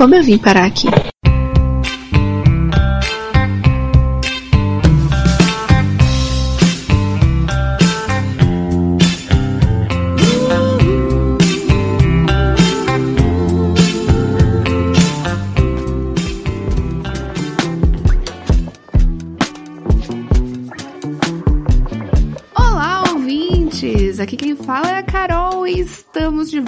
Como 0.00 0.14
eu 0.14 0.22
vim 0.22 0.38
parar 0.38 0.64
aqui? 0.64 0.86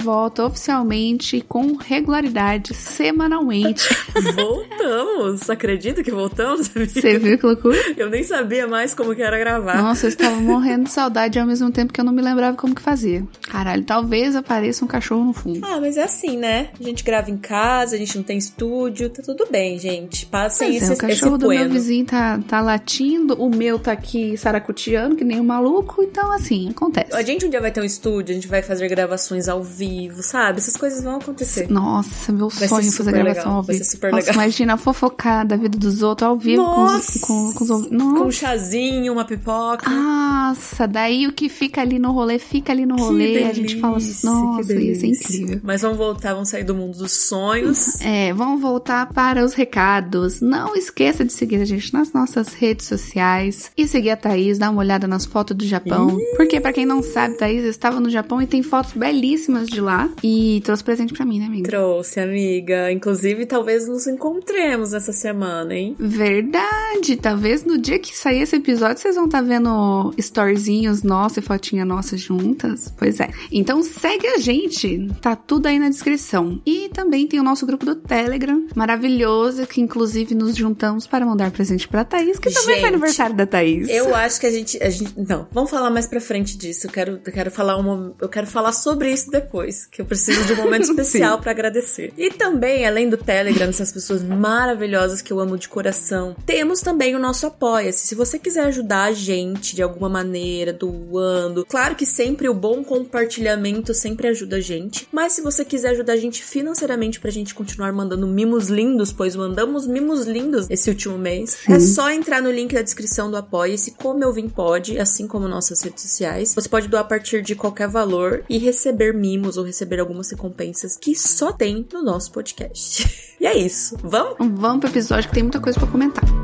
Volta 0.03 0.45
oficialmente 0.45 1.39
com 1.47 1.77
regularidade, 1.77 2.73
semanalmente. 2.73 3.87
Voltamos! 4.35 5.49
Acredita 5.49 6.03
que 6.03 6.11
voltamos? 6.11 6.67
Você 6.67 7.17
viu 7.17 7.37
que 7.37 7.45
loucura? 7.45 7.77
Eu 7.95 8.09
nem 8.09 8.23
sabia 8.23 8.67
mais 8.67 8.93
como 8.93 9.15
que 9.15 9.21
era 9.21 9.37
gravar. 9.39 9.81
Nossa, 9.81 10.05
eu 10.05 10.09
estava 10.09 10.35
morrendo 10.35 10.83
de 10.83 10.91
saudade 10.91 11.39
ao 11.39 11.47
mesmo 11.47 11.71
tempo 11.71 11.93
que 11.93 12.01
eu 12.01 12.05
não 12.05 12.11
me 12.11 12.21
lembrava 12.21 12.57
como 12.57 12.75
que 12.75 12.81
fazia. 12.81 13.23
Caralho, 13.49 13.83
talvez 13.83 14.35
apareça 14.35 14.83
um 14.83 14.87
cachorro 14.87 15.23
no 15.23 15.33
fundo. 15.33 15.65
Ah, 15.65 15.79
mas 15.79 15.95
é 15.95 16.03
assim, 16.03 16.37
né? 16.37 16.69
A 16.77 16.83
gente 16.83 17.03
grava 17.03 17.31
em 17.31 17.37
casa, 17.37 17.95
a 17.95 17.97
gente 17.97 18.17
não 18.17 18.23
tem 18.23 18.37
estúdio, 18.37 19.09
tá 19.09 19.23
tudo 19.23 19.47
bem, 19.49 19.79
gente. 19.79 20.25
Passem 20.25 20.75
esse, 20.75 20.91
é, 20.91 20.93
o 20.93 20.97
cachorro 20.97 21.37
do 21.37 21.47
meu 21.47 21.69
vizinho 21.69 22.05
tá, 22.05 22.39
tá 22.45 22.59
latindo, 22.59 23.35
o 23.35 23.49
meu 23.49 23.79
tá 23.79 23.93
aqui 23.93 24.35
saracuteando, 24.35 25.15
que 25.15 25.23
nem 25.23 25.39
um 25.39 25.45
maluco, 25.45 26.03
então 26.03 26.31
assim, 26.31 26.69
acontece. 26.69 27.13
A 27.13 27.21
gente 27.21 27.45
um 27.45 27.49
dia 27.49 27.61
vai 27.61 27.71
ter 27.71 27.81
um 27.81 27.85
estúdio, 27.85 28.33
a 28.33 28.35
gente 28.35 28.47
vai 28.47 28.61
fazer 28.61 28.87
gravações 28.89 29.47
ao 29.47 29.63
vivo, 29.63 29.92
sabe? 30.21 30.59
Essas 30.59 30.75
coisas 30.77 31.03
vão 31.03 31.15
acontecer. 31.17 31.69
Nossa, 31.69 32.31
meu 32.31 32.49
Vai 32.49 32.67
sonho 32.67 32.91
fazer 32.91 33.11
gravação 33.11 33.43
legal, 33.43 33.55
ao 33.57 33.63
vai 33.63 33.75
vivo. 33.75 33.85
ser 33.85 33.91
super 33.91 34.11
Nossa, 34.11 34.27
legal. 34.27 34.43
imagina 34.43 34.77
fofocar 34.77 35.45
da 35.47 35.55
vida 35.55 35.77
dos 35.77 36.01
outros 36.01 36.27
ao 36.27 36.37
vivo 36.37 36.63
com 36.63 36.83
os, 36.85 36.91
Nossa! 36.91 37.19
com, 37.21 37.53
com 37.53 37.63
os 37.63 37.69
ouvintes. 37.69 37.97
Com 37.97 38.03
um 38.05 38.13
Nossa. 38.25 38.31
chazinho, 38.31 39.13
uma 39.13 39.25
pipoca. 39.25 39.89
Nossa, 39.89 40.87
daí 40.87 41.27
o 41.27 41.31
que 41.33 41.49
fica 41.49 41.81
ali 41.81 41.99
no 41.99 42.11
rolê, 42.11 42.39
fica 42.39 42.71
ali 42.71 42.85
no 42.85 42.95
Que 42.95 43.01
rolê. 43.01 43.43
a 43.43 43.53
gente 43.53 43.79
fala 43.79 43.97
assim, 43.97 44.07
delícia, 44.07 44.29
nossa, 44.29 44.55
que 44.55 44.61
isso 44.61 44.71
é 44.71 44.75
delícia. 44.75 45.07
incrível. 45.07 45.61
Mas 45.63 45.81
vamos 45.81 45.97
voltar, 45.97 46.33
vamos 46.33 46.49
sair 46.49 46.63
do 46.63 46.75
mundo 46.75 46.97
dos 46.97 47.11
sonhos. 47.11 47.97
É, 48.05 48.33
vamos 48.33 48.61
voltar 48.61 49.07
para 49.13 49.43
os 49.45 49.53
recados. 49.53 50.41
Não 50.41 50.75
esqueça 50.75 51.23
de 51.23 51.31
seguir 51.31 51.57
a 51.61 51.65
gente 51.65 51.93
nas 51.93 52.11
nossas 52.11 52.49
redes 52.53 52.85
sociais 52.87 53.71
e 53.77 53.87
seguir 53.87 54.09
a 54.11 54.17
Thaís, 54.17 54.57
dar 54.57 54.69
uma 54.69 54.79
olhada 54.81 55.07
nas 55.07 55.25
fotos 55.25 55.55
do 55.55 55.65
Japão. 55.65 56.17
Porque, 56.35 56.59
pra 56.59 56.73
quem 56.73 56.85
não 56.85 57.01
sabe, 57.01 57.37
Thaís 57.37 57.63
estava 57.63 57.99
no 57.99 58.09
Japão 58.09 58.41
e 58.41 58.45
tem 58.47 58.61
fotos 58.61 58.93
belíssimas 58.93 59.67
de 59.69 59.79
lá. 59.83 60.09
E 60.23 60.61
trouxe 60.63 60.83
presente 60.83 61.13
pra 61.13 61.25
mim, 61.25 61.39
né, 61.39 61.45
amiga? 61.45 61.69
Trouxe, 61.69 62.19
amiga. 62.19 62.91
Inclusive, 62.91 63.45
talvez 63.45 63.87
nos 63.87 64.07
encontremos 64.07 64.93
essa 64.93 65.13
semana, 65.13 65.75
hein? 65.75 65.95
Verdade! 65.99 67.17
Talvez 67.21 67.63
no 67.63 67.77
dia 67.77 67.99
que 67.99 68.15
sair 68.15 68.41
esse 68.41 68.55
episódio 68.55 69.01
vocês 69.01 69.15
vão 69.15 69.25
estar 69.25 69.41
vendo 69.41 70.13
storyzinhos 70.17 71.03
nossos 71.03 71.37
e 71.37 71.41
fotinha 71.41 71.85
nossa 71.85 72.17
juntas. 72.17 72.93
Pois 72.97 73.19
é. 73.19 73.29
Então 73.51 73.83
segue 73.83 74.27
a 74.27 74.37
gente, 74.37 75.09
tá 75.21 75.35
tudo 75.35 75.67
aí 75.67 75.79
na 75.79 75.89
descrição. 75.89 76.61
E 76.65 76.89
também 76.89 77.27
tem 77.27 77.39
o 77.39 77.43
nosso 77.43 77.65
grupo 77.65 77.85
do 77.85 77.95
Telegram, 77.95 78.67
maravilhoso, 78.75 79.67
que 79.67 79.81
inclusive 79.81 80.33
nos 80.35 80.55
juntamos 80.55 81.07
para 81.07 81.25
mandar 81.25 81.51
presente 81.51 81.87
pra 81.87 82.05
Thaís, 82.05 82.39
que 82.39 82.49
também 82.49 82.75
Gente, 82.75 82.79
foi 82.81 82.89
aniversário 82.89 83.35
da 83.35 83.45
Thaís. 83.45 83.89
Eu 83.89 84.15
acho 84.15 84.39
que 84.39 84.45
a 84.45 84.51
gente, 84.51 84.81
a 84.81 84.89
gente. 84.89 85.13
Não, 85.17 85.47
vamos 85.51 85.69
falar 85.69 85.89
mais 85.89 86.07
pra 86.07 86.21
frente 86.21 86.57
disso. 86.57 86.87
Eu 86.87 86.91
quero, 86.91 87.19
eu 87.25 87.33
quero 87.33 87.51
falar 87.51 87.77
uma. 87.77 88.13
Eu 88.21 88.29
quero 88.29 88.47
falar 88.47 88.71
sobre 88.71 89.11
isso 89.11 89.29
depois. 89.29 89.72
Que 89.91 90.01
eu 90.01 90.05
preciso 90.05 90.45
de 90.45 90.53
um 90.53 90.57
momento 90.57 90.83
especial 90.89 91.39
pra 91.39 91.51
agradecer. 91.51 92.13
E 92.17 92.29
também, 92.29 92.85
além 92.85 93.09
do 93.09 93.17
Telegram, 93.17 93.69
essas 93.69 93.91
pessoas 93.91 94.23
maravilhosas 94.23 95.21
que 95.21 95.31
eu 95.31 95.39
amo 95.39 95.57
de 95.57 95.69
coração, 95.69 96.35
temos 96.45 96.81
também 96.81 97.15
o 97.15 97.19
nosso 97.19 97.47
Apoia-se. 97.47 98.07
Se 98.07 98.15
você 98.15 98.39
quiser 98.39 98.65
ajudar 98.65 99.03
a 99.03 99.11
gente 99.11 99.75
de 99.75 99.81
alguma 99.81 100.09
maneira, 100.09 100.73
doando. 100.73 101.65
Claro 101.65 101.95
que 101.95 102.05
sempre 102.05 102.49
o 102.49 102.53
bom 102.53 102.83
compartilhamento 102.83 103.93
sempre 103.93 104.27
ajuda 104.27 104.57
a 104.57 104.61
gente. 104.61 105.07
Mas 105.11 105.33
se 105.33 105.41
você 105.41 105.63
quiser 105.65 105.89
ajudar 105.89 106.13
a 106.13 106.17
gente 106.17 106.43
financeiramente 106.43 107.19
pra 107.19 107.31
gente 107.31 107.53
continuar 107.53 107.91
mandando 107.91 108.27
mimos 108.27 108.67
lindos, 108.67 109.11
pois 109.11 109.35
mandamos 109.35 109.87
mimos 109.87 110.25
lindos 110.25 110.67
esse 110.69 110.89
último 110.89 111.17
mês, 111.17 111.57
é 111.69 111.79
só 111.79 112.09
entrar 112.09 112.41
no 112.41 112.51
link 112.51 112.73
da 112.73 112.81
descrição 112.81 113.29
do 113.29 113.37
Apoia-se, 113.37 113.91
como 113.91 114.23
eu 114.23 114.33
vim 114.33 114.49
pode, 114.49 114.99
assim 114.99 115.27
como 115.27 115.47
nossas 115.47 115.81
redes 115.81 116.03
sociais. 116.03 116.53
Você 116.53 116.69
pode 116.69 116.87
doar 116.87 117.01
a 117.01 117.07
partir 117.07 117.41
de 117.41 117.55
qualquer 117.55 117.87
valor 117.87 118.43
e 118.49 118.57
receber 118.57 119.13
mimos 119.13 119.57
ou 119.57 119.62
receber 119.63 119.99
algumas 119.99 120.29
recompensas 120.29 120.97
que 120.97 121.15
só 121.15 121.51
tem 121.51 121.87
no 121.91 122.03
nosso 122.03 122.31
podcast. 122.31 123.35
e 123.39 123.45
é 123.45 123.57
isso. 123.57 123.97
Vamos? 124.03 124.37
Vamos 124.59 124.79
pro 124.79 124.89
episódio 124.89 125.29
que 125.29 125.35
tem 125.35 125.43
muita 125.43 125.59
coisa 125.59 125.79
pra 125.79 125.87
comentar. 125.87 126.42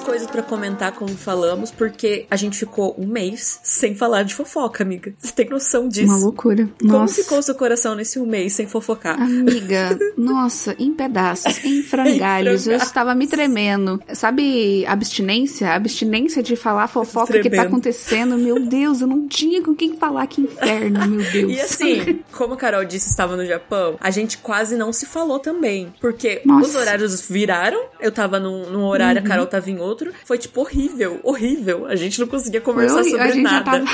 Coisas 0.00 0.26
pra 0.28 0.42
comentar, 0.42 0.92
como 0.92 1.10
falamos, 1.16 1.70
porque 1.70 2.26
a 2.30 2.36
gente 2.36 2.58
ficou 2.58 2.94
um 2.98 3.06
mês 3.06 3.60
sem 3.62 3.94
falar 3.94 4.22
de 4.22 4.34
fofoca, 4.34 4.82
amiga. 4.82 5.14
Você 5.18 5.32
tem 5.32 5.48
noção 5.48 5.88
disso? 5.88 6.06
Uma 6.12 6.18
loucura. 6.18 6.68
Como 6.80 6.92
Nossa. 6.92 7.22
ficou 7.22 7.42
seu 7.42 7.54
coração 7.54 7.94
nesse 7.94 8.18
um 8.18 8.26
mês 8.26 8.52
sem 8.54 8.66
fofocar? 8.66 9.20
Amiga, 9.20 9.98
nossa, 10.16 10.74
em 10.78 10.92
pedaços, 10.92 11.64
em 11.64 11.82
frangalhos. 11.82 12.62
Eu 12.66 12.72
frangalhos. 12.72 12.82
estava 12.86 13.14
me 13.14 13.26
tremendo. 13.26 14.00
Sabe 14.14 14.84
abstinência? 14.86 15.70
Abstinência 15.72 16.42
de 16.42 16.56
falar 16.56 16.88
fofoca 16.88 17.32
que 17.34 17.42
tá 17.44 17.48
Tremendo. 17.50 17.66
acontecendo. 17.68 18.38
Meu 18.38 18.60
Deus, 18.66 19.00
eu 19.00 19.06
não 19.06 19.26
tinha 19.26 19.62
com 19.62 19.74
quem 19.74 19.96
falar. 19.96 20.26
Que 20.26 20.40
inferno, 20.40 21.06
meu 21.06 21.22
Deus. 21.32 21.52
E 21.52 21.60
assim, 21.60 22.20
como 22.32 22.54
a 22.54 22.56
Carol 22.56 22.84
disse, 22.84 23.08
estava 23.08 23.36
no 23.36 23.44
Japão, 23.44 23.96
a 24.00 24.10
gente 24.10 24.38
quase 24.38 24.76
não 24.76 24.92
se 24.92 25.06
falou 25.06 25.38
também. 25.38 25.92
Porque 26.00 26.40
Nossa. 26.44 26.68
os 26.68 26.74
horários 26.76 27.28
viraram, 27.28 27.80
eu 28.00 28.10
tava 28.12 28.38
num, 28.38 28.70
num 28.70 28.84
horário, 28.84 29.20
a 29.20 29.24
Carol 29.24 29.46
tava 29.46 29.70
em 29.70 29.78
outro. 29.82 30.12
Foi, 30.24 30.38
tipo, 30.38 30.60
horrível, 30.60 31.20
horrível. 31.22 31.86
A 31.86 31.96
gente 31.96 32.20
não 32.20 32.26
conseguia 32.26 32.60
conversar 32.60 33.04
sobre 33.04 33.20
a 33.20 33.30
gente 33.30 33.42
nada. 33.42 33.64
Tava, 33.64 33.84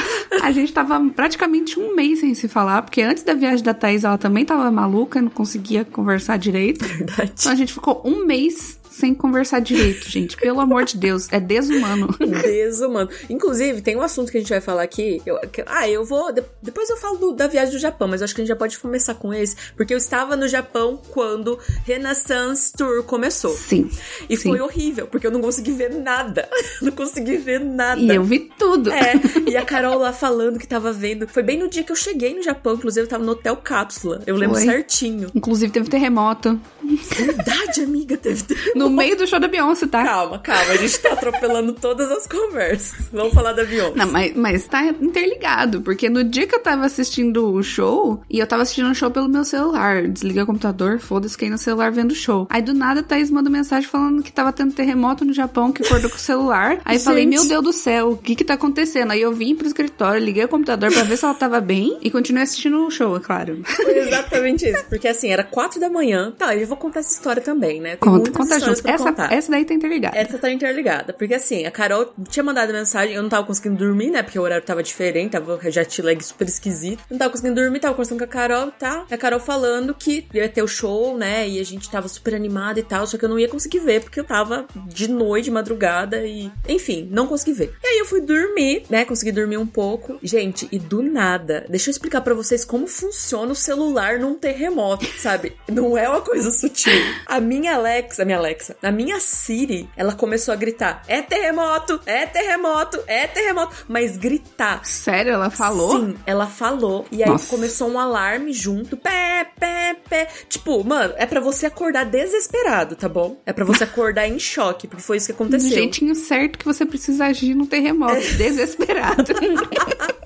a 0.43 0.53
gente 0.53 0.72
tava 0.72 1.00
praticamente 1.10 1.78
um 1.78 1.94
mês 1.94 2.21
sem 2.21 2.34
se 2.34 2.49
falar, 2.49 2.82
porque 2.82 3.03
antes 3.03 3.22
da 3.22 3.34
viagem 3.34 3.65
da 3.65 3.75
Thaís 3.75 4.04
ela 4.04 4.19
também 4.19 4.44
tava 4.44 4.71
maluca, 4.71 5.21
não 5.21 5.31
conseguia 5.31 5.84
conversar 5.84 6.38
direito. 6.38 6.84
Verdade. 6.84 7.32
Então 7.38 7.53
a 7.53 7.54
gente 7.54 7.72
ficou 7.72 8.03
um 8.04 8.25
mês 8.25 8.78
sem 8.98 9.14
conversar 9.14 9.60
direito, 9.60 10.09
gente. 10.10 10.36
Pelo 10.36 10.60
amor 10.60 10.84
de 10.84 10.97
Deus, 10.97 11.28
é 11.32 11.41
desumano. 11.41 12.09
Desumano. 12.19 13.09
Inclusive, 13.31 13.81
tem 13.81 13.97
um 13.97 14.03
assunto 14.03 14.31
que 14.31 14.38
a 14.38 14.41
gente 14.41 14.50
vai 14.50 14.60
falar 14.60 14.82
aqui. 14.82 15.22
eu- 15.25 15.38
que- 15.50 15.62
ah, 15.66 15.88
eu 15.88 16.04
vou. 16.04 16.32
de- 16.32 16.42
depois 16.62 16.88
eu 16.91 16.97
falo 16.97 17.16
do- 17.19 17.32
da 17.32 17.47
viagem 17.47 17.72
do 17.75 17.78
Japão, 17.81 18.09
mas 18.09 18.22
acho 18.22 18.34
que 18.34 18.41
a 18.41 18.44
gente 18.44 18.48
já 18.48 18.56
pode 18.56 18.78
começar 18.78 19.14
com 19.14 19.32
esse. 19.32 19.56
Porque 19.76 19.92
eu 19.94 19.98
estava 19.98 20.36
no 20.36 20.48
Japão 20.48 21.00
quando 21.10 21.59
Renaissance 21.84 22.72
Tour 22.72 23.03
começou. 23.04 23.50
Sim. 23.50 23.91
E 24.28 24.36
sim. 24.36 24.48
foi 24.50 24.60
horrível, 24.60 25.06
porque 25.06 25.26
eu 25.26 25.30
não 25.30 25.41
consegui 25.41 25.72
ver 25.72 25.91
nada. 25.94 26.48
não 26.82 26.92
consegui 26.92 27.36
ver 27.36 27.60
nada. 27.60 28.00
E 28.00 28.09
eu 28.15 28.22
vi 28.25 28.50
tudo. 28.59 28.91
É, 28.91 29.15
e 29.48 29.56
a 29.56 29.65
Carol 29.65 29.98
lá 29.98 30.12
falando 30.12 30.59
que 30.59 30.66
tava 30.66 30.92
vendo. 30.92 31.26
Foi 31.28 31.42
bem 31.42 31.59
no 31.59 31.69
dia 31.69 31.82
que 31.82 31.92
eu 31.92 31.97
cheguei 31.97 32.34
no 32.34 32.42
Japão, 32.42 32.75
inclusive 32.75 33.04
eu 33.06 33.09
tava 33.09 33.25
no 33.25 33.32
Hotel 33.32 33.56
Cápsula. 33.56 34.22
Eu 34.26 34.36
lembro 34.36 34.56
Foi. 34.56 34.65
certinho. 34.65 35.30
Inclusive 35.34 35.72
teve 35.72 35.88
terremoto. 35.88 36.60
Verdade, 36.97 37.82
amiga, 37.82 38.16
teve. 38.16 38.44
No 38.75 38.88
meio 38.88 39.16
do 39.16 39.26
show 39.26 39.38
da 39.38 39.49
Beyoncé, 39.49 39.87
tá? 39.87 40.04
Calma, 40.04 40.38
calma, 40.38 40.72
a 40.72 40.76
gente 40.76 40.99
tá 41.00 41.12
atropelando 41.12 41.72
todas 41.72 42.10
as 42.10 42.26
conversas. 42.26 43.06
Vamos 43.12 43.34
falar 43.34 43.53
da 43.53 43.65
Beyoncé. 43.65 43.94
Não, 43.97 44.10
mas, 44.10 44.34
mas 44.34 44.66
tá 44.66 44.87
interligado, 44.87 45.81
porque 45.82 46.09
no 46.09 46.25
dia 46.25 46.47
que 46.47 46.54
eu 46.54 46.62
tava 46.62 46.87
assistindo 46.87 47.53
o 47.53 47.62
show, 47.62 48.22
e 48.31 48.38
eu 48.38 48.47
tava 48.47 48.62
assistindo 48.62 48.91
o 48.91 48.94
show 48.94 49.10
pelo 49.10 49.28
meu 49.28 49.44
celular, 49.44 50.06
desliguei 50.09 50.43
o 50.43 50.47
computador, 50.47 50.98
foda-se, 50.98 51.34
fiquei 51.34 51.50
no 51.50 51.59
celular 51.59 51.91
vendo 51.93 52.12
o 52.12 52.15
show. 52.16 52.47
Aí 52.50 52.62
do 52.62 52.75
nada 52.75 53.00
a 53.00 53.03
Thaís 53.03 53.31
manda 53.31 53.50
mensagem 53.50 53.88
falando 53.88 54.22
que 54.22 54.32
tava 54.32 54.53
tendo 54.53 54.72
terremoto 54.72 55.25
no 55.25 55.32
Japão, 55.32 55.72
que 55.72 55.82
acordou 55.82 56.10
com 56.10 56.16
o 56.16 56.21
celular. 56.21 56.80
Aí 56.84 56.97
eu 56.97 57.01
falei, 57.01 57.24
Gente. 57.24 57.34
meu 57.34 57.48
Deus 57.48 57.65
do 57.65 57.72
céu, 57.72 58.12
o 58.12 58.16
que 58.16 58.34
que 58.34 58.45
tá 58.45 58.54
acontecendo? 58.54 59.12
Aí 59.12 59.21
eu 59.21 59.33
vim 59.33 59.54
pro 59.54 59.66
escritório, 59.66 60.24
liguei 60.24 60.45
o 60.45 60.48
computador 60.48 60.92
pra 60.92 61.03
ver 61.03 61.16
se 61.16 61.24
ela 61.24 61.34
tava 61.34 61.60
bem, 61.60 61.98
e 62.03 62.10
continuei 62.10 62.45
assistindo 62.45 62.86
o 62.86 62.91
show, 62.91 63.16
é 63.16 63.21
claro. 63.21 63.62
Foi 63.65 63.98
exatamente 63.98 64.68
isso. 64.68 64.84
Porque 64.89 65.09
assim, 65.09 65.28
era 65.30 65.45
quatro 65.45 65.80
da 65.80 65.89
manhã. 65.91 66.33
Tá, 66.36 66.54
eu 66.57 66.66
vou 66.66 66.77
contar 66.78 67.01
essa 67.01 67.13
história 67.13 67.42
também, 67.42 67.80
né? 67.80 67.97
Tem 67.97 67.98
Conta, 67.98 68.30
conta 68.30 68.60
junto. 68.60 68.89
Essa, 68.89 69.04
contar. 69.04 69.33
essa 69.33 69.51
daí 69.51 69.65
tá 69.65 69.75
interligada. 69.75 70.16
Essa 70.16 70.39
tá 70.39 70.51
interligada. 70.51 71.13
Porque 71.13 71.34
assim, 71.34 71.66
a 71.66 71.71
Carol 71.71 72.13
tinha 72.28 72.42
mandado 72.42 72.72
mensagem, 72.72 73.15
eu 73.15 73.22
não 73.22 73.28
tava 73.28 73.47
conseguindo 73.47 73.77
dormir, 73.77 74.10
né? 74.10 74.22
Porque 74.22 74.39
o 74.39 74.42
horário 74.42 74.65
tava 74.65 74.83
diferente, 74.83 75.33
tava 75.33 75.59
jet 75.71 76.01
lag 76.03 76.22
super 76.22 76.47
esquisito. 76.47 77.03
Não 77.10 77.19
tava 77.19 77.30
conseguindo 77.30 77.60
dormir, 77.60 77.80
tava 77.80 77.95
conversando 77.95 78.19
com 78.19 78.25
a 78.25 78.28
Carol, 78.28 78.71
tá? 78.71 79.04
A 79.10 79.16
Carol 79.16 79.41
falando 79.41 79.95
que 79.95 80.27
ia 80.33 80.48
ter 80.48 80.63
o 80.63 80.69
show, 80.69 81.16
né? 81.16 81.48
E 81.48 81.60
a 81.60 81.65
gente 81.65 81.91
tava 81.91 82.09
super 82.09 82.34
animada 82.34 82.78
e 82.78 82.83
tal, 82.83 83.07
só 83.07 83.19
que 83.19 83.24
eu 83.24 83.28
não 83.28 83.39
ia 83.39 83.48
conseguir 83.48 83.81
ver, 83.81 84.03
porque 84.03 84.21
eu 84.21 84.24
tava 84.24 84.66
de 84.86 85.09
noite, 85.09 85.48
de 85.48 85.51
madrugada 85.51 86.24
e. 86.24 86.51
Enfim, 86.69 87.09
não 87.10 87.27
consegui 87.27 87.53
ver. 87.53 87.74
E 87.83 87.86
aí 87.86 87.98
eu 87.98 88.04
fui 88.04 88.21
dormir, 88.21 88.84
né? 88.89 89.04
Consegui 89.04 89.33
dormir 89.33 89.57
um 89.57 89.66
pouco. 89.66 90.19
Gente, 90.22 90.69
e 90.71 90.78
do 90.78 91.03
nada, 91.03 91.66
deixa 91.69 91.89
eu 91.89 91.92
explicar 91.92 92.21
pra 92.21 92.34
vocês 92.34 92.65
como 92.65 92.86
funciona 92.86 93.53
o 93.53 93.57
celular 93.57 94.19
num 94.19 94.34
terremoto, 94.34 95.07
sabe? 95.19 95.57
Não 95.69 95.97
é 95.97 96.09
uma 96.09 96.21
coisa 96.21 96.48
sutil. 96.68 96.92
A 97.26 97.41
minha 97.41 97.74
Alexa, 97.74 98.22
a 98.22 98.24
minha 98.24 98.38
Alexa, 98.38 98.76
a 98.82 98.91
minha 98.91 99.18
Siri, 99.20 99.88
ela 99.97 100.12
começou 100.12 100.53
a 100.53 100.56
gritar: 100.56 101.03
é 101.06 101.22
terremoto, 101.22 102.00
é 102.06 102.26
terremoto, 102.26 103.03
é 103.06 103.26
terremoto. 103.26 103.84
Mas 103.88 104.16
gritar. 104.16 104.84
Sério, 104.84 105.32
ela 105.32 105.50
falou? 105.50 105.98
Sim, 105.98 106.16
ela 106.26 106.47
falou. 106.47 107.06
E 107.10 107.22
aí 107.22 107.28
Nossa. 107.28 107.48
começou 107.48 107.88
um 107.91 107.98
alarme 107.98 108.53
junto. 108.53 108.97
Pé, 108.97 109.47
pé, 109.59 109.97
pé. 110.09 110.28
Tipo, 110.48 110.82
mano, 110.84 111.15
é 111.16 111.26
para 111.26 111.41
você 111.41 111.66
acordar 111.66 112.04
desesperado, 112.04 112.97
tá 112.97 113.09
bom? 113.09 113.41
É 113.44 113.53
para 113.53 113.64
você 113.64 113.84
acordar 113.84 114.28
em 114.28 114.38
choque, 114.38 114.86
porque 114.86 115.03
foi 115.03 115.16
isso 115.16 115.26
que 115.26 115.32
aconteceu. 115.32 115.68
Do 115.71 115.74
jeitinho 115.74 116.14
certo 116.14 116.59
que 116.59 116.64
você 116.64 116.84
precisa 116.84 117.26
agir 117.26 117.54
no 117.54 117.66
terremoto. 117.66 118.16
É. 118.16 118.21
Desesperado. 118.21 119.32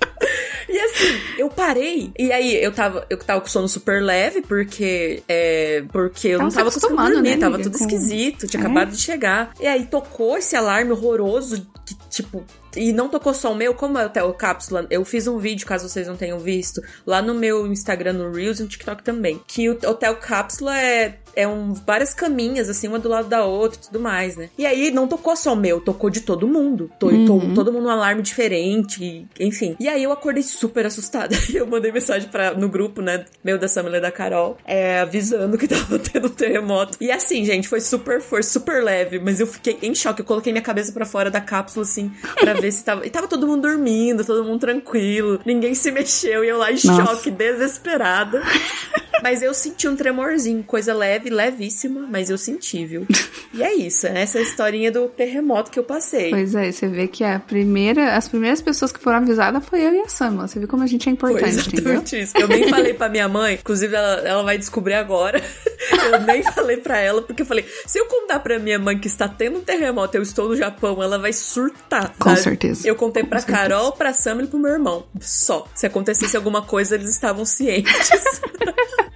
E 0.73 0.81
assim, 0.81 1.21
eu 1.39 1.51
parei. 1.51 2.13
E 2.19 2.33
aí, 2.33 2.63
eu 2.63 2.73
tava, 2.73 3.07
eu 3.11 3.19
tava 3.19 3.41
com 3.41 3.47
sono 3.47 3.69
super 3.69 4.03
leve, 4.03 4.41
porque. 4.43 5.23
É, 5.29 5.85
porque 5.93 6.29
eu 6.29 6.39
tava 6.39 6.65
não 6.65 6.71
tava 6.71 6.89
dormir, 6.89 7.23
né, 7.23 7.37
tava 7.37 7.59
tudo 7.59 7.79
com... 7.79 7.85
esquisito, 7.85 8.47
tinha 8.47 8.63
é? 8.63 8.65
acabado 8.65 8.91
de 8.91 9.01
chegar. 9.01 9.53
E 9.61 9.67
aí 9.67 9.87
tocou 9.87 10.39
esse 10.39 10.57
alarme 10.57 10.93
horroroso, 10.93 11.67
que, 11.85 11.95
tipo, 12.09 12.45
e 12.77 12.93
não 12.93 13.09
tocou 13.09 13.35
só 13.35 13.53
o 13.53 13.55
meu, 13.55 13.75
como 13.75 13.99
é 13.99 14.07
o 14.07 14.09
Tel 14.09 14.33
Cápsula, 14.35 14.87
eu 14.91 15.05
fiz 15.05 15.27
um 15.27 15.39
vídeo, 15.39 15.67
caso 15.67 15.89
vocês 15.89 16.07
não 16.07 16.17
tenham 16.17 16.39
visto, 16.39 16.83
lá 17.07 17.21
no 17.21 17.35
meu 17.35 17.67
Instagram, 17.67 18.15
no 18.15 18.33
Reels 18.33 18.61
e 18.61 18.63
no 18.63 18.69
TikTok 18.69 19.03
também. 19.03 19.41
Que 19.47 19.69
o 19.69 19.73
Hotel 19.73 20.17
Cápsula 20.17 20.79
é, 20.79 21.19
é 21.35 21.47
um, 21.47 21.73
várias 21.73 22.15
caminhas, 22.15 22.69
assim, 22.69 22.89
uma 22.89 22.99
do 22.99 23.09
lado 23.09 23.29
da 23.29 23.45
outra 23.45 23.79
e 23.79 23.87
tudo 23.87 24.01
mais, 24.01 24.37
né? 24.37 24.51
E 24.57 24.67
aí 24.67 24.91
não 24.91 25.07
tocou 25.07 25.37
só 25.37 25.53
o 25.53 25.57
meu, 25.57 25.81
tocou 25.81 26.11
de 26.11 26.21
todo 26.21 26.47
mundo. 26.47 26.91
Tô, 26.99 27.09
uhum. 27.09 27.55
todo 27.55 27.73
mundo 27.73 27.87
um 27.87 27.91
alarme 27.91 28.23
diferente, 28.23 29.27
enfim. 29.39 29.77
E 29.79 29.89
aí 29.89 30.03
eu 30.03 30.13
acordei 30.13 30.43
super 30.43 30.87
assustada. 30.87 31.35
E 31.51 31.57
eu 31.57 31.67
mandei 31.67 31.93
mensagem 31.93 32.29
pra, 32.29 32.55
no 32.55 32.69
grupo, 32.69 33.03
né, 33.03 33.25
meu 33.43 33.59
da 33.59 33.69
Samela 33.69 33.99
e 33.99 34.01
da 34.01 34.11
Carol, 34.11 34.57
é, 34.65 35.01
avisando 35.01 35.59
que 35.59 35.67
tava 35.69 35.99
tendo 35.99 36.27
um 36.27 36.31
terremoto. 36.31 36.97
E 37.01 37.11
assim, 37.11 37.45
gente, 37.45 37.69
foi 37.69 37.81
super, 37.81 38.21
foi 38.21 38.43
super 38.43 38.83
leve, 38.83 39.19
mas 39.19 39.41
eu 39.41 39.47
fiquei 39.47 39.79
em 39.83 39.95
choque. 39.95 40.21
Eu 40.21 40.27
coloquei 40.27 40.53
minha 40.53 40.63
cabeça 40.63 40.93
para 40.93 41.05
fora 41.05 41.31
da 41.31 41.41
cápsula, 41.41 41.85
assim, 41.85 42.11
pra 42.39 42.55
ver 42.55 42.73
se 42.73 42.85
tava. 42.85 43.07
E 43.07 43.11
tava 43.11 43.29
todo 43.29 43.47
mundo 43.47 43.63
dormindo, 43.63 44.25
todo 44.25 44.45
mundo 44.45 44.61
tranquilo, 44.61 45.41
ninguém 45.45 45.75
se 45.75 45.91
mexeu 45.91 46.45
e 46.45 46.49
eu 46.49 46.59
lá 46.59 46.71
em 46.71 46.79
Nossa. 46.85 47.07
choque, 47.07 47.31
desesperada. 47.31 48.43
Mas 49.23 49.43
eu 49.43 49.55
senti 49.55 49.87
um 49.87 49.95
tremorzinho, 49.95 50.63
coisa 50.65 50.93
leve, 50.93 51.31
levíssima, 51.31 52.07
mas 52.11 52.29
eu 52.29 52.37
senti, 52.37 52.85
viu? 52.85 53.07
E 53.55 53.63
é 53.63 53.75
isso, 53.75 54.07
é 54.07 54.23
essa 54.23 54.41
historinha 54.41 54.91
do 54.91 55.09
terremoto 55.09 55.71
que 55.71 55.79
eu 55.79 55.85
passei. 55.85 56.31
Pois 56.31 56.55
é, 56.55 56.73
você 56.73 56.89
vê 56.89 57.07
que 57.07 57.23
a 57.23 57.39
primeira, 57.39 58.17
as 58.17 58.27
primeiras 58.27 58.63
pessoas 58.63 58.91
que 58.91 58.99
foram 58.99 59.19
avisadas 59.19 59.63
foi 59.67 59.85
eu 59.85 59.93
e 59.93 60.01
a 60.01 60.09
Sama. 60.09 60.49
Você 60.49 60.59
vê 60.59 60.67
como 60.67 60.83
a 60.83 60.87
gente 60.87 61.07
é 61.07 61.13
importante, 61.13 61.41
foi 61.41 61.49
exatamente 61.51 62.17
entendeu? 62.17 62.25
isso. 62.25 62.39
Eu 62.39 62.49
nem 62.49 62.71
falei 62.71 62.95
pra 62.95 63.11
minha 63.11 63.29
mãe, 63.29 63.57
inclusive 63.57 63.95
ela, 63.95 64.15
ela 64.27 64.43
vai 64.43 64.57
descobrir 64.57 64.95
agora. 64.95 65.39
eu 66.11 66.21
nem 66.23 66.43
falei 66.43 66.79
pra 66.79 66.99
ela, 66.99 67.21
porque 67.21 67.43
eu 67.43 67.47
falei, 67.47 67.67
se 67.87 67.99
eu 67.99 68.07
contar 68.07 68.41
pra 68.41 68.59
minha 68.59 68.79
mãe 68.79 68.99
que 68.99 69.07
está 69.07 69.29
tendo 69.29 69.59
um 69.59 69.63
terremoto, 69.63 70.17
eu 70.17 70.23
estou 70.23 70.49
no 70.49 70.57
Japão, 70.57 71.03
ela 71.03 71.19
vai 71.19 71.35
surtar. 71.35 72.15
Com 72.19 72.35
certeza. 72.35 72.89
Eu 72.89 72.97
contei 72.97 73.23
pra 73.23 73.43
Carol, 73.43 73.93
pra 73.93 74.15
Sam 74.15 74.45
e 74.45 74.47
pro 74.47 74.59
meu 74.59 74.73
irmão. 74.73 75.05
Só. 75.21 75.69
Se 75.75 75.85
acontecesse 75.85 76.39
alguma 76.39 76.63
coisa, 76.63 76.95
eles 76.95 77.11
estavam 77.11 77.45
cientes. 77.45 78.41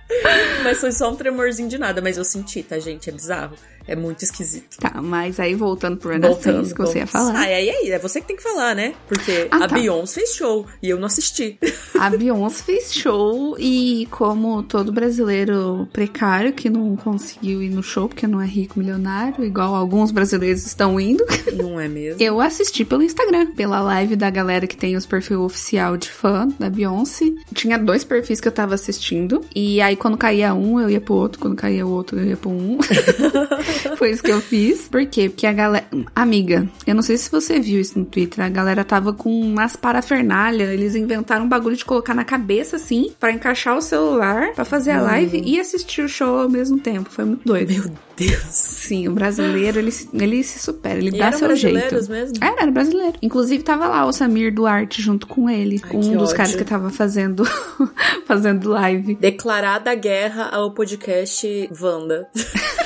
mas 0.63 0.81
foi 0.81 0.93
só 0.93 1.11
um 1.11 1.17
tremorzinho 1.17 1.69
de 1.69 1.79
nada, 1.79 2.01
mas 2.01 2.17
eu 2.17 2.25
senti, 2.25 2.63
tá, 2.63 2.79
gente? 2.79 3.09
É 3.09 3.13
bizarro. 3.13 3.57
É 3.87 3.95
muito 3.95 4.23
esquisito. 4.23 4.79
Tá, 4.79 5.01
mas 5.01 5.39
aí 5.39 5.55
voltando 5.55 5.97
pro 5.97 6.11
Renaissance 6.11 6.75
que 6.75 6.81
você 6.81 6.99
ia 6.99 7.07
falar. 7.07 7.35
Ah, 7.37 7.43
aí, 7.43 7.71
aí, 7.71 7.91
é 7.91 7.99
você 7.99 8.21
que 8.21 8.27
tem 8.27 8.37
que 8.37 8.43
falar, 8.43 8.75
né? 8.75 8.95
Porque 9.09 9.49
ah, 9.51 9.65
a 9.65 9.69
tá. 9.69 9.75
Beyoncé 9.75 10.17
fez 10.17 10.35
show 10.35 10.67
e 10.83 10.91
eu 10.91 10.99
não 10.99 11.07
assisti. 11.07 11.59
A 11.99 12.11
Beyoncé 12.11 12.63
fez 12.63 12.93
show 12.93 13.57
e 13.59 14.07
como 14.11 14.63
todo 14.63 14.93
brasileiro 14.93 15.89
precário 15.93 16.53
que 16.53 16.69
não 16.69 16.97
conseguiu 16.97 17.63
ir 17.63 17.71
no 17.71 17.83
show 17.83 18.09
porque 18.09 18.27
não 18.27 18.41
é 18.41 18.47
rico 18.47 18.79
milionário, 18.79 19.45
igual 19.45 19.75
alguns 19.75 20.11
brasileiros 20.11 20.67
estão 20.67 20.99
indo. 21.01 21.25
Não 21.57 21.81
é 21.81 21.89
mesmo? 21.89 22.23
Eu 22.23 22.41
assisti 22.41 22.85
pelo 22.85 23.03
Instagram, 23.03 23.53
pela 23.53 23.81
live 23.81 24.15
da 24.15 24.29
galera 24.29 24.67
que 24.67 24.77
tem 24.77 24.97
os 24.97 25.07
perfil 25.07 25.43
oficial 25.43 25.97
de 25.97 26.11
fã 26.11 26.49
da 26.59 26.69
Beyoncé. 26.69 27.33
Tinha 27.55 27.79
dois 27.79 28.05
perfis 28.05 28.41
que 28.41 28.49
eu 28.49 28.53
tava 28.53 28.75
assistindo 28.75 29.41
e 29.55 29.81
aí 29.81 29.97
quando 29.97 30.19
caía 30.19 30.55
um, 30.55 30.81
eu 30.81 30.91
ia 30.91 31.01
pro 31.01 31.15
outro, 31.15 31.41
quando 31.41 31.57
caía 31.57 31.87
o 31.87 31.91
outro, 31.91 32.19
eu 32.19 32.27
ia 32.27 32.37
pro 32.37 32.51
um. 32.51 32.79
Foi 33.97 34.11
isso 34.11 34.23
que 34.23 34.31
eu 34.31 34.41
fiz. 34.41 34.89
Por 34.89 35.05
quê? 35.07 35.29
Porque 35.29 35.47
a 35.47 35.53
galera. 35.53 35.87
Amiga, 36.15 36.69
eu 36.87 36.95
não 36.95 37.03
sei 37.03 37.17
se 37.17 37.31
você 37.31 37.59
viu 37.59 37.81
isso 37.81 37.99
no 37.99 38.05
Twitter. 38.05 38.45
A 38.45 38.49
galera 38.49 38.85
tava 38.85 39.13
com 39.13 39.31
umas 39.31 39.77
parafernália. 39.77 40.65
Eles 40.65 40.95
inventaram 40.95 41.45
um 41.45 41.49
bagulho 41.49 41.77
de 41.77 41.85
colocar 41.85 42.15
na 42.15 42.25
cabeça, 42.25 42.77
assim, 42.77 43.13
para 43.19 43.33
encaixar 43.33 43.77
o 43.77 43.83
celular, 43.83 44.53
para 44.55 44.65
fazer 44.65 44.93
a 44.93 45.03
live 45.03 45.43
e 45.45 45.61
assistir 45.61 46.03
o 46.03 46.09
show 46.09 46.41
ao 46.41 46.49
mesmo 46.49 46.79
tempo. 46.79 47.11
Foi 47.11 47.25
muito 47.25 47.45
doido. 47.45 47.73
Meu 47.73 47.93
Deus. 48.17 48.43
Sim, 48.49 49.09
o 49.09 49.13
brasileiro, 49.13 49.79
ele, 49.79 49.93
ele 50.15 50.43
se 50.43 50.59
supera, 50.59 50.99
ele 50.99 51.15
e 51.15 51.19
dá 51.19 51.33
seu 51.33 51.55
jeito. 51.55 51.95
mesmo? 52.09 52.37
Era, 52.43 52.63
era 52.63 52.71
brasileiro. 52.71 53.19
Inclusive, 53.21 53.63
tava 53.63 53.87
lá 53.89 54.07
o 54.07 54.13
Samir 54.13 54.53
Duarte 54.55 55.03
junto 55.03 55.27
com 55.27 55.51
ele, 55.51 55.81
Ai, 55.83 55.91
com 55.91 55.99
um 55.99 56.17
dos 56.17 56.29
ódio. 56.29 56.37
caras 56.37 56.57
que 56.57 56.65
tava 56.65 56.89
fazendo, 56.89 57.45
fazendo 58.27 58.71
live. 58.71 59.17
Declarada 59.17 59.91
a 59.91 59.95
guerra 59.95 60.49
ao 60.51 60.71
podcast 60.71 61.71
Wanda. 61.79 62.29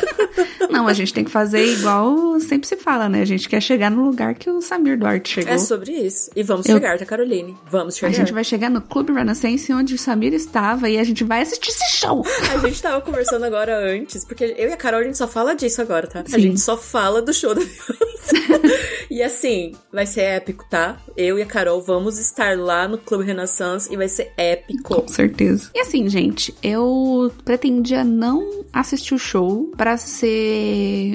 Não, 0.70 0.86
a 0.86 0.92
gente 0.92 1.12
tem 1.12 1.24
que 1.24 1.30
fazer 1.30 1.64
igual 1.64 2.38
sempre 2.40 2.66
se 2.66 2.76
fala, 2.76 3.08
né? 3.08 3.22
A 3.22 3.24
gente 3.24 3.48
quer 3.48 3.60
chegar 3.60 3.90
no 3.90 4.04
lugar 4.04 4.34
que 4.34 4.48
o 4.50 4.60
Samir 4.60 4.98
Duarte 4.98 5.34
chegou. 5.34 5.52
É 5.52 5.58
sobre 5.58 5.92
isso. 5.92 6.30
E 6.34 6.42
vamos 6.42 6.66
Eu... 6.66 6.74
chegar, 6.74 6.98
tá, 6.98 7.04
Caroline? 7.04 7.56
Vamos 7.70 7.96
chegar. 7.96 8.10
A 8.10 8.14
gente 8.14 8.32
vai 8.32 8.44
chegar 8.44 8.70
no 8.70 8.80
Clube 8.80 9.12
Renaissance, 9.12 9.72
onde 9.72 9.94
o 9.94 9.98
Samir 9.98 10.32
estava, 10.32 10.88
e 10.88 10.98
a 10.98 11.04
gente 11.04 11.24
vai 11.24 11.42
assistir 11.42 11.70
esse 11.70 11.98
show. 11.98 12.24
A 12.52 12.58
gente 12.58 12.80
tava 12.80 13.00
conversando 13.00 13.44
agora 13.44 13.78
antes, 13.92 14.24
porque 14.24 14.54
eu 14.56 14.68
e 14.68 14.72
a 14.72 14.76
Carol, 14.76 15.00
a 15.00 15.04
gente 15.04 15.18
só 15.18 15.28
fala 15.28 15.54
disso 15.54 15.80
agora, 15.82 16.06
tá? 16.06 16.24
Sim. 16.26 16.36
A 16.36 16.38
gente 16.38 16.60
só 16.60 16.76
fala 16.76 17.22
do 17.22 17.32
show 17.32 17.54
da 17.54 17.60
E 19.10 19.22
assim, 19.22 19.72
vai 19.92 20.06
ser 20.06 20.22
épico, 20.22 20.64
tá? 20.68 21.00
Eu 21.16 21.38
e 21.38 21.42
a 21.42 21.46
Carol 21.46 21.82
vamos 21.82 22.18
estar 22.18 22.56
lá 22.56 22.86
no 22.86 22.96
Clube 22.96 23.24
Renaissance 23.24 23.92
e 23.92 23.96
vai 23.96 24.08
ser 24.08 24.32
épico. 24.36 24.82
Com 24.82 25.08
certeza. 25.08 25.70
E 25.74 25.80
assim, 25.80 26.08
gente, 26.08 26.54
eu 26.62 27.32
pretendia 27.44 28.04
não 28.04 28.64
assistir 28.72 29.14
o 29.14 29.18
show 29.18 29.70
para 29.76 29.96
ser 29.96 30.59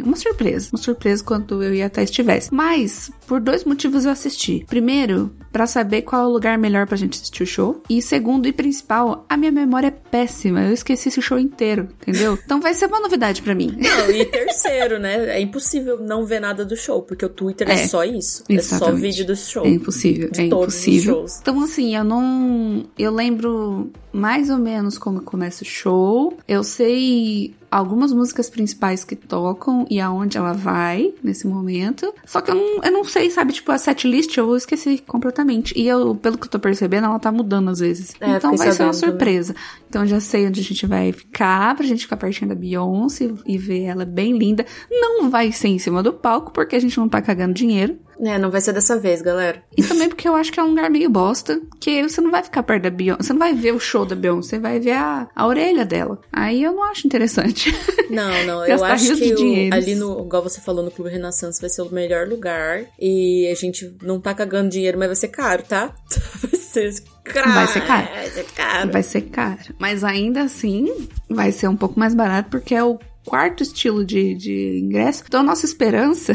uma 0.06 0.16
surpresa. 0.16 0.70
Uma 0.72 0.80
surpresa 0.80 1.24
quando 1.24 1.64
eu 1.64 1.74
e 1.74 1.82
a 1.82 1.90
Thais 1.90 2.10
estivesse. 2.10 2.54
Mas, 2.54 3.12
por 3.28 3.40
dois 3.40 3.64
motivos 3.64 4.06
eu 4.06 4.12
assisti. 4.12 4.66
Primeiro, 4.68 5.32
para 5.56 5.66
saber 5.66 6.02
qual 6.02 6.24
é 6.24 6.26
o 6.26 6.30
lugar 6.30 6.58
melhor 6.58 6.86
pra 6.86 6.98
gente 6.98 7.14
assistir 7.14 7.44
o 7.44 7.48
show. 7.48 7.82
E 7.90 8.02
segundo 8.02 8.46
e 8.46 8.52
principal, 8.52 9.26
a 9.30 9.38
minha 9.38 9.54
memória 9.54 9.88
é 9.88 9.92
péssima. 9.92 10.62
Eu 10.64 10.74
esqueci 10.74 11.08
esse 11.08 11.22
show 11.22 11.40
inteiro, 11.40 11.88
entendeu? 12.02 12.38
Então 12.46 12.60
vai 12.60 12.74
ser 12.74 12.88
uma 12.88 13.00
novidade 13.00 13.42
para 13.42 13.56
mim. 13.56 13.76
Não, 13.78 14.12
e 14.12 14.26
terceiro, 14.30 15.00
né? 15.00 15.38
É 15.38 15.40
impossível 15.40 16.00
não 16.00 16.26
ver 16.26 16.42
nada 16.42 16.66
do 16.66 16.76
show, 16.76 17.02
porque 17.02 17.26
o 17.26 17.30
Twitter 17.30 17.70
é, 17.70 17.74
é 17.74 17.88
só 17.88 18.04
isso. 18.04 18.44
Exatamente. 18.50 18.84
É 18.84 18.96
só 18.96 19.02
vídeo 19.02 19.26
do 19.26 19.36
show. 19.36 19.66
É 19.66 19.70
impossível, 19.70 20.30
é 20.38 20.42
impossível. 20.44 21.26
Então 21.42 21.62
assim, 21.62 21.96
eu 21.96 22.04
não 22.04 22.86
eu 23.00 23.12
lembro 23.12 23.90
mais 24.12 24.50
ou 24.50 24.58
menos 24.58 24.98
como 24.98 25.22
começa 25.22 25.64
o 25.64 25.68
show. 25.68 26.38
Eu 26.48 26.64
sei 26.64 27.54
algumas 27.70 28.14
músicas 28.14 28.50
principais 28.50 29.04
que 29.04 29.16
tocam 29.16 29.86
e 29.90 30.00
aonde 30.00 30.38
ela 30.38 30.54
vai 30.54 31.14
nesse 31.22 31.46
momento. 31.46 32.14
Só 32.26 32.40
que 32.40 32.52
eu 32.52 32.56
não, 32.56 32.84
eu 32.84 32.92
não 32.92 33.04
sei, 33.04 33.30
sabe? 33.30 33.52
Tipo, 33.52 33.74
a 33.74 33.78
setlist 33.78 34.38
eu 34.38 34.56
esqueci 34.56 35.00
completamente. 35.00 35.45
E 35.76 35.88
eu, 35.88 36.16
pelo 36.16 36.38
que 36.38 36.46
eu 36.46 36.52
tô 36.52 36.60
percebendo, 36.60 37.06
ela 37.06 37.20
tá 37.20 37.32
mudando 37.32 37.70
às 37.70 37.80
vezes. 37.80 38.14
É, 38.20 38.38
então 38.38 38.56
vai 38.56 38.72
ser 38.72 38.84
uma 38.84 38.94
surpresa. 38.94 39.54
Também. 39.54 39.66
Então 39.96 40.04
eu 40.04 40.10
já 40.10 40.20
sei 40.20 40.46
onde 40.46 40.60
a 40.60 40.64
gente 40.64 40.86
vai 40.86 41.14
ficar, 41.14 41.74
pra 41.74 41.86
gente 41.86 42.02
ficar 42.02 42.18
pertinho 42.18 42.50
da 42.50 42.56
Beyoncé 42.56 43.32
e 43.46 43.58
ver 43.58 43.84
ela 43.84 44.04
bem 44.04 44.38
linda. 44.38 44.66
Não 44.92 45.30
vai 45.30 45.54
ser 45.54 45.70
em 45.70 45.80
cima 45.80 46.04
do 46.04 46.12
palco, 46.12 46.52
porque 46.52 46.76
a 46.76 46.80
gente 46.82 46.98
não 46.98 47.08
tá 47.08 47.22
cagando 47.22 47.54
dinheiro. 47.54 47.98
É, 48.20 48.38
não 48.38 48.52
vai 48.52 48.60
ser 48.60 48.74
dessa 48.74 49.00
vez, 49.00 49.22
galera. 49.22 49.64
E 49.78 49.82
também 49.82 50.10
porque 50.10 50.28
eu 50.28 50.36
acho 50.36 50.52
que 50.52 50.60
é 50.60 50.64
um 50.64 50.70
lugar 50.70 50.90
meio 50.90 51.10
bosta, 51.10 51.62
que 51.80 52.04
você 52.04 52.20
não 52.20 52.30
vai 52.30 52.44
ficar 52.44 52.64
perto 52.64 52.84
da 52.84 52.90
Beyoncé, 52.90 53.24
você 53.24 53.32
não 53.32 53.40
vai 53.40 53.54
ver 53.54 53.74
o 53.74 53.80
show 53.80 54.06
da 54.06 54.18
Beyoncé, 54.18 54.58
você 54.58 54.60
vai 54.60 54.82
ver 54.82 54.94
a, 54.98 55.30
a 55.34 55.48
orelha 55.48 55.86
dela. 55.86 56.20
Aí 56.30 56.62
eu 56.62 56.74
não 56.74 56.84
acho 56.84 57.08
interessante. 57.08 57.74
Não, 58.08 58.46
não, 58.46 58.66
eu 58.66 58.84
acho 58.84 59.16
que 59.16 59.34
o, 59.34 59.74
ali 59.74 59.96
no, 59.96 60.24
igual 60.24 60.44
você 60.44 60.62
falou, 60.62 60.84
no 60.84 60.92
Clube 60.92 61.10
Renaissance 61.10 61.60
vai 61.60 61.70
ser 61.70 61.82
o 61.82 61.92
melhor 61.92 62.28
lugar 62.28 62.86
e 63.00 63.48
a 63.52 63.56
gente 63.56 63.98
não 64.04 64.22
tá 64.22 64.32
cagando 64.32 64.70
dinheiro, 64.70 64.98
mas 64.98 65.08
vai 65.08 65.16
ser 65.16 65.30
caro, 65.30 65.64
tá? 65.64 65.94
Vai 66.40 66.60
ser 66.60 67.04
caro. 67.34 67.54
Vai 67.54 67.68
ser 67.68 67.82
caro. 67.86 68.08
Vai 68.14 68.30
ser 68.30 68.44
caro. 68.44 68.92
Vai 68.92 69.04
ser 69.04 69.22
caro. 69.22 69.76
Mas 69.80 70.04
ainda 70.04 70.44
assim, 70.44 71.08
vai 71.30 71.52
ser 71.52 71.68
um 71.68 71.76
pouco 71.76 72.00
mais 72.00 72.14
barato 72.14 72.50
porque 72.50 72.74
é 72.74 72.84
o 72.84 73.00
quarto 73.26 73.64
estilo 73.64 74.06
de, 74.06 74.36
de 74.36 74.80
ingresso. 74.82 75.24
Então 75.28 75.42
a 75.42 75.44
nossa 75.44 75.66
esperança 75.66 76.34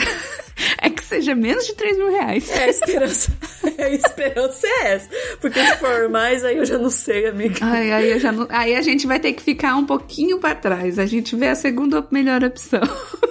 é 0.81 0.91
que 0.91 1.05
seja 1.05 1.35
menos 1.35 1.67
de 1.67 1.75
3 1.75 1.97
mil 1.97 2.11
reais. 2.11 2.51
É 2.51 2.65
a 2.65 2.69
esperança. 2.69 3.33
minha 3.91 3.97
esperança 3.97 4.67
é 4.67 4.93
essa. 4.93 5.09
Porque 5.41 5.65
se 5.65 5.77
for 5.77 6.09
mais, 6.09 6.45
aí 6.45 6.57
eu 6.57 6.65
já 6.65 6.79
não 6.79 6.91
sei, 6.91 7.27
amiga. 7.27 7.59
Ai, 7.61 7.93
aí, 7.93 8.11
eu 8.11 8.21
já 8.21 8.31
não... 8.31 8.47
aí 8.51 8.75
a 8.75 8.83
gente 8.83 9.07
vai 9.07 9.19
ter 9.19 9.33
que 9.33 9.43
ficar 9.43 9.77
um 9.77 9.87
pouquinho 9.87 10.39
para 10.39 10.55
trás. 10.55 10.99
A 10.99 11.07
gente 11.07 11.35
vê 11.37 11.49
a 11.49 11.55
segunda 11.55 12.07
melhor 12.11 12.43
opção. 12.45 12.81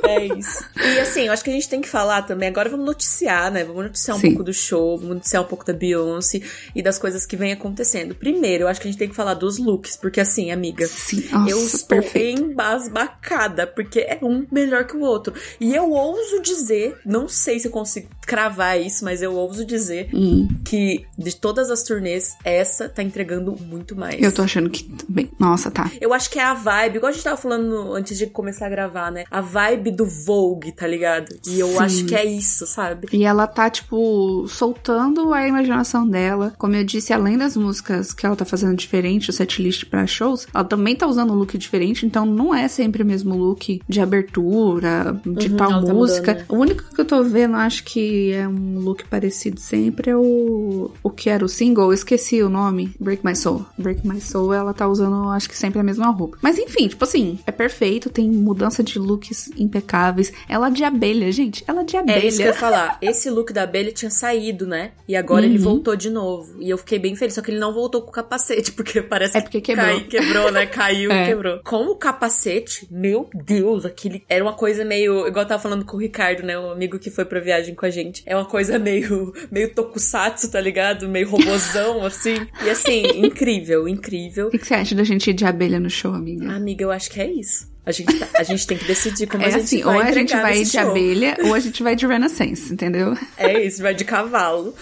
É 0.04 0.26
isso. 0.26 0.66
E 0.78 1.00
assim, 1.00 1.28
eu 1.28 1.34
acho 1.34 1.44
que 1.44 1.50
a 1.50 1.54
gente 1.54 1.70
tem 1.70 1.82
que 1.82 1.90
falar 1.90 2.24
também. 2.24 2.50
Agora 2.50 2.70
vamos 2.70 2.86
noticiar, 2.86 3.52
né? 3.52 3.64
Vamos 3.64 3.84
noticiar 3.84 4.18
um 4.18 4.20
Sim. 4.20 4.30
pouco 4.30 4.44
do 4.44 4.54
show, 4.54 4.98
vamos 4.98 5.16
noticiar 5.16 5.44
um 5.44 5.48
pouco 5.48 5.66
da 5.66 5.74
Beyoncé 5.74 6.42
e 6.76 6.82
das 6.82 6.98
coisas 6.98 7.26
que 7.26 7.36
vem 7.36 7.52
acontecendo. 7.52 8.16
Primeiro, 8.16 8.64
eu 8.64 8.68
acho 8.68 8.82
que 8.82 8.88
a 8.88 8.92
gente 8.92 9.00
tem 9.00 9.10
que 9.10 9.16
falar 9.16 9.34
dos 9.34 9.58
looks, 9.58 9.96
porque 9.98 10.20
assim, 10.20 10.52
amiga, 10.52 10.88
Sim. 10.88 11.28
Nossa, 11.32 11.52
eu 11.52 11.60
estou 11.60 12.02
perfeito. 12.02 12.42
embasbacada, 12.42 13.68
porque 13.68 14.00
é 14.00 14.20
um 14.22 14.46
melhor 14.52 14.86
que 14.86 14.96
o 14.96 15.02
outro. 15.02 15.34
E 15.60 15.76
eu 15.76 15.92
ouso 15.92 16.42
dizer, 16.42 16.98
não 17.06 17.19
sei 17.28 17.60
se 17.60 17.68
eu 17.68 17.72
consigo 17.72 18.08
cravar 18.26 18.80
isso, 18.80 19.04
mas 19.04 19.22
eu 19.22 19.34
ouso 19.34 19.66
dizer 19.66 20.10
hum. 20.14 20.48
que 20.64 21.06
de 21.18 21.36
todas 21.36 21.70
as 21.72 21.84
turnês, 21.84 22.36
essa 22.44 22.88
tá 22.88 23.02
entregando 23.02 23.56
muito 23.60 23.96
mais. 23.96 24.22
Eu 24.22 24.32
tô 24.32 24.42
achando 24.42 24.70
que 24.70 24.84
também. 24.84 25.30
Nossa, 25.40 25.72
tá. 25.72 25.92
Eu 26.00 26.14
acho 26.14 26.30
que 26.30 26.40
é 26.40 26.44
a 26.44 26.54
vibe, 26.54 26.98
igual 26.98 27.10
a 27.10 27.14
gente 27.14 27.24
tava 27.24 27.38
falando 27.38 27.94
antes 27.94 28.18
de 28.18 28.28
começar 28.28 28.68
a 28.68 28.70
gravar, 28.70 29.12
né? 29.12 29.24
A 29.32 29.42
vibe 29.42 29.92
do 29.92 30.06
Vogue, 30.06 30.72
tá 30.72 30.88
ligado? 30.88 31.36
E 31.48 31.60
eu 31.60 31.70
Sim. 31.70 31.80
acho 31.80 32.06
que 32.06 32.16
é 32.16 32.26
isso, 32.26 32.68
sabe? 32.68 33.08
E 33.12 33.24
ela 33.24 33.48
tá, 33.48 33.70
tipo, 33.70 34.48
soltando 34.48 35.34
a 35.34 35.48
imaginação 35.48 36.08
dela. 36.08 36.54
Como 36.58 36.76
eu 36.76 36.84
disse, 36.84 37.14
além 37.14 37.38
das 37.38 37.56
músicas 37.58 38.14
que 38.14 38.26
ela 38.26 38.36
tá 38.36 38.46
fazendo 38.46 38.76
diferente, 38.76 39.30
o 39.30 39.34
setlist 39.34 39.86
pra 39.86 40.06
shows, 40.06 40.48
ela 40.54 40.64
também 40.64 40.96
tá 40.96 41.08
usando 41.08 41.34
um 41.34 41.36
look 41.36 41.58
diferente, 41.58 42.06
então 42.06 42.26
não 42.26 42.54
é 42.54 42.68
sempre 42.68 43.04
o 43.04 43.06
mesmo 43.06 43.36
look 43.36 43.82
de 43.88 44.02
abertura, 44.02 45.20
de 45.26 45.50
uhum, 45.50 45.58
tal 45.58 45.84
tá 45.84 45.94
música. 45.94 46.36
Tá 46.36 46.42
mudando, 46.42 46.50
né? 46.50 46.58
O 46.58 46.62
único 46.62 46.84
que 47.00 47.02
eu 47.02 47.06
tô 47.06 47.24
vendo, 47.24 47.56
acho 47.56 47.84
que 47.84 48.34
é 48.34 48.46
um 48.46 48.80
look 48.80 49.06
parecido 49.06 49.60
sempre, 49.60 50.12
é 50.12 50.16
o, 50.18 50.92
o 51.02 51.10
que 51.10 51.30
era 51.30 51.46
o 51.46 51.48
single, 51.48 51.94
esqueci 51.94 52.44
o 52.44 52.50
nome, 52.50 52.92
Break 53.00 53.26
My 53.26 53.36
Soul. 53.36 53.66
Break 53.78 54.06
My 54.06 54.20
Soul, 54.20 54.54
ela 54.54 54.74
tá 54.74 54.88
usando, 54.88 55.30
acho 55.30 55.48
que 55.48 55.58
sempre 55.58 55.80
a 55.80 55.84
mesma 55.84 56.08
roupa. 56.08 56.38
Mas 56.42 56.58
enfim, 56.58 56.90
tipo 56.90 57.04
assim, 57.04 57.40
é 57.48 57.52
perfeito, 57.52 58.10
tem 58.10 58.30
mudança 58.30 58.84
de 58.84 59.00
looks 59.00 59.50
impecáveis. 59.58 60.34
Ela 60.48 60.70
de 60.70 60.84
abelha, 60.84 61.32
gente, 61.32 61.64
ela 61.68 61.84
de 61.84 61.96
abelha. 61.96 62.20
É 62.20 62.28
isso 62.28 62.38
que 62.38 62.44
eu 62.44 62.48
ia 62.48 62.54
falar. 62.54 62.98
Esse 63.02 63.30
look 63.30 63.54
da 63.54 63.64
abelha 63.64 63.92
tinha 63.94 64.12
saído, 64.12 64.68
né? 64.68 64.92
E 65.08 65.16
agora 65.16 65.46
uhum. 65.46 65.52
ele 65.52 65.58
voltou 65.58 65.96
de 65.96 66.10
novo. 66.10 66.62
E 66.62 66.70
eu 66.70 66.78
fiquei 66.78 67.00
bem 67.00 67.16
feliz, 67.16 67.34
só 67.34 67.42
que 67.42 67.52
ele 67.52 67.60
não 67.60 67.74
voltou 67.74 68.02
com 68.02 68.10
o 68.10 68.14
capacete, 68.14 68.72
porque 68.74 69.02
parece 69.02 69.38
é 69.38 69.42
porque 69.42 69.62
quebrou. 69.62 69.86
Cai, 69.86 70.02
quebrou, 70.02 70.52
né? 70.52 70.66
Caiu 70.66 71.12
é. 71.12 71.24
e 71.24 71.28
quebrou. 71.28 71.62
Com 71.64 71.86
o 71.86 71.96
capacete, 71.96 72.88
meu 72.92 73.30
Deus, 73.34 73.86
aquele 73.86 74.24
era 74.28 74.44
uma 74.44 74.54
coisa 74.54 74.84
meio, 74.84 75.26
igual 75.28 75.44
eu 75.44 75.48
tava 75.48 75.62
falando 75.62 75.86
com 75.86 75.96
o 75.96 76.00
Ricardo, 76.00 76.44
né, 76.44 76.60
um 76.60 76.72
amigo 76.72 76.89
que 76.98 77.12
foi 77.12 77.26
pra 77.26 77.40
viagem 77.40 77.76
com 77.76 77.86
a 77.86 77.90
gente. 77.90 78.24
É 78.26 78.36
uma 78.36 78.46
coisa 78.46 78.80
meio 78.80 79.34
meio 79.52 79.74
tokusatsu, 79.74 80.50
tá 80.50 80.62
ligado? 80.62 81.10
Meio 81.10 81.30
robozão 81.30 82.04
assim. 82.08 82.36
E 82.66 82.70
assim, 82.70 83.04
incrível, 83.26 83.88
incrível. 83.88 84.48
O 84.48 84.52
que, 84.52 84.58
que 84.58 84.66
você 84.68 84.76
acha 84.76 84.96
da 84.96 85.04
gente 85.04 85.30
ir 85.30 85.34
de 85.34 85.46
abelha 85.46 85.80
no 85.80 85.90
show, 85.90 86.14
amiga? 86.14 86.50
Amiga, 86.52 86.84
eu 86.84 86.92
acho 86.92 87.12
que 87.12 87.20
é 87.20 87.30
isso. 87.30 87.68
A 87.86 87.92
gente, 87.92 88.20
tá, 88.20 88.28
a 88.38 88.44
gente 88.44 88.68
tem 88.68 88.78
que 88.78 88.86
decidir 88.86 89.26
como 89.26 89.42
é 89.44 89.48
a 89.48 89.50
gente 89.50 89.64
assim, 89.64 89.82
vai 89.82 89.96
Ou 89.96 90.02
a 90.02 90.12
gente 90.12 90.36
vai 90.36 90.64
de 90.64 90.70
show. 90.70 90.82
abelha, 90.82 91.38
ou 91.44 91.54
a 91.56 91.60
gente 91.60 91.82
vai 91.82 91.96
de 91.96 92.06
Renaissance, 92.06 92.72
entendeu? 92.72 93.18
É 93.36 93.64
isso, 93.66 93.82
vai 93.82 93.96
de 93.96 94.06
cavalo. 94.06 94.76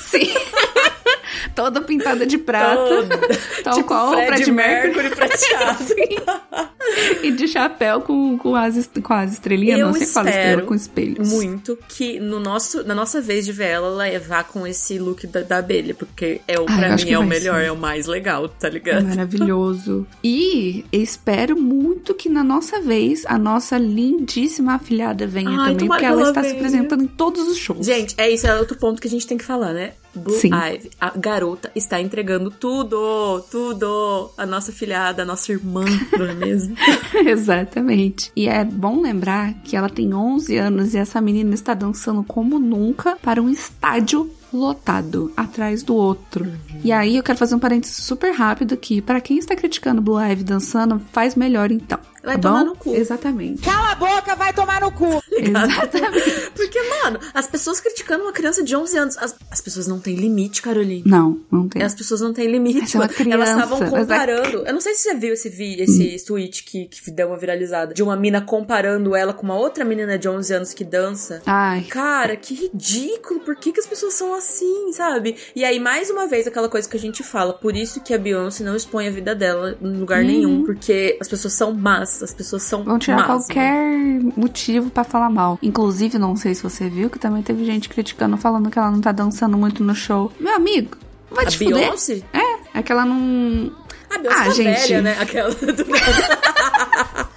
Sim. 0.00 0.26
Toda 1.54 1.80
pintada 1.80 2.26
de 2.26 2.38
prata. 2.38 3.06
Tal 3.62 3.74
tipo 3.74 3.88
qual 3.88 4.12
Fred 4.12 4.24
o 4.24 4.34
Fred 4.34 4.52
Mercury. 4.52 5.02
Mercury 5.02 5.16
prateado. 5.16 5.84
e 7.22 7.30
de 7.32 7.48
chapéu 7.48 8.00
com, 8.00 8.38
com, 8.38 8.54
as, 8.54 8.88
com 9.02 9.12
as 9.12 9.32
estrelinhas, 9.32 9.80
Eu 9.80 9.86
não 9.88 9.94
sei 9.94 10.06
fala 10.06 10.30
estrela, 10.30 10.62
com 10.62 10.74
espelhos. 10.74 11.28
muito 11.28 11.78
que 11.88 12.18
no 12.18 12.40
nosso, 12.40 12.84
na 12.84 12.94
nossa 12.94 13.20
vez 13.20 13.44
de 13.44 13.52
ver 13.52 13.68
ela, 13.68 13.88
levar 13.90 14.44
com 14.44 14.66
esse 14.66 14.98
look 14.98 15.26
da, 15.26 15.42
da 15.42 15.58
abelha, 15.58 15.94
porque 15.94 16.40
é 16.46 16.58
o, 16.58 16.66
Ai, 16.68 16.78
pra 16.78 16.96
mim 16.96 17.10
é 17.10 17.18
o 17.18 17.24
melhor, 17.24 17.60
ser. 17.60 17.66
é 17.66 17.72
o 17.72 17.76
mais 17.76 18.06
legal, 18.06 18.48
tá 18.48 18.68
ligado? 18.68 19.00
É 19.00 19.02
maravilhoso. 19.02 20.06
e 20.22 20.84
espero 20.92 21.56
muito 21.60 22.14
que 22.14 22.28
na 22.28 22.42
nossa 22.44 22.80
vez 22.80 23.24
a 23.26 23.38
nossa 23.38 23.76
lindíssima 23.78 24.74
afilhada 24.74 25.26
venha 25.26 25.50
Ai, 25.50 25.72
também, 25.72 25.88
porque 25.88 26.04
ela, 26.04 26.20
ela 26.20 26.28
está 26.30 26.40
venha. 26.40 26.54
se 26.54 26.58
apresentando 26.58 27.04
em 27.04 27.06
todos 27.06 27.48
os 27.48 27.58
shows. 27.58 27.84
Gente, 27.84 28.14
é 28.18 28.30
isso, 28.30 28.46
é 28.46 28.58
outro 28.58 28.76
ponto 28.76 29.00
que 29.00 29.08
a 29.08 29.10
gente 29.10 29.26
tem 29.26 29.36
que 29.36 29.44
falar, 29.44 29.72
né? 29.72 29.92
Blue 30.14 30.34
Sim. 30.34 30.50
Ivy, 30.52 30.90
a 31.00 31.10
garota 31.16 31.70
está 31.74 32.00
entregando 32.00 32.50
tudo, 32.50 33.44
tudo. 33.50 34.30
A 34.36 34.46
nossa 34.46 34.72
filhada, 34.72 35.22
a 35.22 35.26
nossa 35.26 35.52
irmã, 35.52 35.84
não 36.16 36.26
é 36.26 36.34
mesmo? 36.34 36.76
Exatamente. 37.26 38.32
E 38.34 38.48
é 38.48 38.64
bom 38.64 39.00
lembrar 39.00 39.54
que 39.64 39.76
ela 39.76 39.88
tem 39.88 40.14
11 40.14 40.56
anos 40.56 40.94
e 40.94 40.98
essa 40.98 41.20
menina 41.20 41.54
está 41.54 41.74
dançando 41.74 42.22
como 42.22 42.58
nunca 42.58 43.16
para 43.16 43.42
um 43.42 43.50
estádio 43.50 44.30
lotado, 44.52 45.30
atrás 45.36 45.82
do 45.82 45.94
outro. 45.94 46.44
Uhum. 46.44 46.80
E 46.82 46.90
aí 46.92 47.16
eu 47.16 47.22
quero 47.22 47.38
fazer 47.38 47.54
um 47.54 47.58
parênteses 47.58 47.96
super 47.96 48.32
rápido 48.32 48.74
aqui. 48.74 49.00
Para 49.00 49.20
quem 49.20 49.38
está 49.38 49.54
criticando 49.54 50.00
Blue 50.00 50.18
Ivy 50.20 50.44
dançando, 50.44 51.00
faz 51.12 51.34
melhor 51.34 51.70
então. 51.70 51.98
Vai 52.22 52.36
tá 52.36 52.42
tomar 52.42 52.64
bom? 52.64 52.70
no 52.70 52.76
cu. 52.76 52.94
Exatamente. 52.94 53.62
Cala 53.62 53.92
a 53.92 53.94
boca, 53.94 54.34
vai 54.34 54.52
tomar 54.52 54.80
no 54.80 54.90
cu. 54.90 55.22
Exatamente. 55.30 56.50
Porque, 56.54 56.78
mano, 56.82 57.18
as 57.32 57.46
pessoas 57.46 57.80
criticando 57.80 58.24
uma 58.24 58.32
criança 58.32 58.62
de 58.62 58.74
11 58.74 58.98
anos, 58.98 59.18
as, 59.18 59.36
as 59.50 59.60
pessoas 59.60 59.86
não 59.86 60.00
têm 60.00 60.16
limite, 60.16 60.60
Caroline. 60.60 61.02
Não, 61.06 61.40
não 61.50 61.68
tem. 61.68 61.82
As 61.82 61.94
pessoas 61.94 62.20
não 62.20 62.32
têm 62.32 62.50
limite. 62.50 62.82
Essa 62.82 62.98
é 62.98 63.00
uma 63.00 63.08
criança, 63.08 63.34
Elas 63.34 63.50
estavam 63.50 63.82
é 63.82 63.90
comparando. 63.90 64.66
Eu 64.66 64.72
não 64.72 64.80
sei 64.80 64.94
se 64.94 65.02
você 65.02 65.14
viu 65.14 65.34
esse, 65.34 65.48
vi, 65.48 65.80
esse 65.80 66.22
hum. 66.22 66.26
tweet 66.26 66.64
que, 66.64 66.86
que 66.86 67.10
deu 67.10 67.28
uma 67.28 67.36
viralizada. 67.36 67.94
De 67.94 68.02
uma 68.02 68.16
mina 68.16 68.40
comparando 68.40 69.14
ela 69.14 69.32
com 69.32 69.44
uma 69.44 69.56
outra 69.56 69.84
menina 69.84 70.18
de 70.18 70.28
11 70.28 70.54
anos 70.54 70.74
que 70.74 70.84
dança. 70.84 71.40
Ai. 71.46 71.82
Cara, 71.84 72.36
que 72.36 72.54
ridículo. 72.54 73.40
Por 73.40 73.56
que, 73.56 73.72
que 73.72 73.80
as 73.80 73.86
pessoas 73.86 74.14
são 74.14 74.34
assim, 74.34 74.92
sabe? 74.92 75.36
E 75.54 75.64
aí, 75.64 75.78
mais 75.78 76.10
uma 76.10 76.26
vez, 76.26 76.46
aquela 76.46 76.68
coisa 76.68 76.88
que 76.88 76.96
a 76.96 77.00
gente 77.00 77.22
fala. 77.22 77.52
Por 77.52 77.76
isso 77.76 78.00
que 78.00 78.12
a 78.12 78.18
Beyoncé 78.18 78.64
não 78.64 78.74
expõe 78.74 79.06
a 79.06 79.10
vida 79.10 79.34
dela 79.34 79.76
em 79.80 79.96
lugar 79.96 80.22
hum. 80.22 80.26
nenhum. 80.26 80.64
Porque 80.64 81.16
as 81.20 81.28
pessoas 81.28 81.54
são 81.54 81.72
más. 81.72 82.07
As 82.22 82.32
pessoas 82.32 82.62
são 82.62 82.82
Vão 82.82 82.98
tirar 82.98 83.18
más, 83.18 83.26
qualquer 83.26 84.20
motivo 84.36 84.90
para 84.90 85.04
falar 85.04 85.30
mal. 85.30 85.58
Inclusive, 85.62 86.18
não 86.18 86.36
sei 86.36 86.54
se 86.54 86.62
você 86.62 86.88
viu, 86.88 87.10
que 87.10 87.18
também 87.18 87.42
teve 87.42 87.64
gente 87.64 87.88
criticando, 87.88 88.36
falando 88.36 88.70
que 88.70 88.78
ela 88.78 88.90
não 88.90 89.00
tá 89.00 89.12
dançando 89.12 89.56
muito 89.56 89.82
no 89.84 89.94
show. 89.94 90.32
Meu 90.40 90.54
amigo, 90.54 90.96
vai 91.30 91.44
a 91.44 91.48
te 91.48 91.58
Beyoncé? 91.58 92.16
fuder. 92.16 92.24
É, 92.32 92.78
é 92.78 92.82
que 92.82 92.92
ela 92.92 93.04
não... 93.04 93.70
A 94.10 94.18
Beyoncé 94.18 94.40
ah, 94.40 94.44
tá 94.44 94.50
gente. 94.50 94.80
velha, 94.80 95.02
né? 95.02 95.16
Aquela... 95.20 95.50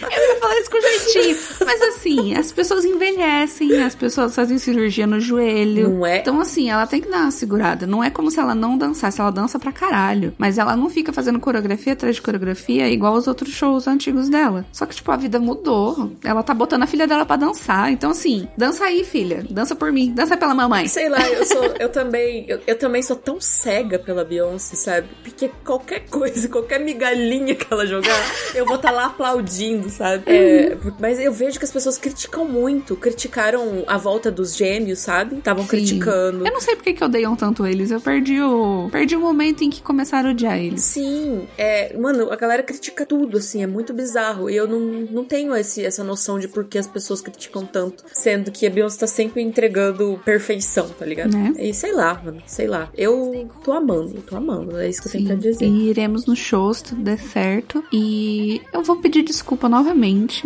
Eu 0.10 0.34
ia 0.34 0.40
falar 0.40 0.58
isso 0.58 0.70
com 0.70 0.80
jeitinho. 0.80 1.38
Mas 1.64 1.82
assim, 1.82 2.34
as 2.34 2.52
pessoas 2.52 2.84
envelhecem, 2.84 3.82
as 3.82 3.94
pessoas 3.94 4.34
fazem 4.34 4.58
cirurgia 4.58 5.06
no 5.06 5.20
joelho. 5.20 5.90
Não 5.90 6.06
é? 6.06 6.18
Então, 6.18 6.40
assim, 6.40 6.70
ela 6.70 6.86
tem 6.86 7.00
que 7.00 7.08
dar 7.08 7.22
uma 7.22 7.30
segurada. 7.30 7.86
Não 7.86 8.02
é 8.02 8.10
como 8.10 8.30
se 8.30 8.40
ela 8.40 8.54
não 8.54 8.78
dançasse, 8.78 9.20
ela 9.20 9.30
dança 9.30 9.58
pra 9.58 9.72
caralho. 9.72 10.34
Mas 10.38 10.58
ela 10.58 10.76
não 10.76 10.88
fica 10.88 11.12
fazendo 11.12 11.40
coreografia 11.40 11.92
atrás 11.92 12.16
de 12.16 12.22
coreografia 12.22 12.88
igual 12.88 13.14
os 13.14 13.26
outros 13.26 13.52
shows 13.52 13.86
antigos 13.86 14.28
dela. 14.28 14.64
Só 14.72 14.86
que, 14.86 14.94
tipo, 14.94 15.10
a 15.10 15.16
vida 15.16 15.38
mudou. 15.38 16.12
Ela 16.24 16.42
tá 16.42 16.54
botando 16.54 16.82
a 16.82 16.86
filha 16.86 17.06
dela 17.06 17.26
pra 17.26 17.36
dançar. 17.36 17.90
Então, 17.92 18.10
assim, 18.10 18.48
dança 18.56 18.84
aí, 18.84 19.04
filha. 19.04 19.44
Dança 19.50 19.74
por 19.74 19.92
mim. 19.92 20.12
Dança 20.12 20.36
pela 20.36 20.54
mamãe. 20.54 20.88
Sei 20.88 21.08
lá, 21.08 21.28
eu 21.28 21.44
sou. 21.44 21.64
Eu 21.78 21.88
também. 21.88 22.44
Eu, 22.48 22.60
eu 22.66 22.78
também 22.78 23.02
sou 23.02 23.16
tão 23.16 23.40
cega 23.40 23.98
pela 23.98 24.24
Beyoncé, 24.24 24.76
sabe? 24.76 25.08
Porque 25.22 25.50
qualquer 25.64 26.00
coisa, 26.08 26.48
qualquer 26.48 26.80
migalhinha 26.80 27.54
que 27.54 27.66
ela 27.70 27.86
jogar, 27.86 28.18
eu 28.54 28.64
vou 28.64 28.76
estar 28.76 28.90
tá 28.90 28.94
lá 28.94 29.06
aplaudindo, 29.06 29.89
sabe? 29.90 30.24
É, 30.26 30.76
mas 30.98 31.18
eu 31.18 31.32
vejo 31.32 31.58
que 31.58 31.64
as 31.64 31.72
pessoas 31.72 31.98
criticam 31.98 32.44
muito. 32.44 32.96
Criticaram 32.96 33.84
a 33.86 33.96
volta 33.96 34.30
dos 34.30 34.56
gêmeos, 34.56 35.00
sabe? 35.00 35.36
Estavam 35.36 35.66
criticando. 35.66 36.46
Eu 36.46 36.52
não 36.52 36.60
sei 36.60 36.76
porque 36.76 36.92
que 36.92 37.04
odeiam 37.04 37.36
tanto 37.36 37.66
eles. 37.66 37.90
Eu 37.90 38.00
perdi 38.00 38.40
o. 38.40 38.88
Perdi 38.90 39.16
o 39.16 39.20
momento 39.20 39.62
em 39.62 39.70
que 39.70 39.82
começaram 39.82 40.30
a 40.30 40.32
odiar 40.32 40.58
eles. 40.58 40.82
Sim. 40.82 41.46
É, 41.56 41.96
mano, 41.96 42.32
a 42.32 42.36
galera 42.36 42.62
critica 42.62 43.04
tudo, 43.04 43.38
assim, 43.38 43.62
é 43.62 43.66
muito 43.66 43.92
bizarro. 43.92 44.48
E 44.48 44.56
eu 44.56 44.66
não, 44.66 44.80
não 45.10 45.24
tenho 45.24 45.54
esse, 45.54 45.84
essa 45.84 46.04
noção 46.04 46.38
de 46.38 46.48
por 46.48 46.64
que 46.64 46.78
as 46.78 46.86
pessoas 46.86 47.20
criticam 47.20 47.66
tanto. 47.66 48.04
Sendo 48.12 48.50
que 48.50 48.66
a 48.66 48.70
Beyoncé 48.70 49.00
tá 49.00 49.06
sempre 49.06 49.42
entregando 49.42 50.20
perfeição, 50.24 50.88
tá 50.88 51.04
ligado? 51.04 51.36
Né? 51.36 51.52
E 51.58 51.72
sei 51.74 51.92
lá, 51.92 52.20
mano. 52.22 52.42
Sei 52.46 52.66
lá. 52.66 52.90
Eu 52.96 53.48
tô 53.64 53.72
amando, 53.72 54.22
tô 54.22 54.36
amando. 54.36 54.78
É 54.78 54.88
isso 54.88 55.02
que 55.02 55.08
eu 55.08 55.12
tenho 55.12 55.26
pra 55.26 55.36
dizer. 55.36 55.64
E 55.64 55.88
iremos 55.88 56.26
no 56.26 56.36
show 56.36 56.72
se 56.72 56.84
tudo 56.84 57.02
der 57.02 57.18
certo. 57.18 57.82
E 57.92 58.60
eu 58.72 58.82
vou 58.82 58.96
pedir 58.96 59.22
desculpa 59.22 59.68
novamente, 59.68 59.79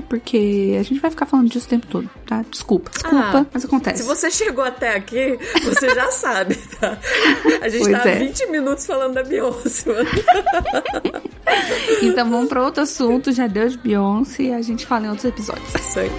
porque 0.03 0.77
a 0.79 0.83
gente 0.83 1.01
vai 1.01 1.11
ficar 1.11 1.27
falando 1.27 1.49
disso 1.51 1.67
o 1.67 1.69
tempo 1.71 1.87
todo, 1.87 2.09
tá? 2.27 2.45
Desculpa, 2.51 2.91
desculpa, 2.91 3.39
Ah, 3.41 3.47
mas 3.53 3.65
acontece. 3.65 4.03
Se 4.03 4.09
você 4.09 4.31
chegou 4.31 4.65
até 4.65 4.95
aqui, 4.97 5.39
você 5.65 5.95
já 5.95 6.11
sabe, 6.13 6.55
tá? 6.81 6.99
A 7.61 7.69
gente 7.69 7.85
Pois 7.85 8.03
tá 8.03 8.09
é. 8.09 8.15
há 8.15 8.19
20 8.19 8.47
minutos 8.51 8.87
falando 8.87 9.15
da 9.15 9.23
Beyoncé. 9.23 9.91
Então 12.03 12.29
vamos 12.29 12.49
pra 12.49 12.63
outro 12.63 12.83
assunto, 12.83 13.31
já 13.33 13.47
deu 13.47 13.69
de 13.69 13.77
Beyoncé 13.79 14.45
e 14.45 14.53
a 14.53 14.63
gente 14.63 14.87
fala 14.87 15.07
em 15.07 15.09
outros 15.11 15.27
episódios. 15.27 15.69
Isso 15.75 16.01
aí. 16.01 16.11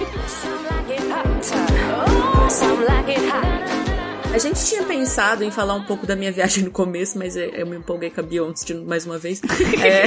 A 4.32 4.38
gente 4.38 4.64
tinha 4.66 4.82
pensado 4.82 5.42
em 5.44 5.50
falar 5.50 5.74
um 5.74 5.84
pouco 5.84 6.06
da 6.06 6.14
minha 6.14 6.30
viagem 6.30 6.64
no 6.64 6.70
começo, 6.70 7.18
mas 7.18 7.36
eu 7.36 7.66
me 7.66 7.76
empolguei 7.76 8.10
com 8.10 8.20
a 8.20 8.22
Beyoncé 8.22 8.74
mais 8.74 9.06
uma 9.06 9.18
vez. 9.18 9.40
É... 9.82 10.04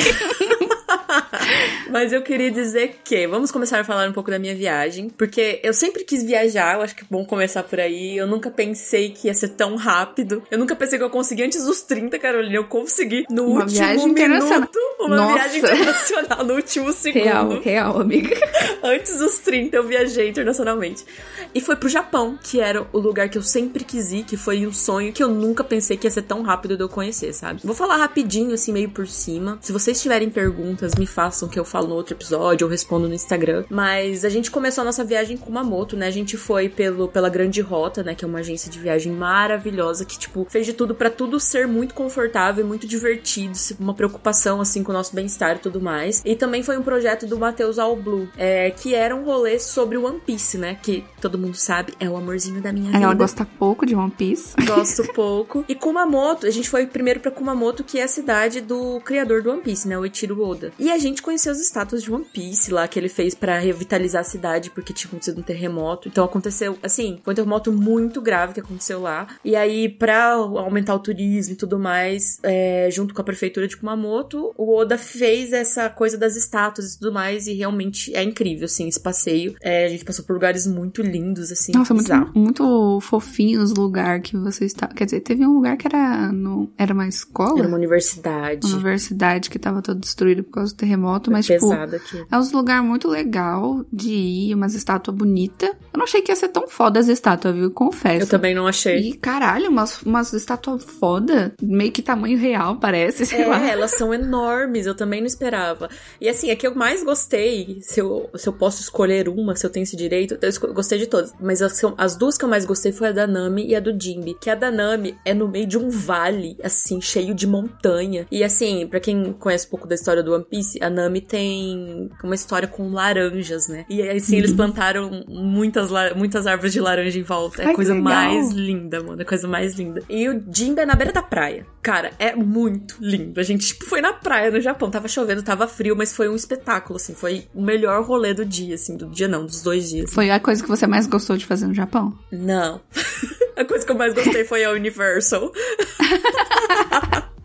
Mas 1.90 2.12
eu 2.12 2.22
queria 2.22 2.52
dizer 2.52 3.00
que 3.04 3.28
vamos 3.28 3.52
começar 3.52 3.80
a 3.80 3.84
falar 3.84 4.08
um 4.10 4.14
pouco 4.14 4.32
da 4.32 4.40
minha 4.40 4.56
viagem, 4.56 5.10
porque 5.10 5.60
eu 5.64 5.74
sempre 5.74 6.04
quis 6.04 6.24
viajar, 6.24 6.76
eu 6.76 6.82
acho 6.82 6.96
que 6.96 7.04
é 7.04 7.08
bom 7.10 7.26
começar 7.26 7.64
por 7.64 7.80
aí. 7.80 8.18
Eu 8.18 8.28
nunca 8.28 8.50
pensei 8.50 9.10
que 9.10 9.28
ia 9.28 9.34
ser 9.34 9.50
tão 9.50 9.76
rápido. 9.76 10.44
Eu 10.50 10.58
nunca 10.58 10.76
pensei 10.76 10.98
que 10.98 11.04
eu 11.04 11.10
consegui 11.10 11.44
antes 11.44 11.64
dos 11.66 11.82
30, 11.82 12.18
Carolina. 12.20 12.56
Eu 12.56 12.66
consegui 12.66 13.26
no 13.30 13.46
Uma 13.46 13.64
último 13.64 14.14
minuto 14.14 14.80
uma 15.00 15.16
Nossa. 15.16 15.34
viagem 15.34 15.62
internacional 15.62 16.44
no 16.44 16.54
último 16.56 16.92
segundo. 16.94 17.24
Real, 17.24 17.62
real, 17.62 18.02
amiga. 18.02 18.36
Antes 18.84 19.18
dos 19.18 19.40
30 19.40 19.76
eu 19.76 19.88
viajei 19.88 20.30
internacionalmente. 20.30 21.06
E 21.54 21.62
foi 21.62 21.76
pro 21.76 21.90
Japão, 21.90 22.38
que 22.42 22.60
era 22.60 22.86
o 22.92 23.00
lugar 23.00 23.30
que 23.30 23.38
eu 23.38 23.42
sempre 23.42 23.84
quis 23.84 24.12
ir, 24.12 24.24
que 24.24 24.38
foi 24.38 24.66
um 24.68 24.74
sonho 24.74 25.14
que 25.14 25.24
eu 25.24 25.30
nunca 25.30 25.64
pensei 25.64 25.98
que 25.98 26.06
ia 26.06 26.12
ser 26.12 26.24
tão 26.24 26.42
rápido 26.42 26.76
de 26.76 26.84
eu 26.84 26.90
conhecer, 26.90 27.34
sabe? 27.34 27.62
Vou 27.64 27.76
falar 27.76 27.98
rapidinho, 27.98 28.54
assim, 28.54 28.72
meio 28.72 28.90
por 28.90 29.08
cima. 29.08 29.58
Se 29.62 29.72
vocês 29.72 30.02
tiverem 30.02 30.30
perguntas, 30.30 30.94
me 30.96 31.06
façam 31.20 31.50
que 31.50 31.60
eu 31.60 31.66
falo 31.66 31.90
no 31.90 31.96
outro 31.96 32.14
episódio 32.14 32.66
ou 32.66 32.72
respondo 32.72 33.10
no 33.10 33.14
Instagram. 33.14 33.66
Mas 33.70 34.24
a 34.24 34.30
gente 34.30 34.50
começou 34.50 34.84
a 34.84 34.86
nossa 34.86 35.04
viagem 35.04 35.36
com 35.36 35.50
uma 35.50 35.66
moto, 35.66 35.98
né? 35.98 36.08
A 36.08 36.12
gente 36.12 36.38
foi 36.38 36.70
pelo, 36.70 37.10
pela 37.10 37.28
Grande 37.28 37.60
Rota, 37.60 38.02
né? 38.02 38.16
Que 38.16 38.24
é 38.24 38.28
uma 38.28 38.40
agência 38.40 38.72
de 38.72 38.80
viagem 38.80 39.12
maravilhosa 39.12 40.06
que, 40.06 40.18
tipo, 40.18 40.48
fez 40.50 40.66
de 40.66 40.72
tudo 40.72 40.96
pra 40.96 41.10
tudo 41.10 41.38
ser 41.38 41.68
muito 41.68 41.94
confortável 41.94 42.64
e 42.64 42.68
muito 42.68 42.88
divertido, 42.88 43.52
uma 43.78 43.94
preocupação, 43.94 44.62
assim, 44.62 44.82
com 44.82 44.94
o 44.94 44.96
nosso 44.96 45.14
bem-estar 45.14 45.58
e 45.58 45.60
tudo 45.60 45.82
mais. 45.82 46.22
E 46.24 46.38
também 46.38 46.64
foi 46.64 46.78
um 46.78 46.84
projeto 46.84 47.28
do 47.28 47.38
Matheus 47.38 47.78
All 47.78 47.98
Blue, 47.98 48.30
é, 48.38 48.72
que 48.72 48.96
era 48.96 49.14
um 49.14 49.26
rolê 49.26 49.60
sobre 49.60 49.98
One 49.98 50.22
Piece, 50.26 50.58
né? 50.58 50.78
Que 50.82 51.04
todo 51.20 51.38
mundo 51.38 51.56
sabe 51.56 51.94
é 52.00 52.10
o 52.10 52.16
amorzinho 52.16 52.62
da 52.62 52.72
minha 52.72 52.92
vida. 52.94 53.04
Ela 53.04 53.14
gosta 53.14 53.46
pouco 53.46 53.86
de 53.86 53.94
One 53.94 54.12
Piece. 54.12 54.56
Gosto 54.66 55.04
pouco. 55.12 55.66
E 55.68 55.76
Kumamoto, 55.76 56.48
a 56.48 56.50
gente 56.50 56.70
foi 56.70 56.88
primeiro 56.88 57.20
pra 57.20 57.30
Kumamoto, 57.30 57.84
que 57.84 58.00
é 58.00 58.04
a 58.04 58.08
cidade 58.08 58.62
do 58.62 59.02
criador 59.02 59.42
do 59.42 59.52
One 59.52 59.62
Piece, 59.62 59.86
né? 59.86 59.98
O 59.98 60.06
Eiichiro 60.06 60.42
Oda. 60.42 60.72
E 60.80 60.90
a 60.90 60.98
gente 60.98 61.09
conheceu 61.22 61.52
as 61.52 61.60
estátuas 61.60 62.04
de 62.04 62.12
One 62.12 62.26
Piece 62.26 62.72
lá, 62.72 62.88
que 62.88 63.00
ele 63.00 63.10
fez 63.10 63.34
pra 63.36 63.58
revitalizar 63.60 64.22
a 64.22 64.24
cidade, 64.24 64.70
porque 64.70 64.94
tinha 64.94 65.10
acontecido 65.10 65.40
um 65.40 65.44
terremoto. 65.44 66.08
Então 66.08 66.24
aconteceu, 66.24 66.78
assim, 66.84 67.20
foi 67.24 67.34
um 67.34 67.36
terremoto 67.36 67.72
muito 67.72 68.22
grave 68.22 68.54
que 68.54 68.60
aconteceu 68.60 69.02
lá. 69.02 69.28
E 69.44 69.56
aí, 69.56 69.90
pra 69.90 70.34
aumentar 70.34 70.96
o 70.96 71.00
turismo 71.00 71.54
e 71.54 71.58
tudo 71.58 71.80
mais, 71.80 72.40
é, 72.44 72.90
junto 72.92 73.14
com 73.14 73.22
a 73.22 73.24
prefeitura 73.24 73.68
de 73.68 73.76
Kumamoto, 73.78 74.54
o 74.58 74.76
Oda 74.76 74.98
fez 74.98 75.54
essa 75.54 75.90
coisa 75.90 76.18
das 76.18 76.36
estátuas 76.36 76.94
e 76.94 77.00
tudo 77.00 77.14
mais, 77.14 77.48
e 77.48 77.54
realmente 77.54 78.16
é 78.16 78.24
incrível, 78.24 78.66
assim, 78.66 78.88
esse 78.88 79.00
passeio. 79.00 79.56
É, 79.62 79.86
a 79.86 79.90
gente 79.90 80.06
passou 80.06 80.26
por 80.26 80.34
lugares 80.34 80.68
muito 80.68 81.02
lindos, 81.02 81.52
assim, 81.52 81.72
Nossa, 81.74 81.94
muito, 81.94 82.06
bizarro. 82.08 82.32
muito 82.36 83.00
fofinho 83.02 83.62
os 83.62 83.74
lugares 83.74 84.30
que 84.30 84.38
você 84.38 84.66
está. 84.66 84.88
Quer 84.88 85.06
dizer, 85.06 85.22
teve 85.22 85.46
um 85.46 85.54
lugar 85.54 85.78
que 85.78 85.88
era 85.88 86.32
no, 86.32 86.70
era 86.78 86.94
uma 86.94 87.08
escola, 87.08 87.60
Era 87.60 87.68
uma 87.68 87.78
universidade. 87.78 88.66
uma 88.66 88.76
universidade 88.76 89.50
que 89.50 89.58
tava 89.60 89.82
todo 89.82 90.00
destruído 90.00 90.44
por 90.44 90.52
causa 90.52 90.74
do 90.74 90.78
terremoto, 90.78 90.99
mas 91.32 91.46
tipo, 91.46 91.70
pesado 91.70 91.96
aqui. 91.96 92.26
é 92.32 92.38
um 92.38 92.52
lugar 92.54 92.82
muito 92.84 93.08
legal 93.08 93.86
de 93.92 94.12
ir, 94.12 94.54
umas 94.56 94.74
estátuas 94.76 95.16
bonitas. 95.16 95.70
Eu 95.94 95.98
não 95.98 96.04
achei 96.04 96.22
que 96.22 96.32
ia 96.32 96.36
ser 96.36 96.50
tão 96.50 96.68
foda 96.68 97.00
as 97.00 97.08
estátuas, 97.08 97.56
viu? 97.56 97.72
Confesso. 97.72 98.24
Eu 98.24 98.28
também 98.28 98.54
não 98.56 98.68
achei. 98.68 98.98
E 99.10 99.14
caralho, 99.14 99.70
umas, 99.70 100.02
umas 100.02 100.34
estátuas 100.34 100.84
foda, 100.84 101.54
meio 101.62 101.92
que 101.92 102.02
tamanho 102.02 102.38
real, 102.38 102.78
parece, 102.78 103.26
sei 103.26 103.42
É, 103.42 103.48
lá. 103.48 103.68
elas 103.70 103.92
são 103.92 104.14
enormes, 104.14 104.86
eu 104.86 104.96
também 104.96 105.20
não 105.22 105.28
esperava. 105.28 105.90
E 106.20 106.28
assim, 106.30 106.52
a 106.52 106.56
que 106.56 106.66
eu 106.68 106.76
mais 106.76 107.04
gostei, 107.04 107.80
se 107.82 108.00
eu, 108.00 108.30
se 108.36 108.48
eu 108.48 108.54
posso 108.54 108.82
escolher 108.82 109.28
uma, 109.30 109.56
se 109.56 109.66
eu 109.66 109.70
tenho 109.70 109.84
esse 109.84 109.96
direito, 109.96 110.38
eu 110.42 110.74
gostei 110.74 110.98
de 111.00 111.08
todas. 111.08 111.34
Mas 111.40 111.62
as, 111.62 111.80
as 111.98 112.16
duas 112.16 112.38
que 112.38 112.46
eu 112.46 112.50
mais 112.50 112.66
gostei 112.66 112.92
foi 112.92 113.10
a 113.10 113.12
da 113.12 113.28
Nami 113.28 113.68
e 113.68 113.76
a 113.76 113.80
do 113.80 113.92
Jimby. 114.00 114.36
Que 114.40 114.50
a 114.50 114.56
da 114.56 114.72
Nami 114.72 115.18
é 115.26 115.34
no 115.34 115.48
meio 115.48 115.68
de 115.68 115.78
um 115.78 115.90
vale, 115.90 116.58
assim, 116.64 117.00
cheio 117.02 117.34
de 117.34 117.48
montanha. 117.48 118.26
E 118.32 118.44
assim, 118.44 118.88
pra 118.88 119.00
quem 119.00 119.34
conhece 119.34 119.68
um 119.68 119.70
pouco 119.70 119.88
da 119.88 119.96
história 119.96 120.24
do 120.24 120.34
One 120.34 120.46
Piece, 120.46 120.80
a 120.82 120.89
Nami 120.90 121.22
tem 121.22 122.10
uma 122.24 122.36
história 122.36 122.68
com 122.68 122.92
laranjas, 122.92 123.68
né? 123.68 123.86
E 123.90 124.02
aí, 124.02 124.18
assim, 124.18 124.38
eles 124.38 124.54
plantaram 124.54 125.24
muitas, 125.28 125.90
muitas 126.16 126.48
árvores 126.48 126.74
de 126.74 126.80
laranja 126.80 127.20
em 127.20 127.24
volta. 127.24 127.64
É 127.64 127.72
a 127.72 127.74
coisa 127.76 127.96
mais 127.96 128.52
linda, 128.52 129.02
mano. 129.02 129.20
É 129.20 129.24
a 129.24 129.28
coisa 129.28 129.48
mais 129.48 129.76
linda. 129.76 130.04
E 130.10 130.28
o 130.30 130.44
Jimby 130.52 130.82
é 130.82 130.86
na 130.86 130.96
beira 130.96 131.12
da 131.12 131.22
praia. 131.22 131.66
Cara, 131.82 132.12
é 132.20 132.36
muito 132.36 132.96
lindo. 133.00 133.40
A 133.40 133.44
gente, 133.44 133.68
tipo, 133.68 133.86
foi 133.86 134.02
na 134.02 134.14
praia 134.14 134.52
no 134.52 134.60
Japão. 134.62 134.90
Tava 134.90 135.08
chovendo, 135.08 135.44
tava 135.44 135.68
frio, 135.68 135.96
mas 135.96 136.16
foi 136.16 136.30
um 136.30 136.36
espetáculo, 136.36 136.98
assim. 136.98 137.14
Foi 137.14 137.46
o 137.54 137.62
melhor 137.62 138.04
rolê 138.04 138.34
do 138.34 138.46
dia, 138.46 138.76
assim. 138.76 138.98
Do 138.98 139.08
dia 139.08 139.28
não, 139.28 139.46
dos 139.46 139.62
dois 139.62 139.90
dias. 139.90 140.12
Foi 140.14 140.30
a 140.30 140.40
coisa 140.40 140.62
que 140.62 140.70
você 140.70 140.88
mais 140.88 141.08
gostou 141.08 141.38
de 141.38 141.46
fazer 141.46 141.68
no 141.68 141.74
Japão? 141.74 142.18
Não. 142.32 142.82
a 143.56 143.66
coisa 143.66 143.86
que 143.86 143.92
eu 143.92 143.98
mais 143.98 144.14
gostei 144.14 144.44
foi 144.44 144.64
a 144.64 144.72
Universal. 144.72 145.52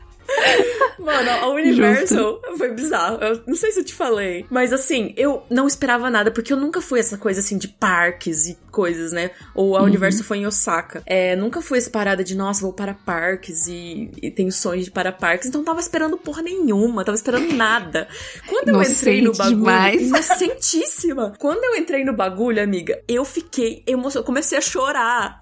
Mano, 0.98 1.30
a 1.30 1.48
Universal 1.48 2.40
foi 2.56 2.70
bizarro. 2.72 3.18
Eu 3.22 3.42
não 3.46 3.54
sei 3.56 3.72
se 3.72 3.80
eu 3.80 3.84
te 3.84 3.94
falei. 3.94 4.46
Mas 4.50 4.72
assim, 4.72 5.12
eu 5.16 5.42
não 5.50 5.66
esperava 5.66 6.08
nada, 6.10 6.30
porque 6.30 6.52
eu 6.52 6.56
nunca 6.56 6.80
fui 6.80 6.98
essa 7.00 7.18
coisa 7.18 7.40
assim 7.40 7.58
de 7.58 7.68
parques 7.68 8.46
e 8.46 8.58
coisas, 8.70 9.12
né? 9.12 9.30
Ou 9.54 9.76
a 9.76 9.82
Universal 9.82 10.24
foi 10.24 10.38
em 10.38 10.46
Osaka. 10.46 11.02
É, 11.06 11.36
nunca 11.36 11.60
fui 11.60 11.78
essa 11.78 11.90
parada 11.90 12.24
de, 12.24 12.34
nossa, 12.36 12.62
vou 12.62 12.72
para 12.72 12.94
parques 12.94 13.66
e, 13.66 14.10
e 14.22 14.30
tenho 14.30 14.50
sonhos 14.50 14.84
de 14.84 14.90
ir 14.90 14.92
para 14.92 15.12
parques. 15.12 15.46
Então 15.48 15.62
tava 15.62 15.80
esperando 15.80 16.16
porra 16.16 16.42
nenhuma, 16.42 17.04
tava 17.04 17.16
esperando 17.16 17.52
nada. 17.54 18.08
Quando 18.48 18.68
eu 18.70 18.82
entrei 18.82 19.20
no 19.20 19.32
bagulho. 19.32 19.56
demais. 19.58 20.02
Inocentíssima. 20.02 21.34
Quando 21.38 21.62
eu 21.64 21.76
entrei 21.76 22.04
no 22.04 22.12
bagulho, 22.12 22.62
amiga, 22.62 23.00
eu 23.06 23.24
fiquei 23.24 23.82
emocionada. 23.86 24.20
Eu 24.20 24.24
comecei 24.24 24.56
a 24.58 24.60
chorar. 24.60 25.38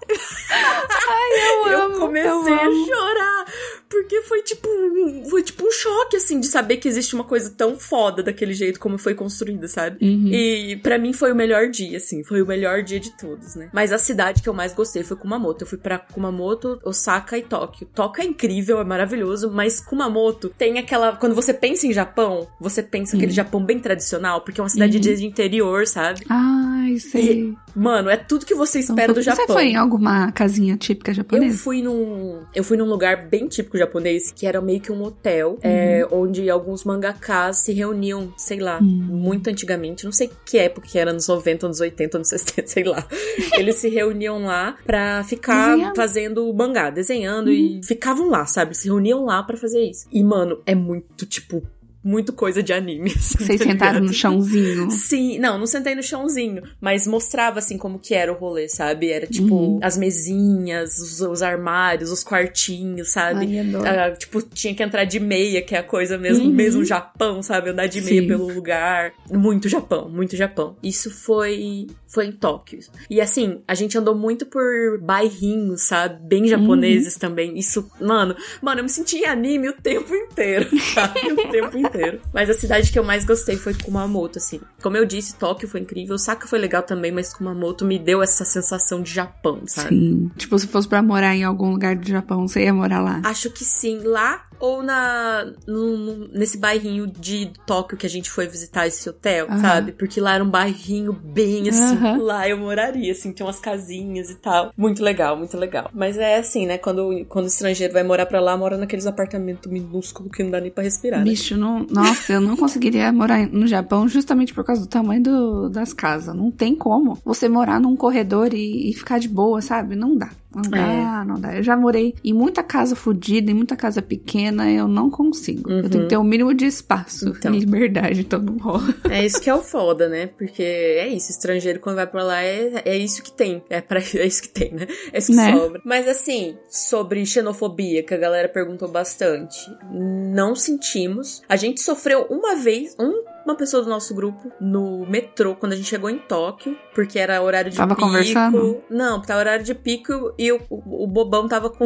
Eu, 1.65 1.71
Eu 1.71 1.81
amo, 1.83 1.99
comecei 1.99 2.29
eu 2.29 2.53
a 2.59 2.65
amo. 2.65 2.85
chorar. 2.85 3.45
Porque 3.93 4.23
foi 4.23 4.41
tipo, 4.41 4.67
um- 4.67 5.25
foi 5.29 5.43
tipo 5.43 5.63
um 5.67 5.71
choque, 5.71 6.17
assim, 6.17 6.39
de 6.39 6.47
saber 6.47 6.77
que 6.77 6.87
existe 6.87 7.13
uma 7.13 7.23
coisa 7.23 7.51
tão 7.55 7.77
foda 7.77 8.23
daquele 8.23 8.53
jeito 8.53 8.79
como 8.79 8.97
foi 8.97 9.13
construída, 9.13 9.67
sabe? 9.67 10.03
Uhum. 10.03 10.29
E 10.33 10.75
pra 10.77 10.97
mim 10.97 11.13
foi 11.13 11.31
o 11.31 11.35
melhor 11.35 11.69
dia, 11.69 11.97
assim. 11.97 12.23
Foi 12.23 12.41
o 12.41 12.45
melhor 12.47 12.81
dia 12.81 12.99
de 12.99 13.15
todos, 13.15 13.55
né? 13.55 13.69
Mas 13.71 13.91
a 13.93 13.99
cidade 13.99 14.41
que 14.41 14.49
eu 14.49 14.53
mais 14.53 14.73
gostei 14.73 15.03
foi 15.03 15.15
Kumamoto. 15.15 15.63
Eu 15.63 15.67
fui 15.67 15.77
pra 15.77 15.99
Kumamoto, 15.99 16.79
Osaka 16.83 17.37
e 17.37 17.43
Tóquio. 17.43 17.87
Tóquio 17.93 18.23
é 18.23 18.25
incrível, 18.25 18.79
é 18.79 18.83
maravilhoso, 18.83 19.51
mas 19.51 19.79
Kumamoto 19.79 20.49
tem 20.57 20.79
aquela. 20.79 21.15
Quando 21.15 21.35
você 21.35 21.53
pensa 21.53 21.85
em 21.85 21.93
Japão, 21.93 22.47
você 22.59 22.81
pensa 22.81 23.15
aquele 23.15 23.31
Japão 23.31 23.63
bem 23.63 23.79
tradicional, 23.79 24.41
porque 24.41 24.59
é 24.59 24.63
uma 24.63 24.69
cidade 24.69 24.97
Uhum. 24.97 25.15
de 25.15 25.25
interior, 25.25 25.85
sabe? 25.85 26.25
Ai, 26.29 26.97
sei. 26.97 27.53
Mano, 27.75 28.09
é 28.09 28.17
tudo 28.17 28.45
que 28.45 28.53
você 28.53 28.79
espera 28.79 29.11
do 29.13 29.21
Você 29.21 29.31
Japão. 29.31 29.47
foi 29.55 29.65
em 29.69 29.75
alguma 29.75 30.31
casinha 30.31 30.77
típica 30.77 31.11
Eu 31.11 31.15
japonesa? 31.15 31.57
fui 31.57 31.81
num. 31.81 32.41
Eu 32.53 32.63
fui 32.63 32.77
num 32.77 32.85
lugar 32.85 33.27
bem 33.27 33.47
típico 33.47 33.77
japonês, 33.77 34.31
que 34.31 34.45
era 34.45 34.61
meio 34.61 34.79
que 34.79 34.91
um 34.91 35.01
hotel, 35.03 35.57
é, 35.61 36.07
onde 36.11 36.49
alguns 36.49 36.83
mangakas 36.83 37.57
se 37.57 37.73
reuniam, 37.73 38.33
sei 38.37 38.59
lá, 38.59 38.79
muito 38.81 39.49
antigamente. 39.49 40.05
Não 40.05 40.11
sei 40.11 40.29
que 40.45 40.57
época 40.57 40.87
que 40.87 40.99
era, 40.99 41.11
nos 41.13 41.27
90, 41.27 41.65
anos 41.65 41.79
80, 41.79 42.17
anos 42.17 42.27
60, 42.29 42.67
sei 42.67 42.83
lá. 42.83 43.05
Eles 43.57 43.75
se 43.75 43.89
reuniam 43.89 44.45
lá 44.45 44.75
pra 44.85 45.23
ficar 45.23 45.71
Desenhando. 45.71 45.95
fazendo 45.95 46.53
mangá, 46.53 46.89
desenhando 46.89 47.51
e 47.51 47.81
ficavam 47.83 48.29
lá, 48.29 48.45
sabe? 48.45 48.75
Se 48.77 48.87
reuniam 48.87 49.25
lá 49.25 49.41
pra 49.43 49.57
fazer 49.57 49.81
isso. 49.83 50.05
E, 50.11 50.23
mano, 50.23 50.61
é 50.65 50.75
muito, 50.75 51.25
tipo. 51.25 51.63
Muito 52.03 52.33
coisa 52.33 52.61
de 52.61 52.73
anime. 52.73 53.11
assim, 53.15 53.37
Vocês 53.45 53.59
tá 53.59 53.65
sentaram 53.65 53.99
no 54.01 54.13
chãozinho. 54.13 54.91
Sim, 54.91 55.39
não, 55.39 55.57
não 55.57 55.65
sentei 55.65 55.95
no 55.95 56.03
chãozinho, 56.03 56.61
mas 56.81 57.07
mostrava 57.07 57.59
assim 57.59 57.77
como 57.77 57.97
que 57.99 58.13
era 58.13 58.31
o 58.31 58.35
rolê, 58.35 58.67
sabe? 58.67 59.09
Era 59.09 59.25
tipo 59.27 59.53
Uhum. 59.55 59.79
as 59.81 59.97
mesinhas, 59.97 60.97
os, 60.99 61.21
os 61.21 61.41
armários, 61.41 62.11
os 62.11 62.23
quartinhos, 62.23 63.09
sabe? 63.11 63.57
Ai. 63.59 63.97
Ah, 63.97 64.11
tipo, 64.11 64.41
tinha 64.41 64.73
que 64.75 64.83
entrar 64.83 65.05
de 65.05 65.19
meia, 65.19 65.61
que 65.61 65.75
é 65.75 65.79
a 65.79 65.83
coisa 65.83 66.17
mesmo, 66.17 66.45
Uhum. 66.45 66.51
mesmo 66.53 66.83
Japão, 66.83 67.41
sabe? 67.41 67.69
Andar 67.69 67.87
de 67.87 68.01
meia 68.01 68.21
Sim. 68.21 68.27
pelo 68.27 68.47
lugar. 68.51 69.13
Muito 69.31 69.69
Japão, 69.69 70.09
muito 70.09 70.35
Japão. 70.35 70.75
Isso 70.83 71.09
foi 71.09 71.87
foi 72.07 72.27
em 72.27 72.31
Tóquio. 72.31 72.79
E 73.09 73.19
assim, 73.19 73.61
a 73.67 73.73
gente 73.73 73.97
andou 73.97 74.13
muito 74.15 74.45
por 74.45 74.61
bairrinhos, 75.01 75.81
sabe? 75.83 76.21
Uhum. 76.21 76.27
Bem 76.27 76.47
japoneses 76.47 77.15
também. 77.15 77.57
Isso, 77.57 77.89
mano, 77.99 78.35
mano, 78.61 78.81
eu 78.81 78.83
me 78.83 78.89
senti 78.89 79.17
em 79.17 79.25
anime 79.25 79.69
o 79.69 79.73
tempo 79.73 80.13
inteiro, 80.13 80.69
sabe? 80.93 81.31
O 81.31 81.49
tempo 81.49 81.75
inteiro. 81.77 81.92
Mas 82.33 82.49
a 82.49 82.53
cidade 82.53 82.91
que 82.91 82.99
eu 82.99 83.03
mais 83.03 83.25
gostei 83.25 83.55
foi 83.55 83.73
Kumamoto, 83.73 84.37
assim. 84.37 84.59
Como 84.81 84.97
eu 84.97 85.05
disse, 85.05 85.35
Tóquio 85.35 85.67
foi 85.67 85.81
incrível, 85.81 86.15
Osaka 86.15 86.47
foi 86.47 86.59
legal 86.59 86.83
também, 86.83 87.11
mas 87.11 87.33
Kumamoto 87.33 87.85
me 87.85 87.99
deu 87.99 88.21
essa 88.21 88.45
sensação 88.45 89.01
de 89.01 89.11
Japão, 89.11 89.61
sabe? 89.65 89.89
Sim. 89.89 90.31
Tipo, 90.37 90.57
se 90.57 90.67
fosse 90.67 90.87
pra 90.87 91.01
morar 91.01 91.35
em 91.35 91.43
algum 91.43 91.71
lugar 91.71 91.95
do 91.95 92.07
Japão, 92.07 92.47
você 92.47 92.63
ia 92.63 92.73
morar 92.73 93.01
lá. 93.01 93.21
Acho 93.23 93.49
que 93.49 93.63
sim, 93.63 93.99
lá 94.03 94.45
ou 94.65 94.81
na 94.81 95.45
no- 95.67 95.97
no- 95.97 96.27
nesse 96.29 96.57
bairrinho 96.57 97.05
de 97.05 97.51
Tóquio 97.67 97.97
que 97.97 98.05
a 98.05 98.09
gente 98.09 98.29
foi 98.31 98.47
visitar 98.47 98.87
esse 98.87 99.09
hotel, 99.09 99.47
Aham. 99.49 99.59
sabe? 99.59 99.91
Porque 99.91 100.21
lá 100.21 100.35
era 100.35 100.43
um 100.43 100.49
bairrinho 100.49 101.11
bem 101.11 101.67
assim, 101.67 101.97
Aham. 101.97 102.17
lá 102.23 102.47
eu 102.47 102.57
moraria, 102.57 103.11
assim, 103.11 103.33
tinha 103.33 103.45
umas 103.45 103.59
casinhas 103.59 104.29
e 104.29 104.35
tal. 104.35 104.71
Muito 104.77 105.03
legal, 105.03 105.35
muito 105.35 105.57
legal. 105.57 105.89
Mas 105.93 106.17
é 106.17 106.37
assim, 106.37 106.65
né? 106.65 106.77
Quando, 106.77 107.25
quando 107.27 107.43
o 107.43 107.49
estrangeiro 107.49 107.91
vai 107.91 108.03
morar 108.03 108.25
pra 108.25 108.39
lá, 108.39 108.55
mora 108.55 108.77
naqueles 108.77 109.05
apartamentos 109.05 109.69
minúsculos 109.69 110.31
que 110.31 110.41
não 110.43 110.51
dá 110.51 110.61
nem 110.61 110.71
pra 110.71 110.83
respirar. 110.83 111.19
né? 111.19 111.25
Bicho, 111.25 111.57
não, 111.57 111.85
nossa, 111.89 112.31
eu 112.31 112.39
não 112.39 112.55
conseguiria 112.55 113.11
morar 113.11 113.45
no 113.47 113.67
Japão 113.67 114.07
justamente 114.07 114.53
por 114.53 114.63
causa 114.63 114.81
do 114.83 114.87
tamanho 114.87 115.21
do- 115.23 115.69
das 115.69 115.91
casas. 115.91 116.33
Não 116.33 116.49
tem 116.49 116.73
como 116.73 117.17
você 117.25 117.49
morar 117.49 117.81
num 117.81 117.97
corredor 117.97 118.53
e, 118.53 118.89
e 118.89 118.93
ficar 118.93 119.19
de 119.19 119.27
boa, 119.27 119.61
sabe? 119.61 119.93
Não 119.97 120.15
dá. 120.17 120.29
Não 120.55 120.69
dá, 120.69 120.77
é. 120.77 121.25
não 121.25 121.39
dá. 121.39 121.55
Eu 121.55 121.63
já 121.63 121.75
morei 121.75 122.15
em 122.23 122.33
muita 122.33 122.61
casa 122.61 122.95
fodida, 122.95 123.51
em 123.51 123.53
muita 123.53 123.75
casa 123.75 124.01
pequena, 124.01 124.71
eu 124.71 124.87
não 124.87 125.09
consigo. 125.09 125.69
Uhum. 125.69 125.79
Eu 125.79 125.89
tenho 125.89 126.03
que 126.03 126.09
ter 126.09 126.17
o 126.17 126.21
um 126.21 126.23
mínimo 126.23 126.53
de 126.53 126.65
espaço 126.65 127.29
então. 127.29 127.53
e 127.53 127.59
liberdade, 127.59 128.21
então 128.21 128.39
não 128.39 128.57
rola. 128.57 128.93
É 129.09 129.25
isso 129.25 129.41
que 129.41 129.49
é 129.49 129.55
o 129.55 129.61
foda, 129.61 130.07
né? 130.07 130.27
Porque 130.27 130.63
é 130.63 131.07
isso, 131.07 131.31
estrangeiro 131.31 131.79
quando 131.79 131.95
vai 131.95 132.07
pra 132.07 132.23
lá 132.23 132.41
é, 132.41 132.81
é 132.85 132.97
isso 132.97 133.23
que 133.23 133.31
tem. 133.31 133.63
É, 133.69 133.81
pra, 133.81 133.99
é 134.15 134.25
isso 134.25 134.41
que 134.41 134.49
tem, 134.49 134.73
né? 134.73 134.87
É 135.11 135.17
isso 135.17 135.31
que 135.31 135.37
né? 135.37 135.55
sobra. 135.55 135.81
Mas 135.83 136.07
assim, 136.07 136.55
sobre 136.69 137.25
xenofobia, 137.25 138.03
que 138.03 138.13
a 138.13 138.17
galera 138.17 138.47
perguntou 138.47 138.87
bastante, 138.89 139.57
não 139.91 140.55
sentimos. 140.55 141.41
A 141.49 141.55
gente 141.55 141.81
sofreu 141.81 142.27
uma 142.29 142.55
vez, 142.55 142.95
um 142.99 143.32
uma 143.45 143.55
pessoa 143.55 143.83
do 143.83 143.89
nosso 143.89 144.13
grupo 144.15 144.51
no 144.59 145.05
metrô 145.05 145.55
quando 145.55 145.73
a 145.73 145.75
gente 145.75 145.87
chegou 145.87 146.09
em 146.09 146.17
Tóquio, 146.17 146.77
porque 146.93 147.19
era 147.19 147.41
horário 147.41 147.69
de 147.69 147.77
tava 147.77 147.95
pico. 147.95 148.07
Conversando? 148.07 148.83
Não, 148.89 149.21
tava 149.21 149.39
horário 149.39 149.63
de 149.63 149.75
pico 149.75 150.33
e 150.37 150.51
o, 150.51 150.61
o, 150.69 151.03
o 151.03 151.07
bobão 151.07 151.47
tava 151.47 151.69
com 151.69 151.85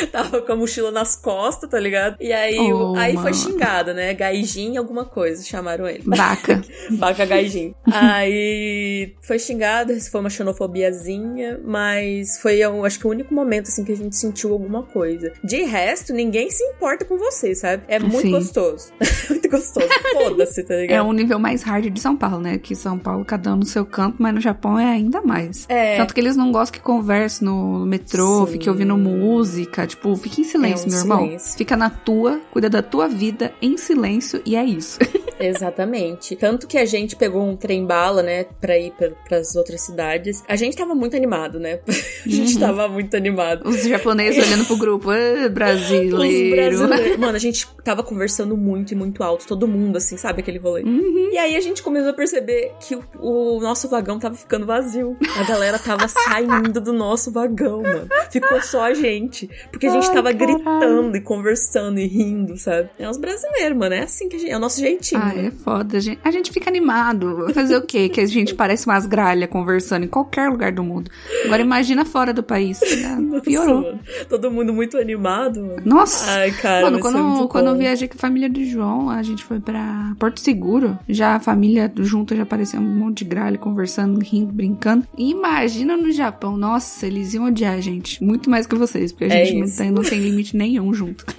tava 0.10 0.40
com 0.40 0.52
a 0.52 0.56
mochila 0.56 0.90
nas 0.90 1.16
costas, 1.16 1.68
tá 1.68 1.78
ligado? 1.78 2.16
E 2.20 2.32
aí, 2.32 2.72
oh, 2.72 2.94
aí 2.96 3.14
foi 3.16 3.32
xingado, 3.32 3.94
né? 3.94 4.14
Gaijin 4.14 4.76
alguma 4.76 5.04
coisa, 5.04 5.42
chamaram 5.42 5.86
ele. 5.86 6.02
Baca. 6.04 6.62
Baca 6.92 7.24
Gaijin. 7.26 7.74
aí 7.86 9.14
foi 9.22 9.38
xingado, 9.38 9.94
foi 10.10 10.20
uma 10.20 10.30
xenofobiazinha, 10.30 11.60
mas 11.64 12.38
foi, 12.40 12.58
eu 12.58 12.84
acho 12.84 12.98
que 12.98 13.06
o 13.06 13.10
único 13.10 13.34
momento, 13.34 13.68
assim, 13.68 13.84
que 13.84 13.92
a 13.92 13.96
gente 13.96 14.16
sentiu 14.16 14.52
alguma 14.52 14.82
coisa. 14.82 15.32
De 15.42 15.62
resto, 15.62 16.12
ninguém 16.12 16.50
se 16.50 16.62
importa 16.64 17.04
com 17.04 17.16
você, 17.16 17.54
sabe? 17.54 17.82
É 17.88 17.98
muito 17.98 18.22
Sim. 18.22 18.30
gostoso. 18.30 18.92
muito 19.30 19.48
gostoso. 19.48 19.88
Foda-se, 20.12 20.62
tá 20.62 20.76
ligado? 20.76 20.98
É 20.98 21.02
um 21.02 21.12
nível 21.12 21.38
mais 21.38 21.62
hard 21.62 21.90
de 21.90 22.00
São 22.00 22.16
Paulo, 22.16 22.40
né? 22.40 22.58
Que 22.58 22.74
São 22.74 22.98
Paulo, 22.98 23.24
cada 23.24 23.52
um 23.52 23.56
no 23.56 23.66
seu 23.66 23.84
canto, 23.84 24.16
mas 24.18 24.34
no 24.34 24.40
Japão 24.40 24.78
é 24.78 24.86
ainda 24.86 25.22
mais. 25.22 25.66
É. 25.68 25.96
Tanto 25.96 26.14
que 26.14 26.20
eles 26.20 26.36
não 26.36 26.50
gostam 26.50 26.78
que 26.78 26.84
converse 26.84 27.44
no 27.44 27.84
metrô, 27.86 28.46
Sim. 28.46 28.52
fique 28.52 28.68
ouvindo 28.68 28.96
música, 28.96 29.83
tipo, 29.86 30.14
fica 30.16 30.40
em 30.40 30.44
silêncio, 30.44 30.84
é 30.84 30.88
um 30.88 30.90
meu 30.90 31.00
irmão. 31.00 31.24
Silêncio. 31.24 31.58
Fica 31.58 31.76
na 31.76 31.90
tua, 31.90 32.40
cuida 32.50 32.68
da 32.68 32.82
tua 32.82 33.08
vida 33.08 33.52
em 33.60 33.76
silêncio 33.76 34.40
e 34.44 34.56
é 34.56 34.64
isso. 34.64 34.98
Exatamente. 35.38 36.36
Tanto 36.36 36.66
que 36.66 36.78
a 36.78 36.84
gente 36.84 37.16
pegou 37.16 37.42
um 37.42 37.56
trem 37.56 37.84
bala, 37.84 38.22
né, 38.22 38.44
pra 38.60 38.78
ir 38.78 38.92
para 38.92 39.36
as 39.36 39.56
outras 39.56 39.80
cidades. 39.80 40.42
A 40.48 40.56
gente 40.56 40.76
tava 40.76 40.94
muito 40.94 41.16
animado, 41.16 41.58
né? 41.58 41.80
A 42.24 42.28
gente 42.28 42.54
uhum. 42.54 42.60
tava 42.60 42.88
muito 42.88 43.14
animado. 43.16 43.68
Os 43.68 43.82
japoneses 43.82 44.46
olhando 44.46 44.64
pro 44.64 44.78
grupo, 44.78 45.10
ah, 45.10 45.48
brasileiro. 45.48 46.16
Os 46.16 46.50
brasileiros. 46.50 47.18
Mano, 47.18 47.36
a 47.36 47.38
gente 47.38 47.68
tava 47.84 48.02
conversando 48.02 48.56
muito 48.56 48.92
e 48.92 48.96
muito 48.96 49.22
alto, 49.22 49.46
todo 49.46 49.68
mundo, 49.68 49.96
assim, 49.96 50.16
sabe 50.16 50.40
aquele 50.40 50.58
rolê? 50.58 50.82
Uhum. 50.82 51.30
E 51.32 51.36
aí 51.36 51.54
a 51.54 51.60
gente 51.60 51.82
começou 51.82 52.10
a 52.10 52.14
perceber 52.14 52.72
que 52.80 52.94
o, 52.94 53.04
o 53.18 53.60
nosso 53.60 53.88
vagão 53.88 54.18
tava 54.18 54.34
ficando 54.34 54.64
vazio. 54.64 55.16
A 55.38 55.44
galera 55.44 55.78
tava 55.78 56.08
saindo 56.08 56.80
do 56.80 56.92
nosso 56.92 57.30
vagão, 57.30 57.82
mano. 57.82 58.08
Ficou 58.30 58.60
só 58.62 58.84
a 58.84 58.94
gente. 58.94 59.50
Porque 59.74 59.86
a 59.86 59.90
gente 59.90 60.06
Ai, 60.08 60.14
tava 60.14 60.32
caralho. 60.32 60.56
gritando 60.56 61.16
e 61.16 61.20
conversando 61.20 61.98
e 61.98 62.06
rindo, 62.06 62.56
sabe? 62.56 62.88
É 62.98 63.08
os 63.08 63.16
brasileiros, 63.16 63.76
mano. 63.76 63.94
É 63.94 64.02
assim 64.02 64.28
que 64.28 64.36
a 64.36 64.38
gente. 64.38 64.50
É 64.50 64.56
o 64.56 64.60
nosso 64.60 64.80
jeitinho. 64.80 65.20
Ah, 65.22 65.34
é 65.36 65.50
foda. 65.50 65.96
A 65.96 66.00
gente, 66.00 66.18
a 66.24 66.30
gente 66.30 66.52
fica 66.52 66.70
animado. 66.70 67.46
Fazer 67.52 67.76
o 67.76 67.82
quê? 67.82 68.08
Que 68.08 68.20
a 68.20 68.26
gente 68.26 68.54
parece 68.54 68.86
umas 68.86 69.06
gralhas 69.06 69.50
conversando 69.50 70.04
em 70.04 70.08
qualquer 70.08 70.48
lugar 70.48 70.72
do 70.72 70.82
mundo. 70.82 71.10
Agora 71.44 71.60
imagina 71.60 72.04
fora 72.04 72.32
do 72.32 72.42
país. 72.42 72.80
Piorou. 73.42 73.82
Nossa, 73.82 74.24
Todo 74.28 74.50
mundo 74.50 74.72
muito 74.72 74.96
animado. 74.96 75.60
Mano. 75.60 75.82
Nossa. 75.84 76.30
Ai, 76.30 76.52
cara. 76.52 76.82
Mano, 76.82 77.00
quando, 77.00 77.48
quando 77.48 77.66
eu 77.68 77.76
viajei 77.76 78.06
com 78.08 78.14
a 78.16 78.20
família 78.20 78.48
do 78.48 78.64
João, 78.64 79.10
a 79.10 79.22
gente 79.22 79.42
foi 79.44 79.60
pra 79.60 80.14
Porto 80.18 80.40
Seguro. 80.40 80.98
Já 81.08 81.34
a 81.34 81.40
família 81.40 81.92
junta 81.98 82.36
já 82.36 82.42
apareceu 82.44 82.80
um 82.80 82.84
monte 82.84 83.18
de 83.18 83.24
gralha 83.24 83.58
conversando, 83.58 84.20
rindo, 84.20 84.52
brincando. 84.52 85.06
E 85.18 85.30
imagina 85.30 85.96
no 85.96 86.10
Japão. 86.12 86.56
Nossa, 86.56 87.06
eles 87.06 87.34
iam 87.34 87.46
odiar 87.46 87.74
a 87.74 87.80
gente. 87.80 88.22
Muito 88.22 88.48
mais 88.48 88.66
que 88.66 88.74
vocês, 88.74 89.12
porque 89.12 89.32
a 89.32 89.36
é 89.36 89.44
não 89.64 89.76
tem, 89.76 89.90
não 89.90 90.02
tem 90.02 90.18
limite 90.20 90.56
nenhum 90.56 90.92
junto. 90.92 91.24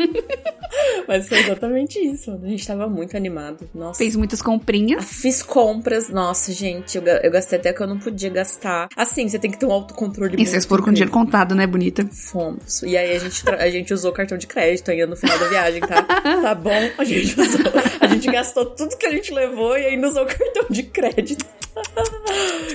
Mas 1.08 1.28
foi 1.28 1.40
exatamente 1.40 2.00
isso. 2.00 2.32
A 2.32 2.48
gente 2.48 2.66
tava 2.66 2.88
muito 2.88 3.16
animado. 3.16 3.70
Nossa. 3.74 3.98
Fez 3.98 4.16
muitas 4.16 4.42
comprinhas. 4.42 5.04
Ah, 5.04 5.08
fiz 5.08 5.42
compras. 5.42 6.10
Nossa, 6.10 6.52
gente, 6.52 6.98
eu, 6.98 7.04
eu 7.04 7.32
gastei 7.32 7.60
até 7.60 7.72
que 7.72 7.82
eu 7.82 7.88
não 7.88 8.00
podia 8.00 8.30
gastar. 8.30 8.90
Assim, 8.96 9.28
você 9.28 9.40
tem 9.40 9.52
que 9.52 9.58
ter 9.58 9.66
um 9.66 9.72
autocontrole. 9.72 10.36
E 10.38 10.46
vocês 10.46 10.66
foram 10.66 10.84
com 10.84 10.92
dinheiro 10.92 11.12
contado, 11.12 11.56
né, 11.56 11.66
bonita? 11.68 12.06
Fomos. 12.12 12.82
E 12.84 12.98
aí 12.98 13.16
a 13.16 13.20
gente, 13.20 13.50
a 13.50 13.70
gente 13.70 13.94
usou 13.94 14.12
cartão 14.12 14.38
de 14.38 14.48
crédito 14.48 14.90
ainda 14.92 15.08
no 15.08 15.16
final 15.16 15.38
da 15.38 15.48
viagem, 15.48 15.82
tá? 15.82 16.04
tá 16.04 16.56
bom? 16.56 16.90
A 16.98 17.04
gente 17.04 17.40
usou. 17.40 17.62
A 18.00 18.08
gente 18.08 18.32
gastou 18.32 18.66
tudo 18.66 18.98
que 18.98 19.06
a 19.06 19.12
gente 19.12 19.34
levou 19.34 19.78
e 19.78 19.86
ainda 19.86 20.08
usou 20.08 20.24
o 20.24 20.28
cartão 20.28 20.66
de 20.70 20.84
crédito. 20.84 21.46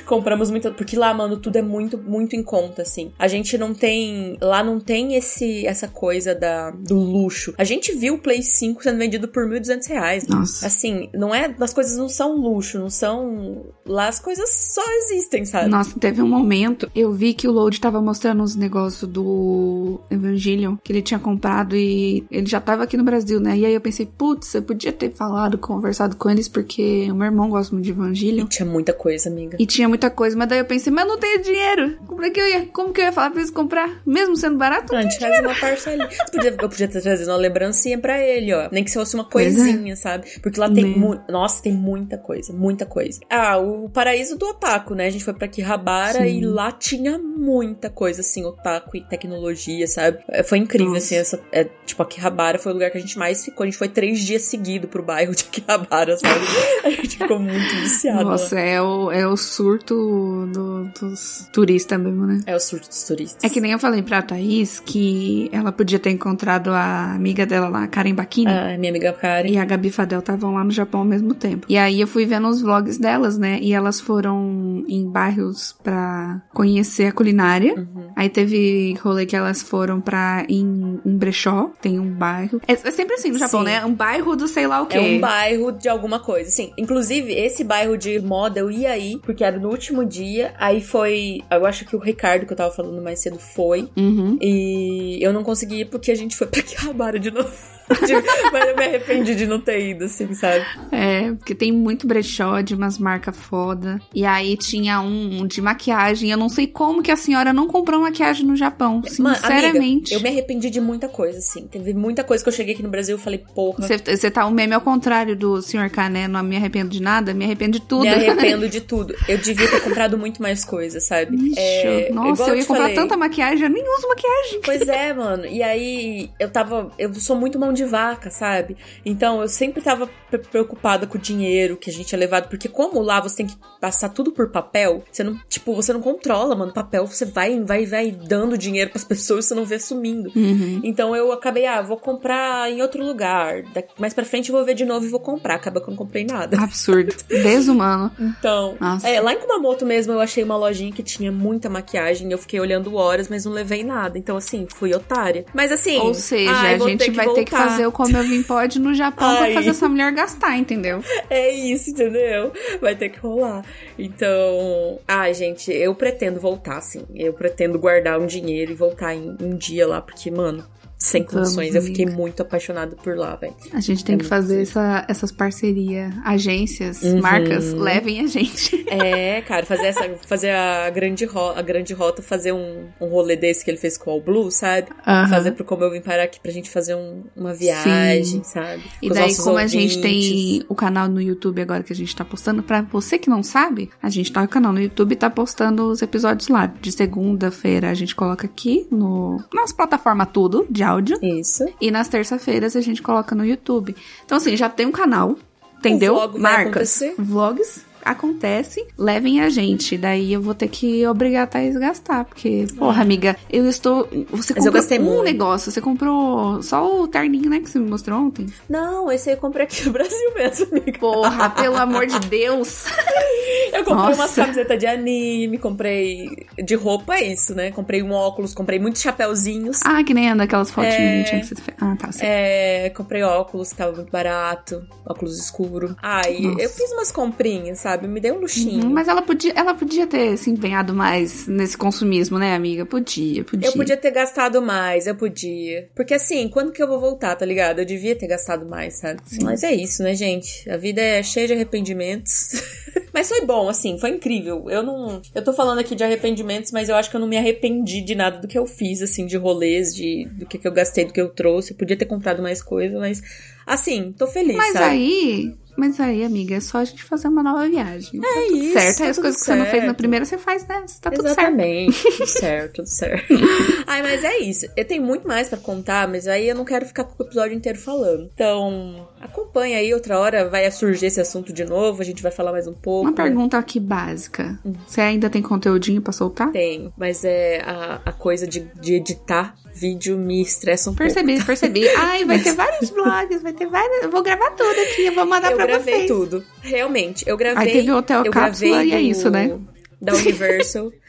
Compramos 0.07 0.51
muito, 0.51 0.73
porque 0.73 0.97
lá, 0.97 1.13
mano, 1.15 1.37
tudo 1.37 1.57
é 1.57 1.63
muito, 1.63 1.97
muito 1.99 2.35
em 2.35 2.43
conta, 2.43 2.83
assim. 2.83 3.13
A 3.19 3.29
gente 3.29 3.57
não 3.57 3.75
tem, 3.75 4.37
lá 4.41 4.63
não 4.63 4.81
tem 4.81 5.15
esse, 5.15 5.67
essa 5.67 5.87
coisa 5.87 6.35
da, 6.35 6.71
do 6.71 6.97
luxo. 6.97 7.55
A 7.57 7.65
gente 7.65 7.93
viu 7.93 8.15
o 8.15 8.19
Play 8.19 8.43
5 8.43 8.83
sendo 8.83 8.99
vendido 8.99 9.29
por 9.29 9.49
1.200 9.49 9.89
reais. 9.89 10.27
Nossa. 10.27 10.67
Assim, 10.67 11.09
não 11.15 11.35
é, 11.35 11.55
as 11.61 11.73
coisas 11.73 11.97
não 11.97 12.09
são 12.09 12.37
luxo, 12.37 12.79
não 12.79 12.91
são, 12.91 13.67
lá 13.87 14.09
as 14.09 14.19
coisas 14.19 14.51
só 14.51 14.83
existem, 15.03 15.45
sabe? 15.45 15.69
Nossa, 15.69 15.99
teve 15.99 16.23
um 16.23 16.29
momento, 16.29 16.91
eu 16.95 17.13
vi 17.13 17.35
que 17.35 17.47
o 17.47 17.53
Load 17.53 17.81
tava 17.81 18.01
mostrando 18.01 18.43
os 18.43 18.57
negócios 18.57 19.09
do 19.11 20.01
Evangelion, 20.11 20.77
que 20.83 20.93
ele 20.93 21.03
tinha 21.03 21.21
comprado 21.21 21.77
e 21.77 22.25
ele 22.31 22.47
já 22.47 22.61
tava 22.61 22.85
aqui 22.85 22.97
no 22.97 23.05
Brasil, 23.05 23.41
né? 23.41 23.57
E 23.57 23.67
aí 23.67 23.75
eu 23.75 23.81
pensei, 23.81 24.07
putz, 24.07 24.55
eu 24.55 24.63
podia 24.63 24.93
ter 24.93 25.13
falado, 25.13 25.59
conversado 25.59 26.17
com 26.17 26.29
eles, 26.31 26.49
porque 26.49 27.09
o 27.11 27.15
meu 27.15 27.27
irmão 27.27 27.49
gosta 27.49 27.75
muito 27.75 27.85
de 27.85 27.93
Evangelion. 27.93 28.45
E 28.45 28.49
tinha 28.49 28.67
muita 28.67 28.93
coisa, 28.93 29.31
amiga. 29.41 29.57
E 29.59 29.67
tinha 29.67 29.89
muita 29.89 30.11
coisa, 30.11 30.37
mas 30.37 30.49
daí 30.49 30.59
eu 30.59 30.65
pensei, 30.65 30.93
mas 30.93 31.05
eu 31.05 31.11
não 31.11 31.19
tenho 31.19 31.43
dinheiro. 31.43 31.99
Como 32.07 32.25
é 32.25 32.31
que 32.31 32.41
eu 32.41 32.49
ia, 32.49 32.67
como 32.67 32.93
que 32.93 33.01
eu 33.01 33.05
ia 33.05 33.13
falar 33.13 33.31
pra 33.31 33.41
eles 33.41 33.51
comprar? 33.51 34.03
Mesmo 34.07 34.37
sendo 34.37 34.57
barato? 34.57 34.93
Não, 34.93 35.01
a 35.01 35.03
gente 35.03 35.19
traz 35.19 35.41
uma 35.41 35.55
parcela. 35.55 36.09
Podia, 36.31 36.51
eu 36.51 36.69
podia 36.69 36.89
ter 36.89 37.01
trazido 37.01 37.31
uma 37.31 37.37
lembrancinha 37.37 37.99
pra 37.99 38.21
ele, 38.21 38.53
ó. 38.53 38.69
Nem 38.71 38.85
que 38.85 38.93
fosse 38.93 39.15
uma 39.15 39.25
é. 39.25 39.33
coisinha, 39.33 39.93
é. 39.93 39.97
sabe? 39.97 40.29
Porque 40.41 40.61
lá 40.61 40.71
tem 40.71 40.85
muito. 40.85 41.31
Nossa, 41.31 41.63
tem 41.63 41.73
muita 41.73 42.19
coisa, 42.19 42.53
muita 42.53 42.87
coisa. 42.87 43.21
Ah, 43.29 43.59
o 43.59 43.89
paraíso 43.89 44.37
do 44.37 44.47
otaku, 44.47 44.95
né? 44.95 45.07
A 45.07 45.11
gente 45.11 45.25
foi 45.25 45.35
pra 45.35 45.49
Kihabara 45.49 46.21
Sim. 46.21 46.39
e 46.39 46.47
lá 46.47 46.71
tinha 46.73 47.19
muita 47.19 47.91
coisa, 47.91 48.21
assim, 48.21 48.45
otaku 48.45 48.97
e 48.97 49.01
tecnologia, 49.01 49.87
sabe? 49.87 50.19
É, 50.29 50.43
foi 50.43 50.59
incrível, 50.59 50.95
Nossa. 50.95 51.07
assim, 51.07 51.17
essa. 51.17 51.41
É, 51.53 51.65
tipo, 51.85 52.03
a 52.03 52.07
Kihabara 52.07 52.59
foi 52.59 52.73
o 52.73 52.75
lugar 52.75 52.91
que 52.91 52.99
a 52.99 53.01
gente 53.01 53.19
mais 53.19 53.45
ficou. 53.45 53.65
A 53.65 53.67
gente 53.67 53.79
foi 53.79 53.89
três 53.89 54.21
dias 54.21 54.43
seguidos 54.43 54.91
pro 54.91 55.03
bairro 55.03 55.35
de 55.35 55.45
Kihabara, 55.45 56.17
sabe? 56.17 56.45
A 56.85 56.91
gente 56.91 57.19
ficou 57.19 57.39
muito 57.39 57.75
viciado. 57.77 58.25
Nossa, 58.25 58.55
lá. 58.55 58.61
é 58.61 58.81
o, 58.81 59.11
é 59.11 59.27
o 59.27 59.30
surto 59.37 60.49
do, 60.53 60.85
dos 61.01 61.49
turistas 61.53 62.01
mesmo, 62.01 62.27
né? 62.27 62.41
É 62.47 62.55
o 62.55 62.61
surto 62.61 62.89
dos 62.89 63.03
turistas. 63.05 63.43
É 63.43 63.49
que 63.49 63.61
nem 63.61 63.73
eu 63.73 63.79
falei 63.79 64.03
pra 64.03 64.23
Thaís 64.23 64.81
que 64.81 65.49
ela 65.53 65.73
podia 65.73 65.99
ter 65.99 66.11
encontrado 66.11 66.71
a 66.71 67.13
amiga 67.15 67.47
dela 67.47 67.69
lá, 67.69 67.87
Karen 67.87 68.15
Bakini. 68.15 68.51
Ah, 68.51 68.77
minha 68.79 68.91
amiga 68.91 69.13
Karen. 69.13 69.49
E 69.49 69.59
a 69.59 69.65
Gabi 69.65 69.91
Fadel 69.91 70.21
estavam 70.21 70.55
lá 70.55 70.65
no 70.65 70.71
Japão 70.71 71.01
ao 71.01 71.07
mesmo 71.07 71.35
tempo. 71.35 71.67
E 71.69 71.77
aí 71.77 72.01
eu 72.01 72.07
fui 72.07 72.27
vendo 72.27 72.49
os 72.49 72.61
vlogs 72.61 72.99
delas, 72.99 73.39
né? 73.39 73.59
E 73.61 73.73
elas 73.73 74.01
foram 74.01 74.85
em 74.89 75.09
bairros 75.09 75.75
pra 75.83 76.43
conhecer 76.53 77.07
a 77.07 77.13
culinária. 77.13 77.75
Uhum. 77.75 78.10
Aí 78.21 78.29
teve 78.29 78.93
rolê 79.01 79.25
que 79.25 79.35
elas 79.35 79.63
foram 79.63 79.99
pra 79.99 80.45
em, 80.47 81.01
em 81.07 81.17
brechó, 81.17 81.71
tem 81.81 81.99
um 81.99 82.11
bairro. 82.11 82.61
É, 82.69 82.75
é 82.75 82.91
sempre 82.91 83.15
assim 83.15 83.31
no 83.31 83.39
Japão, 83.39 83.61
Sim. 83.61 83.67
né? 83.67 83.83
Um 83.83 83.95
bairro 83.95 84.37
do 84.37 84.47
sei 84.47 84.67
lá 84.67 84.83
o 84.83 84.87
quê. 84.87 84.99
É 84.99 85.01
um 85.01 85.19
bairro 85.19 85.73
de 85.73 85.89
alguma 85.89 86.21
coisa. 86.21 86.51
Sim, 86.51 86.71
inclusive 86.77 87.33
esse 87.33 87.65
bairro 87.65 87.97
de 87.97 88.21
moda 88.21 88.61
eu 88.61 88.71
ia 88.71 88.91
aí, 88.91 89.19
porque 89.25 89.43
era 89.43 89.59
no 89.59 89.71
último 89.71 90.05
dia. 90.05 90.53
Aí 90.59 90.83
foi. 90.83 91.41
Eu 91.51 91.65
acho 91.65 91.87
que 91.87 91.97
o 91.97 91.99
Ricardo, 91.99 92.45
que 92.45 92.53
eu 92.53 92.57
tava 92.59 92.71
falando 92.71 93.01
mais 93.01 93.21
cedo, 93.21 93.39
foi. 93.39 93.89
Uhum. 93.97 94.37
E 94.39 95.19
eu 95.23 95.33
não 95.33 95.43
consegui 95.43 95.87
porque 95.87 96.11
a 96.11 96.15
gente 96.15 96.37
foi 96.37 96.47
pra 96.47 96.61
Kihabara 96.61 97.19
de 97.19 97.31
novo. 97.31 97.51
Mas 98.53 98.69
eu 98.69 98.77
me 98.77 98.85
arrependi 98.85 99.35
de 99.35 99.47
não 99.47 99.61
ter 99.61 99.91
ido, 99.91 100.05
assim, 100.05 100.33
sabe? 100.35 100.65
É, 100.93 101.33
porque 101.33 101.55
tem 101.55 101.73
muito 101.73 102.07
brechó 102.07 102.61
de 102.61 102.75
umas 102.75 102.99
marcas 102.99 103.37
foda. 103.37 104.01
E 104.15 104.25
aí 104.25 104.57
tinha 104.57 105.01
um 105.01 105.47
de 105.47 105.61
maquiagem. 105.61 106.31
Eu 106.31 106.39
não 106.39 106.49
sei 106.49 106.67
como 106.67 107.03
que 107.03 107.11
a 107.11 107.17
senhora 107.17 107.53
não 107.53 107.67
comprou 107.67 108.01
maquiagem 108.01 108.47
no 108.47 108.57
Japão. 108.57 109.03
Sinceramente. 109.05 109.23
Mano, 109.23 109.77
amiga, 109.77 110.15
eu 110.15 110.21
me 110.21 110.29
arrependi 110.29 110.71
de 110.71 110.81
muita 110.81 111.09
coisa, 111.09 111.39
assim. 111.39 111.67
Teve 111.67 111.93
muita 111.95 112.25
coisa 112.25 112.43
que 112.43 112.49
eu 112.49 112.53
cheguei 112.53 112.75
aqui 112.75 112.83
no 112.83 112.89
Brasil 112.89 113.17
e 113.17 113.21
falei, 113.21 113.43
porra. 113.55 113.87
Você 113.87 114.31
tá 114.31 114.47
um 114.47 114.51
meme 114.51 114.75
ao 114.75 114.81
contrário 114.81 115.37
do 115.37 115.61
senhor 115.63 115.89
Cané, 115.91 116.29
não 116.29 116.43
me 116.43 116.57
arrependo 116.57 116.91
de 116.91 117.03
nada, 117.03 117.35
me 117.35 117.45
arrependo 117.45 117.79
de 117.79 117.87
tudo. 117.87 118.03
Me 118.03 118.09
arrependo 118.15 118.69
de 118.69 118.81
tudo. 118.81 119.15
Eu 119.29 119.39
devia 119.39 119.69
ter 119.69 119.81
comprado 119.81 120.17
muito 120.17 120.41
mais 120.41 120.65
coisas, 120.65 121.05
sabe? 121.05 121.37
Ixi, 121.37 121.59
é, 121.59 122.11
nossa, 122.13 122.51
eu 122.51 122.57
ia 122.57 122.65
comprar 122.65 122.83
falei. 122.83 122.95
tanta 122.95 123.17
maquiagem, 123.17 123.65
eu 123.65 123.71
nem 123.71 123.83
uso 123.97 124.09
maquiagem. 124.09 124.61
Pois 124.65 124.89
é, 124.89 125.13
mano. 125.13 125.47
E 125.47 125.63
aí, 125.63 126.31
eu 126.39 126.51
tava. 126.51 126.91
Eu 126.99 127.13
sou 127.15 127.37
muito 127.37 127.59
mão 127.59 127.73
de 127.73 127.80
de 127.81 127.85
vaca, 127.85 128.31
sabe? 128.31 128.77
Então 129.05 129.41
eu 129.41 129.49
sempre 129.49 129.83
tava 129.83 130.09
preocupada 130.51 131.07
com 131.07 131.17
o 131.17 131.21
dinheiro 131.21 131.77
que 131.77 131.91
a 131.91 131.93
gente 131.93 132.15
é 132.15 132.19
levado, 132.19 132.49
porque 132.49 132.69
como 132.69 133.01
lá 133.01 133.21
você 133.21 133.39
tem 133.39 133.47
que 133.47 133.57
passar 133.81 134.11
tudo 134.11 134.31
por 134.33 134.51
papel, 134.51 135.03
você 135.11 135.25
não, 135.25 135.39
tipo, 135.49 135.75
você 135.75 135.93
não 135.93 136.01
controla, 136.01 136.55
mano, 136.55 136.73
papel, 136.73 137.07
você 137.07 137.25
vai, 137.25 137.59
vai, 137.61 137.87
vai 137.87 138.11
dando 138.11 138.57
dinheiro 138.59 138.91
pras 138.91 139.05
pessoas, 139.05 139.47
você 139.47 139.55
não 139.55 139.65
vê 139.65 139.79
sumindo. 139.79 140.31
Uhum. 140.37 140.81
Então 140.85 141.17
eu 141.17 141.33
acabei, 141.33 141.67
ah, 141.67 141.81
vou 141.81 141.97
comprar 141.97 142.71
em 142.71 142.83
outro 142.83 143.05
lugar, 143.05 143.63
mais 143.99 144.13
pra 144.13 144.25
frente 144.25 144.51
eu 144.51 144.57
vou 144.57 144.65
ver 144.65 144.75
de 144.75 144.85
novo 144.85 145.07
e 145.07 145.09
vou 145.09 145.21
comprar, 145.21 145.55
acaba 145.55 145.81
que 145.81 145.87
eu 145.87 145.91
não 145.91 145.97
comprei 145.97 146.25
nada. 146.25 146.59
Absurdo. 146.61 147.15
Desumano. 147.29 148.13
Então, 148.19 148.77
é, 149.03 149.21
lá 149.21 149.33
em 149.33 149.39
Kumamoto 149.39 149.87
mesmo 149.87 150.13
eu 150.13 150.21
achei 150.21 150.45
uma 150.45 150.57
lojinha 150.57 150.93
que 150.93 151.03
tinha 151.03 151.33
muita 151.33 151.69
maquiagem, 151.69 152.31
eu 152.31 152.39
fiquei 152.39 152.61
olhando 152.61 152.95
horas, 152.95 153.29
mas 153.29 153.45
não 153.45 153.53
levei 153.53 153.83
nada. 153.83 154.19
Então, 154.19 154.37
assim, 154.37 154.67
fui 154.69 154.95
otária. 154.95 155.45
Mas 155.55 155.73
assim. 155.73 155.99
Ou 155.99 156.15
seja, 156.15 156.53
ai, 156.53 156.75
a 156.75 156.79
gente 156.79 156.99
ter 156.99 157.11
vai 157.13 157.27
voltar. 157.27 157.41
ter 157.41 157.45
que 157.45 157.51
fazer 157.51 157.70
o 157.87 157.93
Como 157.93 158.17
Eu 158.17 158.23
Vim 158.25 158.43
Pode 158.43 158.79
no 158.79 158.95
Japão 158.95 159.29
Ai. 159.29 159.45
pra 159.45 159.55
fazer 159.55 159.71
essa 159.71 159.89
mulher 159.89 160.13
gastar, 160.13 160.57
entendeu? 160.57 161.03
É 161.31 161.51
isso, 161.51 161.91
entendeu? 161.91 162.53
Vai 162.81 162.97
ter 162.97 163.09
que 163.09 163.19
rolar. 163.19 163.65
Então, 163.99 164.99
ai, 165.07 165.33
gente, 165.33 165.71
eu 165.73 165.95
pretendo 165.95 166.41
voltar, 166.41 166.79
assim. 166.79 167.05
Eu 167.15 167.33
pretendo 167.33 167.79
guardar 167.79 168.19
um 168.19 168.27
dinheiro 168.27 168.73
e 168.73 168.75
voltar 168.75 169.15
em 169.15 169.37
um 169.41 169.57
dia 169.57 169.87
lá, 169.87 170.01
porque, 170.01 170.31
mano, 170.31 170.65
sem 171.01 171.25
condições. 171.25 171.75
Eu 171.75 171.81
fiquei 171.83 172.05
muito 172.07 172.43
apaixonada 172.43 172.95
por 172.95 173.17
lá, 173.17 173.35
velho. 173.35 173.55
A 173.73 173.81
gente 173.81 174.05
tem 174.05 174.15
É 174.17 174.19
que 174.19 174.25
fazer 174.27 174.61
essa- 174.63 175.05
essas 175.09 175.33
parcerias, 175.33 176.13
agências, 176.25 177.03
Uhum. 177.03 177.21
marcas, 177.23 177.73
levem 177.73 178.21
a 178.21 178.27
gente. 178.27 178.85
É, 178.91 179.41
cara, 179.43 179.65
fazer 179.65 179.87
essa, 179.87 180.03
fazer 180.27 180.51
a 180.51 180.91
grande, 180.91 181.25
ro 181.25 181.51
a 181.57 181.63
grande 181.63 181.95
rota, 181.95 182.21
fazer 182.23 182.53
um, 182.53 182.87
um 183.01 183.07
rolê 183.07 183.35
desse 183.37 183.65
que 183.65 183.71
ele 183.71 183.79
fez 183.79 183.97
com 183.97 184.11
o 184.11 184.15
All 184.15 184.21
Blue, 184.21 184.51
sabe? 184.51 184.89
Fazer 185.31 185.53
pro 185.53 185.65
como 185.65 185.83
eu 185.85 185.91
vim 185.91 186.01
parar 186.01 186.25
aqui 186.25 186.39
pra 186.41 186.51
gente 186.53 186.69
fazer 186.69 186.95
um- 186.97 187.23
uma 187.37 187.55
viagem, 187.55 188.43
sabe? 188.45 188.83
E 189.01 189.09
Com 189.09 189.15
daí, 189.15 189.35
como 189.37 189.57
a 189.57 189.67
gente 189.67 189.97
ouvintes. 189.97 190.03
tem 190.03 190.65
o 190.69 190.75
canal 190.75 191.09
no 191.09 191.21
YouTube 191.21 191.63
agora 191.63 191.83
que 191.83 191.93
a 191.93 191.97
gente 191.97 192.15
tá 192.15 192.25
postando, 192.25 192.63
pra 192.63 192.83
você 192.83 193.17
que 193.19 193.31
não 193.31 193.43
sabe, 193.43 193.89
a 194.03 194.11
gente 194.11 194.31
tá 194.33 194.43
no 194.43 194.49
canal 194.49 194.73
no 194.73 194.81
YouTube 194.81 195.13
e 195.13 195.17
tá 195.17 195.31
postando 195.31 195.85
os 195.89 196.03
episódios 196.03 196.49
lá. 196.49 196.67
De 196.67 196.93
segunda-feira 196.93 197.91
a 197.91 197.95
gente 197.95 198.15
coloca 198.15 198.47
aqui 198.47 198.87
no 198.91 199.41
nossa 199.55 199.75
plataforma 199.75 200.27
tudo 200.27 200.67
de 200.69 200.83
áudio. 200.91 201.19
Isso. 201.23 201.65
E 201.81 201.91
nas 201.91 202.09
terça-feiras 202.09 202.77
a 202.77 202.81
gente 202.81 203.03
coloca 203.03 203.35
no 203.35 203.45
YouTube. 203.45 203.95
Então, 204.25 204.39
assim, 204.39 204.57
já 204.57 204.69
tem 204.69 204.87
um 204.87 204.93
canal, 204.93 205.37
entendeu? 205.79 206.15
Vlog 206.15 206.39
Marcas. 206.39 207.01
Vlogs 207.19 207.85
acontece, 208.05 208.87
levem 208.99 209.41
a 209.41 209.49
gente. 209.49 209.97
Daí 209.97 210.33
eu 210.33 210.41
vou 210.41 210.55
ter 210.55 210.69
que 210.69 211.07
obrigar 211.07 211.45
a 211.45 211.47
Thaís 211.47 211.77
a 211.77 211.81
gastar. 211.81 212.25
Porque, 212.25 212.67
porra, 212.77 213.03
amiga, 213.03 213.37
eu 213.51 213.69
estou. 213.69 214.09
Você 214.31 214.55
Mas 214.55 214.65
comprou 214.65 215.01
um 215.01 215.05
muito. 215.05 215.23
negócio, 215.25 215.71
você 215.71 215.81
comprou 215.81 216.63
só 216.63 217.03
o 217.03 217.09
terninho, 217.09 217.51
né, 217.51 217.61
que 217.61 217.69
você 217.71 217.79
me 217.79 217.89
mostrou 217.89 218.19
ontem? 218.21 218.47
Não, 218.69 219.11
esse 219.11 219.31
aí 219.31 219.37
eu 219.37 219.41
comprei 219.41 219.65
aqui 219.65 219.85
no 219.87 219.93
Brasil 219.93 220.35
mesmo, 220.35 220.67
amiga. 220.71 220.99
Porra, 220.99 221.51
pelo 221.51 221.77
amor 221.77 222.07
de 222.07 222.19
Deus. 222.21 222.85
Eu 223.73 223.85
comprei 223.85 224.07
umas 224.15 224.19
Nossa. 224.19 224.43
camisetas 224.43 224.79
de 224.79 224.87
anime, 224.87 225.59
comprei 225.59 226.47
de 226.63 226.75
roupa, 226.75 227.15
é 227.17 227.25
isso, 227.33 227.55
né? 227.55 227.71
Comprei 227.71 228.03
um 228.03 228.13
óculos, 228.13 228.55
comprei 228.55 228.79
muitos 228.79 229.01
chapéuzinhos. 229.03 229.81
Ah, 229.85 230.03
que 230.05 230.13
nem 230.15 230.29
anda 230.31 230.45
aquelas 230.45 230.71
fotinhas 230.71 230.95
É. 230.99 231.13
bonitinhas 231.13 231.49
que 231.49 231.55
fez. 231.61 231.77
Ah, 231.81 231.97
tá. 231.99 232.13
Sei. 232.13 232.29
É, 232.29 232.91
comprei 232.91 233.23
óculos, 233.23 233.71
que 233.71 233.77
tava 233.77 233.93
muito 233.97 234.11
barato, 234.11 234.83
óculos 235.07 235.39
escuro. 235.39 235.97
Ai, 236.03 236.39
Nossa. 236.41 236.63
eu 236.63 236.69
fiz 236.71 236.91
umas 236.93 237.11
comprinhas, 237.13 237.79
sabe? 237.79 238.07
Me 238.09 238.21
deu 238.21 238.35
um 238.37 238.41
luxinho. 238.41 238.85
Uhum, 238.85 238.91
Mas 238.91 239.09
ela 239.09 239.23
podia, 239.23 239.53
ela 239.55 239.75
podia 239.75 240.07
ter 240.07 240.37
se 240.37 240.51
empenhado 240.51 240.93
mais 240.95 241.47
nesse 241.47 241.77
consumismo, 241.77 242.39
né, 242.39 242.55
amiga? 242.55 242.85
Podia, 242.85 243.45
podia. 243.45 243.69
Eu 243.69 243.73
podia 243.73 243.97
ter 243.97 244.11
gastado 244.11 244.61
mais, 244.63 245.07
eu 245.07 245.15
podia. 245.15 245.89
Porque 245.95 246.15
assim, 246.15 246.49
quando 246.49 246.73
que 246.73 246.83
eu 246.83 246.89
vou 246.89 247.01
voltar, 247.01 247.35
tá 247.37 247.45
ligado? 247.47 247.81
Eu 247.81 247.85
devia 247.85 248.17
ter 248.17 248.27
gastado 248.27 248.67
mais, 248.69 248.99
sabe? 248.99 249.21
Mas 249.43 249.63
é 249.63 249.73
isso, 249.73 250.03
né, 250.03 250.15
gente? 250.15 250.69
A 250.71 250.77
vida 250.77 251.01
é 251.01 251.23
cheia 251.23 251.47
de 251.47 251.53
arrependimentos. 251.55 252.63
mas 253.13 253.29
foi 253.29 253.45
bom, 253.45 253.60
assim, 253.69 253.99
foi 253.99 254.11
incrível. 254.11 254.67
Eu 254.69 254.83
não. 254.83 255.21
Eu 255.35 255.43
tô 255.45 255.53
falando 255.53 255.79
aqui 255.79 255.95
de 255.95 256.05
arrependimentos, 256.05 256.73
mas 256.73 256.89
eu 256.89 256.95
acho 256.97 257.11
que 257.11 257.17
eu 257.17 257.21
não 257.21 257.29
me 257.29 257.37
arrependi 257.37 258.01
de 258.01 258.15
nada 258.15 258.39
do 258.39 258.49
que 258.49 258.59
eu 258.59 258.67
fiz, 258.67 259.03
assim, 259.03 259.27
de 259.27 259.37
rolês, 259.37 259.95
de 259.95 260.27
do 260.33 260.47
que, 260.47 260.59
que 260.59 260.67
eu 260.69 260.73
gastei, 260.73 261.05
do 261.05 261.13
que 261.13 261.21
eu 261.21 261.29
trouxe. 261.29 261.73
Eu 261.73 261.77
podia 261.77 261.97
ter 261.97 262.07
comprado 262.07 262.43
mais 262.43 262.63
coisa, 262.63 262.99
mas. 262.99 263.23
Assim, 263.67 264.13
tô 264.19 264.27
feliz, 264.27 264.57
Mas 264.57 264.73
sabe? 264.73 264.85
aí, 264.87 265.55
mas 265.77 266.01
aí, 266.01 266.25
amiga, 266.25 266.57
é 266.57 266.61
só 266.61 266.79
a 266.79 266.85
gente 266.85 267.05
fazer 267.05 267.29
uma 267.29 267.43
nova 267.43 267.69
viagem. 267.69 268.21
É 268.23 268.47
tudo 268.49 268.57
isso, 268.57 268.73
certo. 268.73 268.99
tá 268.99 269.05
Aí 269.05 269.11
as 269.11 269.19
coisas 269.19 269.41
que 269.41 269.47
você 269.47 269.55
não 269.55 269.65
fez 269.65 269.77
na 269.77 269.81
certo. 269.89 269.97
primeira, 269.97 270.25
você 270.25 270.39
faz, 270.39 270.67
né? 270.67 270.85
Tá 271.01 271.11
tudo 271.11 271.23
certo. 271.29 271.39
Exatamente, 271.39 272.03
tudo 272.11 272.27
certo, 272.27 272.73
tudo 272.77 272.89
certo. 272.89 273.35
Ai, 273.87 274.03
mas 274.03 274.25
é 274.25 274.39
isso. 274.39 274.67
Eu 274.77 274.85
tenho 274.85 275.03
muito 275.05 275.29
mais 275.29 275.49
pra 275.49 275.59
contar, 275.59 276.09
mas 276.09 276.27
aí 276.27 276.49
eu 276.49 276.55
não 276.57 276.65
quero 276.65 276.85
ficar 276.85 277.05
com 277.05 277.23
o 277.23 277.27
episódio 277.27 277.57
inteiro 277.57 277.79
falando. 277.79 278.29
Então, 278.35 279.09
acompanha 279.21 279.79
aí, 279.79 279.93
outra 279.93 280.19
hora 280.19 280.49
vai 280.49 280.69
surgir 280.71 281.07
esse 281.07 281.21
assunto 281.21 281.53
de 281.53 281.65
novo, 281.65 282.01
a 282.01 282.05
gente 282.05 282.23
vai 282.23 282.33
falar 282.33 282.53
mais 282.53 282.67
um 282.67 282.73
pouco. 282.73 283.09
Uma 283.09 283.15
pergunta 283.15 283.59
aqui 283.59 283.79
básica. 283.79 284.59
Você 284.87 285.01
ainda 285.01 285.29
tem 285.29 285.43
conteúdinho 285.43 286.01
pra 286.01 286.13
soltar? 286.13 286.51
Tenho, 286.51 286.93
mas 286.97 287.25
é 287.25 287.61
a, 287.65 288.01
a 288.07 288.13
coisa 288.13 288.47
de, 288.47 288.61
de 288.81 288.95
editar 288.95 289.55
vídeo 289.75 290.17
me 290.17 290.43
estressa 290.43 290.91
um 290.91 290.95
Percebi, 290.95 291.43
percebi. 291.45 291.87
Ai, 291.97 292.25
vai 292.25 292.39
ter 292.39 292.55
vários 292.55 292.91
vlogs, 292.91 293.43
vai 293.43 293.53
ter 293.53 293.67
vários. 293.67 294.03
Eu 294.03 294.11
vou 294.11 294.23
gravar 294.23 294.51
tudo 294.51 294.81
aqui, 294.81 295.07
eu 295.07 295.15
vou 295.15 295.27
mandar 295.27 295.49
pouco. 295.49 295.63
Eu 295.63 295.67
pra 295.67 295.77
gravei 295.77 295.95
vocês. 295.95 296.07
tudo. 296.09 296.45
Realmente, 296.61 297.25
eu 297.29 297.37
gravei. 297.37 297.69
Aí 297.69 297.73
teve 297.73 297.91
o 297.91 297.97
Hotel 297.97 298.25
eu 298.25 298.33
Cápsula 298.33 298.71
gravei 298.71 298.91
e 298.91 298.95
é 298.95 299.01
isso, 299.01 299.31
né? 299.31 299.59
Da 300.01 300.15
Universal. 300.15 300.91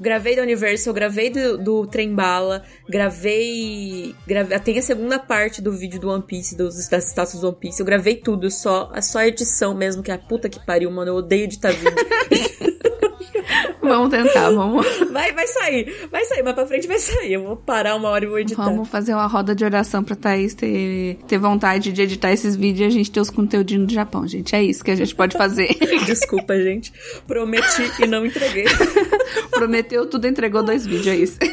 Gravei 0.00 0.36
da 0.36 0.42
Universal, 0.42 0.94
gravei 0.94 1.30
do, 1.30 1.58
do 1.58 1.86
Trem 1.86 2.14
Bala, 2.14 2.62
gravei, 2.88 4.14
gravei. 4.26 4.58
Tem 4.60 4.78
a 4.78 4.82
segunda 4.82 5.18
parte 5.18 5.60
do 5.60 5.72
vídeo 5.72 6.00
do 6.00 6.08
One 6.08 6.22
Piece, 6.22 6.56
dos, 6.56 6.88
das 6.88 7.08
estátuas 7.08 7.40
do 7.40 7.48
One 7.48 7.56
Piece. 7.58 7.80
Eu 7.80 7.86
gravei 7.86 8.16
tudo, 8.16 8.50
só, 8.50 8.90
é 8.94 9.00
só 9.00 9.20
edição 9.22 9.74
mesmo, 9.74 10.02
que 10.02 10.10
é 10.10 10.14
a 10.14 10.18
puta 10.18 10.48
que 10.48 10.64
pariu, 10.64 10.90
mano. 10.90 11.10
Eu 11.10 11.16
odeio 11.16 11.44
editar 11.44 11.72
vídeo. 11.72 11.92
Vamos 13.88 14.10
tentar, 14.10 14.50
vamos, 14.50 14.86
vai, 15.10 15.32
vai 15.32 15.46
sair, 15.46 16.08
vai 16.10 16.22
sair, 16.26 16.42
mas 16.42 16.54
pra 16.54 16.66
frente 16.66 16.86
vai 16.86 16.98
sair. 16.98 17.32
Eu 17.32 17.44
vou 17.44 17.56
parar 17.56 17.96
uma 17.96 18.10
hora 18.10 18.24
e 18.24 18.28
vou 18.28 18.38
editar. 18.38 18.62
vamos 18.62 18.86
fazer 18.88 19.14
uma 19.14 19.26
roda 19.26 19.54
de 19.54 19.64
oração 19.64 20.04
pra 20.04 20.14
Thaís 20.14 20.52
ter, 20.52 21.18
ter 21.26 21.38
vontade 21.38 21.90
de 21.90 22.02
editar 22.02 22.30
esses 22.30 22.54
vídeos 22.54 22.80
e 22.80 22.84
a 22.84 22.90
gente 22.90 23.10
ter 23.10 23.20
os 23.20 23.30
conteúdinhos 23.30 23.86
do 23.86 23.94
Japão, 23.94 24.28
gente. 24.28 24.54
É 24.54 24.62
isso 24.62 24.84
que 24.84 24.90
a 24.90 24.94
gente 24.94 25.14
pode 25.14 25.36
fazer. 25.36 25.68
Desculpa, 26.04 26.54
gente. 26.58 26.92
Prometi 27.26 27.90
e 28.02 28.06
não 28.06 28.26
entreguei. 28.26 28.66
Prometeu 29.50 30.06
tudo, 30.06 30.26
entregou 30.26 30.62
dois 30.62 30.86
vídeos, 30.86 31.06
é 31.06 31.16
isso. 31.16 31.38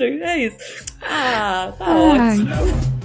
É 0.00 0.38
isso. 0.38 0.56
Ah, 1.02 1.72
tá 1.76 1.86
Ai. 1.86 2.40
ótimo. 2.40 2.97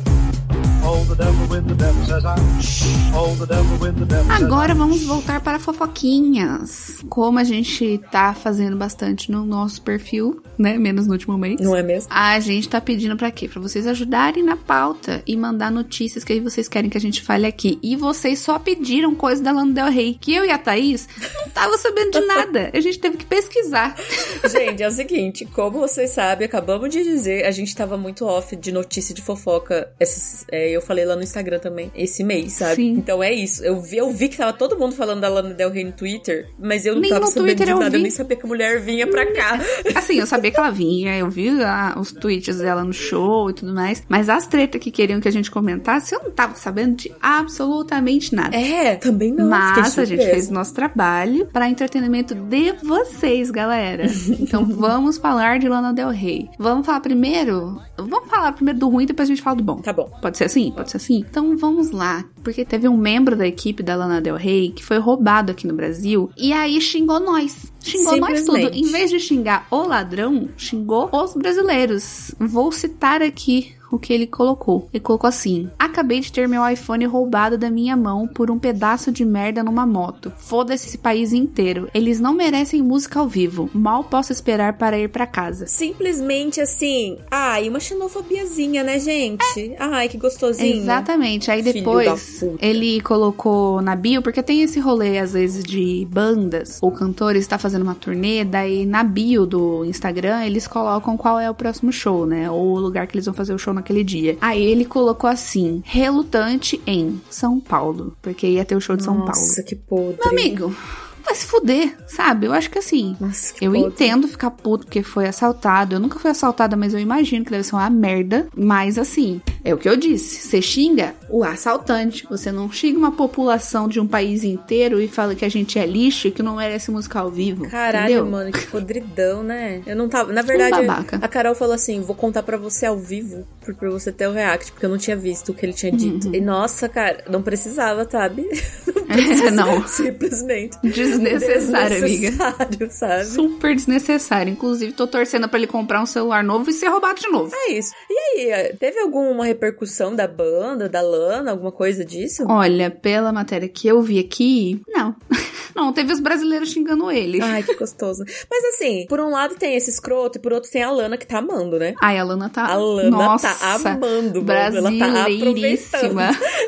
Agora 4.30 4.76
vamos 4.76 5.04
voltar 5.04 5.39
para 5.39 5.58
fofoquinhas. 5.58 6.98
Como 7.08 7.39
a 7.39 7.43
gente 7.46 8.02
tá 8.12 8.34
fazendo 8.34 8.76
bastante 8.76 9.32
no 9.32 9.46
nosso 9.46 9.82
perfil, 9.82 10.43
né? 10.58 10.78
Menos 10.78 11.08
no 11.08 11.13
último 11.13 11.38
mês. 11.38 11.62
Não 11.62 11.74
é 11.74 11.82
mesmo? 11.82 12.10
A 12.12 12.38
gente 12.41 12.67
tá 12.67 12.82
pedindo 12.82 13.15
pra 13.15 13.32
quê? 13.32 13.48
Pra 13.48 13.62
vocês 13.62 13.88
ajudarem 13.88 14.43
na 14.43 14.58
pauta 14.58 15.24
e 15.26 15.38
mandar 15.38 15.72
notícias 15.72 16.24
que 16.24 16.34
aí 16.34 16.41
vocês 16.41 16.67
querem 16.67 16.89
que 16.89 16.98
a 16.98 17.02
gente 17.02 17.22
fale 17.22 17.46
aqui. 17.48 17.80
E 17.82 17.96
vocês 17.96 18.39
só 18.39 18.60
pediram 18.60 19.15
coisa 19.15 19.41
da 19.41 19.54
Lana 19.54 19.72
Del 19.72 19.89
Rey, 19.89 20.17
que 20.19 20.34
eu 20.36 20.43
e 20.43 20.52
a 20.52 20.58
Thaís 20.58 21.08
não 21.34 21.50
tava 21.50 21.78
sabendo 21.78 22.12
de 22.12 22.22
nada. 22.26 22.72
A 22.74 22.80
gente 22.82 23.00
teve 23.00 23.17
que 23.17 23.26
pesquisar. 23.26 23.96
Gente, 24.52 24.84
é 24.84 24.88
o 24.88 24.91
seguinte, 24.91 25.46
como 25.46 25.80
vocês 25.80 26.12
sabem, 26.12 26.46
acabamos 26.46 26.89
de 26.89 27.04
dizer, 27.04 27.46
a 27.46 27.52
gente 27.52 27.76
tava 27.76 27.98
muito 27.98 28.26
off 28.26 28.56
de 28.56 28.72
notícia 28.72 29.15
de 29.15 29.22
fofoca. 29.22 29.91
Esses, 30.00 30.46
é, 30.52 30.73
eu 30.74 30.82
falei 30.82 31.06
lá 31.06 31.16
no 31.16 31.24
Instagram 31.24 31.60
também, 31.60 31.92
esse 31.96 32.24
mês, 32.24 32.54
sabe? 32.54 32.76
Sim. 32.76 32.92
Então 32.92 33.24
é 33.24 33.32
isso. 33.34 33.64
Eu 33.64 33.80
vi, 33.82 33.98
eu 33.98 34.12
vi 34.12 34.28
que 34.30 34.38
tava 34.38 34.54
todo 34.54 34.78
mundo 34.78 34.96
falando 34.96 35.22
da 35.22 35.30
Lana 35.30 35.54
Del 35.54 35.70
Rey 35.70 35.84
no 35.84 35.92
Twitter, 35.92 36.50
mas 36.60 36.86
eu 36.86 36.96
não 36.96 37.02
Nem 37.02 37.10
tava 37.10 37.28
sabendo 37.28 37.46
Twitter 37.46 37.66
de 37.66 37.72
eu 37.72 37.80
nada, 37.80 37.90
vi. 37.92 37.98
eu 37.98 38.02
nem 38.02 38.12
sabia 38.12 38.38
que 38.38 38.46
a 38.46 38.48
mulher 38.48 38.80
vinha 38.80 39.08
pra 39.08 39.26
cá. 39.32 39.60
Assim, 39.96 40.20
eu 40.20 40.26
sabia 40.26 40.52
que 40.52 40.60
ela 40.60 40.70
vinha, 40.72 41.18
eu 41.18 41.30
vi 41.30 41.50
ah, 41.62 41.96
os 41.98 42.12
tweets 42.12 42.58
dela 42.58 42.84
no 42.84 42.94
show 42.94 43.50
e 43.50 43.54
tudo 43.54 43.74
mais, 43.74 44.04
mas 44.08 44.30
as 44.30 44.48
tretas 44.48 44.82
que 44.82 44.92
queriam 44.92 45.20
que 45.20 45.28
a 45.28 45.32
gente 45.32 45.50
comentasse, 45.52 46.14
eu 46.16 46.22
não 46.24 46.32
tava 46.32 46.56
sabendo 46.56 46.96
de 46.96 47.12
absolutamente 47.22 48.36
nada. 48.36 48.56
É, 48.56 48.96
também 48.96 49.32
não. 49.32 49.48
Mas 49.50 49.98
a 49.98 50.06
gente 50.06 50.24
fez 50.24 50.50
o 50.50 50.54
nosso 50.54 50.74
trabalho 50.74 51.48
para 51.48 51.70
entretenimento 51.70 52.34
de 52.36 52.72
vocês, 52.84 53.52
galera. 53.52 54.06
Então 54.40 54.66
vamos 54.66 55.18
falar 55.18 55.60
de 55.60 55.68
Lana 55.68 55.94
Del 55.94 56.10
Rey. 56.10 56.50
Vamos 56.58 56.86
falar 56.86 57.00
primeiro. 57.00 57.82
Vamos 57.98 58.30
falar 58.30 58.52
primeiro 58.54 58.80
do 58.80 58.90
ruim, 58.90 59.06
depois 59.06 59.28
a 59.28 59.32
gente 59.34 59.42
fala 59.42 59.56
do 59.56 59.64
bom. 59.64 59.78
Tá 59.78 59.94
bom. 59.94 60.10
Pode 60.22 60.38
ser 60.38 60.46
assim? 60.46 60.62
Pode 60.71 60.91
ser 60.91 60.97
assim? 60.97 61.17
Então 61.17 61.58
vamos 61.58 61.91
lá. 61.91 62.26
Porque 62.43 62.65
teve 62.65 62.88
um 62.88 62.97
membro 62.97 63.36
da 63.36 63.47
equipe 63.47 63.84
da 63.84 63.95
Lana 63.95 64.21
Del 64.21 64.36
Rey 64.36 64.71
que 64.71 64.84
foi 64.84 64.97
roubado 64.97 65.52
aqui 65.52 65.67
no 65.67 65.73
Brasil 65.73 66.30
e 66.38 66.54
aí 66.54 66.80
xingou 66.82 67.19
nós. 67.19 67.71
Xingou 67.82 68.17
nós 68.17 68.43
tudo. 68.45 68.69
Em 68.73 68.91
vez 68.91 69.10
de 69.10 69.19
xingar 69.19 69.67
o 69.69 69.88
ladrão, 69.88 70.49
xingou 70.58 71.10
os 71.12 71.34
brasileiros. 71.34 72.34
Vou 72.39 72.71
citar 72.71 73.21
aqui 73.21 73.73
o 73.96 74.00
que 74.00 74.14
ele 74.14 74.28
colocou. 74.28 74.88
Ele 74.94 75.04
colocou 75.04 75.28
assim: 75.28 75.70
Acabei 75.78 76.20
de 76.20 76.32
ter 76.32 76.48
meu 76.48 76.68
iPhone 76.68 77.06
roubado 77.06 77.58
da 77.58 77.70
minha 77.70 77.96
mão 77.96 78.28
por 78.28 78.50
um 78.50 78.60
pedaço 78.60 79.12
de 79.12 79.24
merda 79.24 79.64
numa 79.64 79.86
moto. 79.86 80.32
Foda-se 80.38 80.88
esse 80.88 80.98
país 80.98 81.34
inteiro. 81.34 81.90
Eles 81.94 82.20
não 82.20 82.34
merecem 82.34 82.82
música 82.82 83.20
ao 83.20 83.28
vivo. 83.28 83.70
Mal 83.74 84.04
posso 84.04 84.32
esperar 84.32 84.74
para 84.74 84.98
ir 84.98 85.10
para 85.10 85.28
casa. 85.28 85.68
Simplesmente 85.68 86.60
assim, 86.60 87.18
ai, 87.30 87.70
uma 87.70 87.80
xenofobiazinha, 87.80 88.84
né, 88.84 89.00
gente? 89.00 89.76
Ai, 89.80 90.10
que 90.10 90.18
gostosinho. 90.18 90.78
Exatamente. 90.78 91.52
Aí 91.52 91.62
depois 91.62 92.44
ele 92.60 93.02
colocou 93.02 93.82
na 93.82 93.96
bio, 93.96 94.22
porque 94.22 94.42
tem 94.42 94.62
esse 94.62 94.80
rolê 94.80 95.20
às 95.20 95.34
vezes 95.34 95.64
de 95.64 96.08
bandas 96.10 96.80
ou 96.82 96.92
cantores 96.92 97.48
tá 97.48 97.58
fazendo 97.58 97.84
uma 97.84 97.96
turnê, 97.96 98.44
daí 98.44 98.86
na 98.86 99.04
bio 99.04 99.46
do 99.46 99.86
Instagram 99.86 100.46
eles 100.46 100.68
colocam 100.68 101.16
qual 101.18 101.40
é 101.40 101.50
o 101.50 101.54
próximo 101.54 101.92
show, 101.92 102.26
né? 102.26 102.50
Ou 102.50 102.76
o 102.76 102.80
lugar 102.80 103.08
que 103.08 103.16
eles 103.16 103.26
vão 103.26 103.34
fazer 103.34 103.54
o 103.54 103.58
show 103.58 103.74
naquele 103.84 104.04
dia. 104.04 104.38
Aí 104.39 104.63
ele 104.63 104.86
colocou 104.86 105.30
assim: 105.30 105.84
relutante 105.86 106.82
em 106.88 107.22
São 107.30 107.60
Paulo, 107.60 108.15
porque 108.22 108.48
ia 108.48 108.65
ter 108.65 108.76
o 108.76 108.82
show 108.82 108.96
de 108.96 109.04
São 109.04 109.17
Paulo. 109.17 109.28
Nossa, 109.28 109.62
que 109.62 109.76
podre. 109.76 110.17
Meu 110.24 110.32
amigo, 110.32 110.76
vai 111.24 111.36
se 111.36 111.46
fuder, 111.46 111.96
sabe? 112.08 112.48
Eu 112.48 112.54
acho 112.54 112.70
que 112.70 112.80
assim. 112.80 113.16
Nossa, 113.20 113.54
que 113.54 113.66
Eu 113.66 113.76
entendo 113.76 114.28
ficar 114.28 114.52
puto 114.52 114.86
porque 114.86 115.04
foi 115.04 115.28
assaltado. 115.28 115.96
Eu 115.96 116.00
nunca 116.00 116.20
fui 116.20 116.32
assaltada, 116.32 116.76
mas 116.76 116.94
eu 116.94 117.00
imagino 117.00 117.46
que 117.46 117.52
deve 117.52 117.64
ser 117.64 117.76
uma 117.76 117.90
merda. 117.90 118.48
Mas 118.56 118.98
assim, 118.98 119.42
é 119.64 119.74
o 119.74 119.78
que 119.78 119.88
eu 119.88 119.96
disse. 119.96 120.48
Você 120.48 120.62
xinga 120.62 121.14
o 121.30 121.44
assaltante. 121.44 122.28
Você 122.30 122.52
não 122.52 122.72
xinga 122.72 122.98
uma 122.98 123.12
população 123.12 123.88
de 123.88 124.00
um 124.00 124.08
país 124.08 124.44
inteiro 124.44 125.02
e 125.02 125.08
fala 125.08 125.36
que 125.36 125.46
a 125.46 125.50
gente 125.50 125.80
é 125.80 125.86
lixo 125.86 126.28
e 126.28 126.32
que 126.32 126.44
não 126.44 126.58
merece 126.58 126.92
música 126.92 127.20
ao 127.20 127.30
vivo. 127.30 127.68
Caralho, 127.70 128.06
entendeu? 128.06 128.26
mano, 128.26 128.52
que 128.52 128.68
podridão, 128.68 129.44
né? 129.44 129.82
Eu 129.86 129.96
não 129.96 130.10
tava. 130.10 130.34
Na 130.34 130.42
verdade, 130.42 130.86
babaca. 130.86 131.20
a 131.22 131.28
Carol 131.28 131.56
falou 131.56 131.74
assim: 131.74 132.02
vou 132.02 132.16
contar 132.16 132.44
pra 132.44 132.58
você 132.58 132.86
ao 132.86 132.98
vivo, 132.98 133.48
pra 133.62 133.90
você 133.90 134.12
ter 134.12 134.28
o 134.28 134.32
react, 134.32 134.72
porque 134.72 134.86
eu 134.86 134.90
não 134.90 134.98
tinha 134.98 135.16
visto 135.16 135.50
o 135.50 135.54
que 135.54 135.66
ele 135.66 135.74
tinha 135.74 135.92
dito. 135.92 136.28
Uhum. 136.28 136.36
E 136.36 136.42
nossa, 136.42 136.90
cara, 136.90 137.24
não 137.30 137.42
precisava, 137.42 138.08
sabe? 138.10 138.48
É, 139.14 139.52
não. 139.52 139.88
Simplesmente. 139.88 140.78
Desnecessário, 141.19 141.97
amiga. 141.97 142.30
Desnecessário, 142.30 142.91
sabe? 142.91 143.26
Super 143.26 143.76
desnecessário. 143.76 144.52
Inclusive, 144.52 144.93
tô 144.93 145.08
torcendo 145.08 145.47
pra 145.47 145.58
ele 145.60 145.67
comprar 145.67 146.02
um 146.02 146.06
celular 146.06 146.43
novo 146.43 146.69
e 146.69 146.73
ser 146.73 146.88
roubado 146.88 147.19
de 147.19 147.28
novo. 147.30 147.54
É 147.54 147.71
isso. 147.73 147.91
E 148.10 148.52
aí, 148.52 148.76
teve 148.78 148.99
alguma 148.99 149.45
repercussão 149.45 150.15
da 150.15 150.28
banda, 150.28 150.89
da 150.89 151.02
Lana, 151.02 151.52
alguma 151.52 151.71
coisa 151.71 152.04
disso? 152.06 152.45
Olha, 152.47 152.89
pela 152.89 153.32
matéria 153.32 153.67
que 153.67 153.88
eu 153.88 154.02
vi 154.02 154.19
aqui, 154.19 154.82
não. 154.88 155.15
Não, 155.76 155.92
teve 155.94 156.14
os 156.14 156.20
brasileiros 156.20 156.70
xingando 156.70 157.12
ele. 157.12 157.42
Ai, 157.42 157.64
que 157.64 157.76
gostoso. 157.76 158.24
Mas 158.50 158.64
assim, 158.66 159.06
por 159.08 159.20
um 159.20 159.30
lado 159.30 159.56
tem 159.56 159.76
esse 159.76 159.90
escroto 159.90 160.38
e 160.38 160.42
por 160.42 160.54
outro 160.54 160.70
tem 160.72 160.84
a 160.84 160.92
Lana 160.92 161.18
que 161.18 161.26
tá 161.28 161.40
amando, 161.40 161.78
né? 161.80 161.94
Ai, 162.02 162.18
a 162.18 162.24
Lana 162.24 162.50
tá. 162.50 162.66
A 162.66 162.76
Lana 162.76 163.10
Nossa, 163.10 163.54
tá 163.54 163.74
amando, 163.76 164.44
mano. 164.44 164.78
Ela 164.78 164.92
tá 165.00 165.26
aproveitando. 165.26 166.20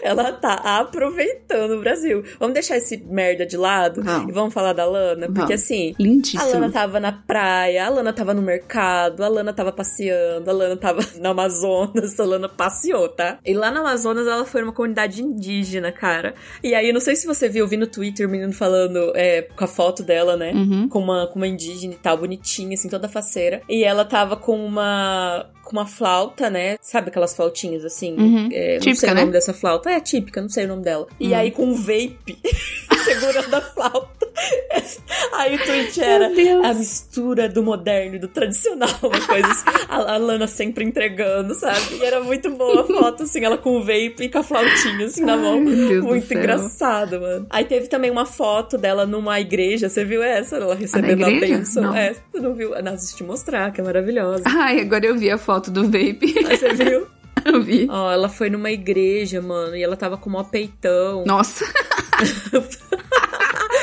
Ela 0.04 0.32
tá 0.34 0.54
aproveitando 0.80 1.72
o 1.72 1.80
Brasil. 1.80 2.24
Vamos 2.39 2.54
deixar 2.54 2.78
esse 2.78 2.98
merda 2.98 3.46
de 3.46 3.58
lado 3.58 4.02
Vamos. 4.04 4.30
e 4.30 4.32
vamos 4.32 4.54
falar 4.54 4.74
da 4.74 4.86
Lana? 4.86 5.28
Porque 5.28 5.39
Vamos. 5.39 5.54
assim, 5.54 5.96
Lindíssima. 6.00 6.44
a 6.44 6.46
Lana 6.48 6.72
tava 6.72 7.00
na 7.00 7.12
praia, 7.12 7.86
a 7.86 7.89
Lana 7.89 8.13
tava 8.13 8.34
no 8.34 8.41
mercado, 8.41 9.24
a 9.24 9.28
Lana 9.28 9.54
tava 9.54 9.72
passeando, 9.72 10.50
a 10.50 10.54
Lana 10.54 10.78
tava 10.78 11.00
no 11.20 11.30
Amazonas, 11.30 12.20
a 12.20 12.24
Lana 12.24 12.50
passeou, 12.50 13.10
tá? 13.10 13.39
E 13.46 13.54
lá 13.54 13.72
no 13.72 13.80
Amazonas 13.80 14.28
ela 14.28 14.46
foi 14.46 14.62
numa 14.62 14.74
comunidade 14.74 15.22
indígena, 15.22 15.91
cara. 15.91 16.34
E 16.63 16.74
aí, 16.74 16.91
não 16.91 17.00
sei 17.00 17.15
se 17.15 17.26
você 17.28 17.48
viu, 17.50 17.68
vi 17.68 17.78
no 17.78 17.88
Twitter 17.88 18.28
o 18.28 18.30
menino 18.30 18.54
falando 18.54 18.94
é, 19.15 19.41
com 19.43 19.63
a 19.63 19.67
foto 19.67 20.03
dela, 20.03 20.36
né? 20.36 20.51
Uhum. 20.53 20.89
Com, 20.89 20.99
uma, 20.99 21.27
com 21.27 21.38
uma 21.38 21.47
indígena 21.47 21.93
e 21.93 21.97
tal, 21.97 22.17
bonitinha, 22.17 22.73
assim, 22.73 22.89
toda 22.89 23.10
faceira. 23.10 23.62
E 23.69 23.84
ela 23.84 24.05
tava 24.05 24.36
com 24.36 24.65
uma. 24.65 25.49
Com 25.65 25.73
uma 25.73 25.86
flauta, 25.86 26.49
né? 26.49 26.78
Sabe 26.82 27.10
aquelas 27.10 27.36
flautinhas 27.36 27.84
assim? 27.84 28.15
Uhum. 28.17 28.49
É, 28.54 28.75
não 28.75 28.80
Típica, 28.82 28.95
sei 29.01 29.10
o 29.10 29.13
né? 29.15 29.19
nome 29.21 29.34
dessa 29.34 29.54
flauta. 29.54 29.89
É 29.89 29.99
típica, 29.99 30.41
não 30.41 30.47
sei 30.49 30.65
o 30.65 30.67
nome 30.69 30.84
dela. 30.84 31.08
E 31.19 31.30
Hum. 31.34 31.36
aí 31.36 31.51
com 31.51 31.65
um 31.65 31.73
vape 31.75 32.38
segurando 33.04 33.54
a 33.54 33.62
flauta. 33.62 34.25
Aí 35.34 35.56
o 35.56 35.63
tweet 35.65 36.01
era 36.01 36.28
a 36.69 36.73
mistura 36.73 37.47
do 37.47 37.63
moderno 37.63 38.15
e 38.15 38.19
do 38.19 38.28
tradicional, 38.28 38.89
uma 39.01 39.21
coisa 39.25 39.47
assim. 39.47 39.63
A, 39.88 40.13
a 40.13 40.17
Lana 40.17 40.45
sempre 40.47 40.84
entregando, 40.84 41.54
sabe? 41.56 41.95
E 41.99 42.04
era 42.04 42.21
muito 42.21 42.49
boa 42.51 42.82
a 42.82 42.84
foto, 42.84 43.23
assim, 43.23 43.43
ela 43.43 43.58
com 43.58 43.78
o 43.78 43.80
vape 43.80 44.15
e 44.23 44.30
com 44.30 44.39
a 44.39 44.43
flautinha, 44.43 45.06
assim, 45.06 45.23
na 45.23 45.38
mão. 45.38 45.60
Ai, 45.60 45.99
muito 46.01 46.34
engraçado, 46.34 47.19
mano. 47.21 47.45
Aí 47.49 47.63
teve 47.65 47.88
também 47.88 48.12
uma 48.12 48.25
foto 48.25 48.78
dela 48.78 49.06
numa 49.06 49.39
igreja, 49.39 49.88
você 49.89 50.04
viu 50.04 50.21
essa? 50.21 50.58
Ela 50.58 50.75
recebendo 50.75 51.23
a, 51.25 51.30
igreja? 51.30 51.56
bênção. 51.58 51.84
Não. 51.84 51.95
É, 51.95 52.13
você 52.32 52.39
não 52.41 52.54
viu? 52.54 52.69
Não, 52.82 52.91
eu 52.91 52.97
te 52.97 53.23
mostrar, 53.23 53.71
que 53.71 53.80
é 53.80 53.84
maravilhosa. 53.84 54.43
Ai, 54.45 54.82
agora 54.82 55.06
eu 55.06 55.17
vi 55.17 55.32
a 55.32 55.38
foto 55.38 55.55
do 55.60 55.84
vape. 55.84 56.36
Aí 56.48 56.58
você 56.58 56.74
viu? 56.74 57.08
eu 57.46 57.62
vi. 57.62 57.88
Ó, 57.89 58.12
ela 58.12 58.30
foi 58.30 58.50
numa 58.50 58.72
igreja, 58.72 59.41
mano, 59.41 59.76
e 59.76 59.84
ela 59.84 59.96
tava 59.96 60.18
com 60.18 60.30
mó 60.30 60.44
peitão, 60.44 61.24
Nossa. 61.26 61.65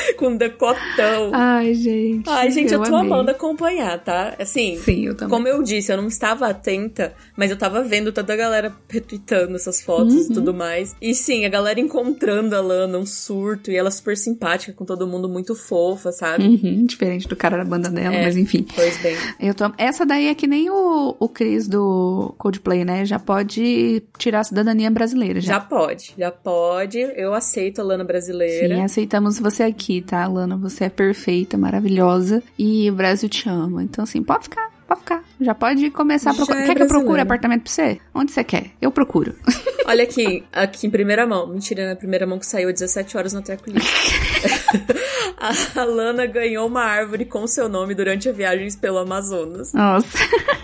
com 0.17 0.35
decotão. 0.35 1.31
Ai, 1.33 1.73
gente. 1.73 2.29
Ai, 2.29 2.51
gente, 2.51 2.73
eu, 2.73 2.81
tô 2.81 2.95
amei. 2.95 3.11
amando 3.11 3.31
acompanhar, 3.31 3.99
tá? 4.03 4.35
Assim, 4.39 4.77
Sim, 4.77 5.07
eu 5.07 5.15
como 5.29 5.47
eu 5.47 5.61
disse, 5.63 5.91
eu 5.91 5.97
não 5.97 6.07
estava 6.07 6.47
atenta, 6.47 7.13
mas 7.37 7.49
eu 7.51 7.57
tava 7.57 7.83
vendo 7.83 8.11
toda 8.11 8.33
a 8.33 8.35
galera 8.35 8.73
retweetando 8.89 9.55
essas 9.55 9.81
fotos 9.81 10.13
Uhum. 10.13 10.31
e 10.31 10.33
tudo 10.33 10.53
mais. 10.53 10.95
E 11.01 11.13
sim, 11.13 11.45
a 11.45 11.49
galera 11.49 11.79
encontrando 11.79 12.55
a 12.55 12.61
Lana, 12.61 12.97
um 12.97 13.05
surto, 13.05 13.71
e 13.71 13.75
ela 13.75 13.89
super 13.91 14.17
simpática 14.17 14.73
com 14.73 14.85
todo 14.85 15.07
mundo, 15.07 15.27
muito 15.29 15.55
fofa, 15.55 16.11
sabe? 16.11 16.43
Uhum, 16.43 16.85
diferente 16.85 17.27
do 17.27 17.35
cara 17.35 17.57
da 17.57 17.65
banda 17.65 17.89
dela, 17.89 18.15
É. 18.15 18.23
mas 18.23 18.35
enfim. 18.37 18.65
Pois 18.75 18.97
bem. 19.01 19.15
Eu 19.39 19.53
tô... 19.53 19.71
Essa 19.77 20.05
daí 20.05 20.27
é 20.27 20.35
que 20.35 20.47
nem 20.47 20.69
o, 20.69 21.15
o 21.19 21.29
Chris 21.29 21.67
do 21.67 22.33
Coldplay, 22.37 22.83
né? 22.85 23.05
Já 23.05 23.19
pode 23.19 24.03
tirar 24.17 24.41
a 24.41 24.43
cidadania 24.43 24.89
brasileira. 24.91 25.39
Já. 25.41 25.53
Já 25.53 25.59
pode, 25.59 26.13
já 26.17 26.31
pode. 26.31 26.99
Eu 26.99 27.33
aceito 27.33 27.79
a 27.79 27.83
Lana 27.83 28.03
brasileira. 28.03 28.75
Sim, 28.75 28.81
aceitamos 28.83 29.39
você 29.39 29.63
aqui, 29.63 30.01
tá, 30.03 30.27
Lana? 30.27 30.55
Você 30.57 30.85
é 30.85 30.89
perfeita, 30.89 31.57
maravilhosa 31.57 32.43
e 32.57 32.89
o 32.89 32.93
Brasil 32.93 33.27
te 33.29 33.49
ama. 33.49 33.83
Então, 33.83 34.03
assim, 34.03 34.21
pode 34.21 34.43
ficar, 34.43 34.69
pode 34.87 34.99
ficar. 35.01 35.23
Já 35.39 35.55
pode 35.55 35.89
começar 35.89 36.31
a 36.31 36.33
procurar. 36.33 36.61
é 36.61 36.65
Quer 36.67 36.75
que 36.75 36.83
eu 36.83 36.87
procure 36.87 37.21
apartamento 37.21 37.63
pra 37.63 37.71
você? 37.71 37.99
Onde 38.13 38.31
você 38.31 38.43
quer? 38.43 38.71
Eu 38.81 38.91
procuro. 38.91 39.35
Olha 39.85 40.03
aqui, 40.03 40.43
aqui 40.51 40.87
em 40.87 40.89
primeira 40.89 41.27
mão. 41.27 41.47
Mentira, 41.47 41.89
na 41.89 41.95
primeira 41.95 42.25
mão 42.25 42.39
que 42.39 42.45
saiu 42.45 42.69
às 42.69 42.75
17 42.75 43.17
horas 43.17 43.33
no 43.33 43.41
Treco 43.41 43.69
Livre. 43.69 43.83
a 45.75 45.83
Lana 45.83 46.25
ganhou 46.25 46.67
uma 46.67 46.83
árvore 46.83 47.25
com 47.25 47.45
seu 47.47 47.67
nome 47.67 47.93
durante 47.93 48.29
a 48.29 48.31
viagens 48.31 48.75
pelo 48.75 48.99
Amazonas. 48.99 49.73
Nossa. 49.73 50.17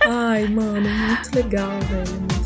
Ai, 0.07 0.47
mano, 0.47 0.89
muito 0.89 1.35
legal, 1.35 1.79
velho. 1.81 2.38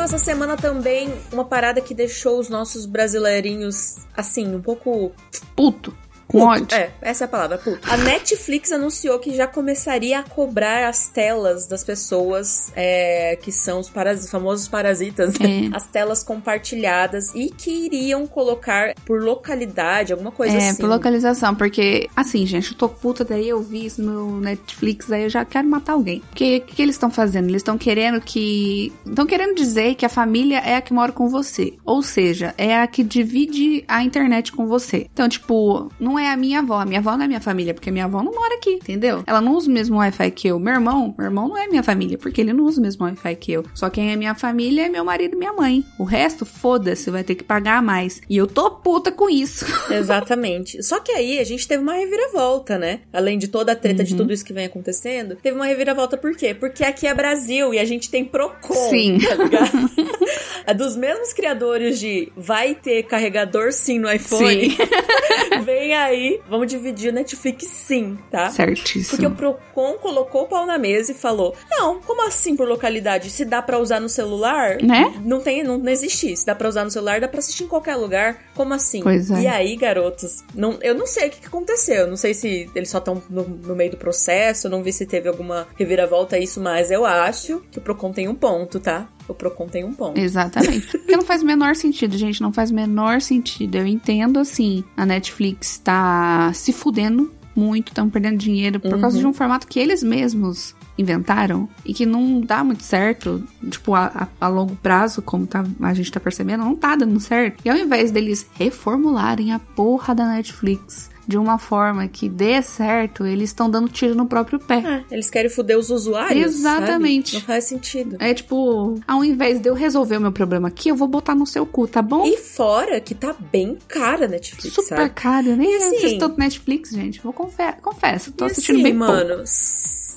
Aconteceu 0.00 0.04
essa 0.04 0.18
semana 0.18 0.56
também 0.56 1.12
uma 1.32 1.44
parada 1.44 1.80
que 1.80 1.92
deixou 1.94 2.38
os 2.38 2.48
nossos 2.48 2.86
brasileirinhos, 2.86 3.98
assim, 4.16 4.54
um 4.54 4.62
pouco 4.62 5.12
Puto. 5.54 5.94
Com 6.30 6.38
Puto, 6.38 6.50
ódio. 6.62 6.76
É, 6.76 6.90
essa 7.02 7.24
é 7.24 7.26
a 7.26 7.28
palavra, 7.28 7.58
puto. 7.58 7.80
A 7.90 7.96
Netflix 7.96 8.70
anunciou 8.70 9.18
que 9.18 9.34
já 9.34 9.46
começaria 9.48 10.20
a 10.20 10.22
cobrar 10.22 10.88
as 10.88 11.08
telas 11.08 11.66
das 11.66 11.82
pessoas 11.82 12.70
é, 12.76 13.36
que 13.42 13.50
são 13.50 13.80
os 13.80 13.90
paras- 13.90 14.30
famosos 14.30 14.68
parasitas, 14.68 15.36
né? 15.38 15.66
É. 15.66 15.70
As 15.76 15.86
telas 15.86 16.22
compartilhadas 16.22 17.34
e 17.34 17.50
que 17.50 17.70
iriam 17.86 18.26
colocar 18.26 18.94
por 19.04 19.22
localidade, 19.22 20.12
alguma 20.12 20.30
coisa 20.30 20.54
É, 20.56 20.68
assim. 20.70 20.80
por 20.80 20.88
localização, 20.88 21.54
porque, 21.54 22.08
assim, 22.14 22.46
gente, 22.46 22.72
eu 22.72 22.78
tô 22.78 22.88
puta, 22.88 23.24
daí 23.24 23.48
eu 23.48 23.60
vi 23.62 23.86
isso 23.86 24.02
no 24.02 24.40
Netflix, 24.40 25.10
aí 25.10 25.24
eu 25.24 25.30
já 25.30 25.44
quero 25.44 25.66
matar 25.68 25.94
alguém. 25.94 26.20
Porque 26.30 26.58
o 26.58 26.60
que, 26.62 26.74
que 26.76 26.82
eles 26.82 26.94
estão 26.94 27.10
fazendo? 27.10 27.48
Eles 27.48 27.60
estão 27.60 27.76
querendo 27.78 28.20
que. 28.20 28.92
Estão 29.06 29.26
querendo 29.26 29.54
dizer 29.54 29.94
que 29.96 30.04
a 30.06 30.08
família 30.08 30.58
é 30.58 30.76
a 30.76 30.80
que 30.80 30.92
mora 30.92 31.12
com 31.12 31.28
você. 31.28 31.74
Ou 31.84 32.02
seja, 32.02 32.54
é 32.56 32.76
a 32.76 32.86
que 32.86 33.02
divide 33.02 33.84
a 33.88 34.02
internet 34.04 34.52
com 34.52 34.66
você. 34.66 35.06
Então, 35.12 35.28
tipo, 35.28 35.90
não 35.98 36.18
é 36.18 36.19
a 36.28 36.36
minha 36.36 36.60
avó. 36.60 36.80
A 36.80 36.84
minha 36.84 37.00
avó 37.00 37.16
não 37.16 37.24
é 37.24 37.28
minha 37.28 37.40
família, 37.40 37.74
porque 37.74 37.90
minha 37.90 38.04
avó 38.04 38.22
não 38.22 38.32
mora 38.32 38.54
aqui, 38.54 38.74
entendeu? 38.74 39.22
Ela 39.26 39.40
não 39.40 39.52
usa 39.54 39.68
o 39.68 39.72
mesmo 39.72 39.96
Wi-Fi 39.98 40.30
que 40.30 40.48
eu. 40.48 40.58
Meu 40.58 40.74
irmão, 40.74 41.14
meu 41.16 41.26
irmão 41.26 41.48
não 41.48 41.56
é 41.58 41.66
minha 41.66 41.82
família, 41.82 42.16
porque 42.18 42.40
ele 42.40 42.52
não 42.52 42.64
usa 42.64 42.80
o 42.80 42.82
mesmo 42.82 43.04
Wi-Fi 43.04 43.36
que 43.36 43.52
eu. 43.52 43.64
Só 43.74 43.90
quem 43.90 44.12
é 44.12 44.16
minha 44.16 44.34
família 44.34 44.86
é 44.86 44.88
meu 44.88 45.04
marido 45.04 45.34
e 45.34 45.38
minha 45.38 45.52
mãe. 45.52 45.84
O 45.98 46.04
resto, 46.04 46.44
foda-se, 46.46 47.10
vai 47.10 47.22
ter 47.24 47.34
que 47.34 47.44
pagar 47.44 47.82
mais. 47.82 48.20
E 48.28 48.36
eu 48.36 48.46
tô 48.46 48.70
puta 48.70 49.12
com 49.12 49.28
isso. 49.28 49.66
Exatamente. 49.92 50.82
Só 50.82 51.00
que 51.00 51.12
aí 51.12 51.38
a 51.38 51.44
gente 51.44 51.66
teve 51.68 51.82
uma 51.82 51.94
reviravolta, 51.94 52.78
né? 52.78 53.00
Além 53.12 53.38
de 53.38 53.48
toda 53.48 53.72
a 53.72 53.76
treta 53.76 54.00
Uhum. 54.00 54.06
de 54.08 54.16
tudo 54.16 54.32
isso 54.32 54.44
que 54.44 54.52
vem 54.52 54.64
acontecendo, 54.64 55.36
teve 55.36 55.54
uma 55.56 55.66
reviravolta 55.66 56.16
por 56.16 56.34
quê? 56.34 56.54
Porque 56.54 56.82
aqui 56.84 57.06
é 57.06 57.12
Brasil 57.12 57.74
e 57.74 57.78
a 57.78 57.84
gente 57.84 58.08
tem 58.10 58.24
Procon, 58.24 58.88
Sim. 58.88 59.18
tá 59.18 59.34
ligado? 59.34 59.90
é 60.66 60.72
dos 60.72 60.96
mesmos 60.96 61.32
criadores 61.34 61.98
de 62.00 62.32
vai 62.36 62.74
ter 62.74 63.02
carregador 63.02 63.72
sim 63.72 63.98
no 63.98 64.10
iPhone. 64.10 64.70
Sim. 64.70 64.76
vem 65.64 65.90
nem 65.90 65.94
aí, 66.10 66.40
vamos 66.48 66.66
dividir 66.66 67.10
o 67.10 67.12
Netflix 67.14 67.64
sim, 67.66 68.18
tá? 68.30 68.50
Certíssimo. 68.50 69.10
Porque 69.10 69.26
o 69.26 69.30
Procon 69.30 69.94
colocou 69.94 70.42
o 70.42 70.46
pau 70.46 70.66
na 70.66 70.78
mesa 70.78 71.12
e 71.12 71.14
falou: 71.14 71.54
Não, 71.70 72.00
como 72.00 72.26
assim 72.26 72.56
por 72.56 72.68
localidade? 72.68 73.30
Se 73.30 73.44
dá 73.44 73.62
pra 73.62 73.78
usar 73.78 74.00
no 74.00 74.08
celular, 74.08 74.76
Né? 74.82 75.14
não 75.24 75.40
tem, 75.40 75.62
não, 75.62 75.78
não 75.78 75.90
existe. 75.90 76.36
Se 76.36 76.44
dá 76.46 76.54
pra 76.54 76.68
usar 76.68 76.84
no 76.84 76.90
celular, 76.90 77.20
dá 77.20 77.28
pra 77.28 77.38
assistir 77.38 77.64
em 77.64 77.68
qualquer 77.68 77.96
lugar. 77.96 78.38
Como 78.54 78.74
assim? 78.74 79.02
Pois 79.02 79.30
é. 79.30 79.42
E 79.42 79.46
aí, 79.46 79.76
garotos, 79.76 80.44
não, 80.54 80.78
eu 80.82 80.94
não 80.94 81.06
sei 81.06 81.28
o 81.28 81.30
que, 81.30 81.40
que 81.40 81.46
aconteceu. 81.46 81.96
Eu 82.02 82.06
não 82.08 82.16
sei 82.16 82.34
se 82.34 82.68
eles 82.74 82.90
só 82.90 82.98
estão 82.98 83.22
no, 83.30 83.44
no 83.44 83.74
meio 83.74 83.90
do 83.92 83.96
processo, 83.96 84.68
não 84.68 84.82
vi 84.82 84.92
se 84.92 85.06
teve 85.06 85.28
alguma 85.28 85.66
reviravolta 85.76 86.36
a 86.36 86.38
isso, 86.38 86.60
mas 86.60 86.90
eu 86.90 87.04
acho 87.06 87.62
que 87.70 87.78
o 87.78 87.82
Procon 87.82 88.12
tem 88.12 88.28
um 88.28 88.34
ponto, 88.34 88.78
tá? 88.80 89.08
O 89.30 89.34
Procon 89.34 89.66
tem 89.68 89.84
um 89.84 89.92
ponto. 89.94 90.18
Exatamente. 90.18 90.86
Porque 90.98 91.16
não 91.16 91.24
faz 91.24 91.42
o 91.42 91.46
menor 91.46 91.76
sentido, 91.76 92.16
gente. 92.18 92.40
Não 92.42 92.52
faz 92.52 92.70
o 92.70 92.74
menor 92.74 93.20
sentido. 93.20 93.76
Eu 93.76 93.86
entendo, 93.86 94.38
assim, 94.38 94.82
a 94.96 95.06
Netflix 95.06 95.78
tá 95.78 96.50
se 96.52 96.72
fudendo 96.72 97.32
muito, 97.54 97.88
estão 97.88 98.08
perdendo 98.08 98.38
dinheiro 98.38 98.78
por 98.80 98.98
causa 99.00 99.16
Uhum. 99.16 99.22
de 99.22 99.26
um 99.28 99.32
formato 99.32 99.66
que 99.66 99.78
eles 99.78 100.02
mesmos 100.02 100.74
inventaram 100.96 101.68
e 101.84 101.92
que 101.94 102.04
não 102.06 102.40
dá 102.40 102.62
muito 102.62 102.82
certo, 102.82 103.42
tipo, 103.70 103.94
a, 103.94 104.06
a- 104.14 104.28
a 104.46 104.48
longo 104.48 104.76
prazo, 104.76 105.20
como 105.22 105.46
tá- 105.46 105.64
a 105.80 105.94
gente 105.94 106.12
tá 106.12 106.20
percebendo, 106.20 106.64
não 106.64 106.76
tá 106.76 106.94
dando 106.94 107.18
certo. 107.20 107.60
E 107.64 107.70
ao 107.70 107.76
invés 107.76 108.10
deles 108.10 108.46
reformularem 108.54 109.52
a 109.52 109.58
porra 109.58 110.14
da 110.14 110.26
Netflix 110.28 111.10
de 111.30 111.38
uma 111.38 111.58
forma 111.58 112.06
que 112.08 112.28
dê 112.28 112.60
certo, 112.60 113.24
eles 113.24 113.50
estão 113.50 113.70
dando 113.70 113.88
tiro 113.88 114.14
no 114.14 114.26
próprio 114.26 114.58
pé. 114.58 115.04
É, 115.08 115.14
eles 115.14 115.30
querem 115.30 115.48
foder 115.48 115.78
os 115.78 115.88
usuários. 115.88 116.44
Exatamente. 116.56 117.30
sabe? 117.32 117.40
Não 117.42 117.46
faz 117.46 117.64
sentido. 117.64 118.16
É 118.18 118.34
tipo, 118.34 119.00
ao 119.06 119.24
invés 119.24 119.60
de 119.60 119.68
eu 119.68 119.74
resolver 119.74 120.16
o 120.16 120.20
meu 120.20 120.32
problema 120.32 120.68
aqui, 120.68 120.88
eu 120.88 120.96
vou 120.96 121.06
botar 121.08 121.34
no 121.34 121.46
seu 121.46 121.64
cu, 121.64 121.86
tá 121.86 122.02
bom? 122.02 122.26
E 122.26 122.36
fora 122.36 123.00
que 123.00 123.14
tá 123.14 123.34
bem 123.52 123.78
cara 123.88 124.24
a 124.24 124.28
Netflix, 124.28 124.74
Super 124.74 124.96
sabe? 124.96 125.10
caro, 125.10 125.46
eu 125.50 125.56
nem 125.56 125.72
E 125.72 125.76
assim- 125.76 125.96
assisto 125.96 126.34
Netflix, 126.36 126.90
gente. 126.90 127.20
Vou 127.22 127.32
confe 127.32 127.62
confesso, 127.80 128.32
tô 128.32 128.44
assistindo 128.46 128.74
assim, 128.76 128.82
bem 128.82 128.92
mano, 128.94 129.28
pouco. 129.36 129.44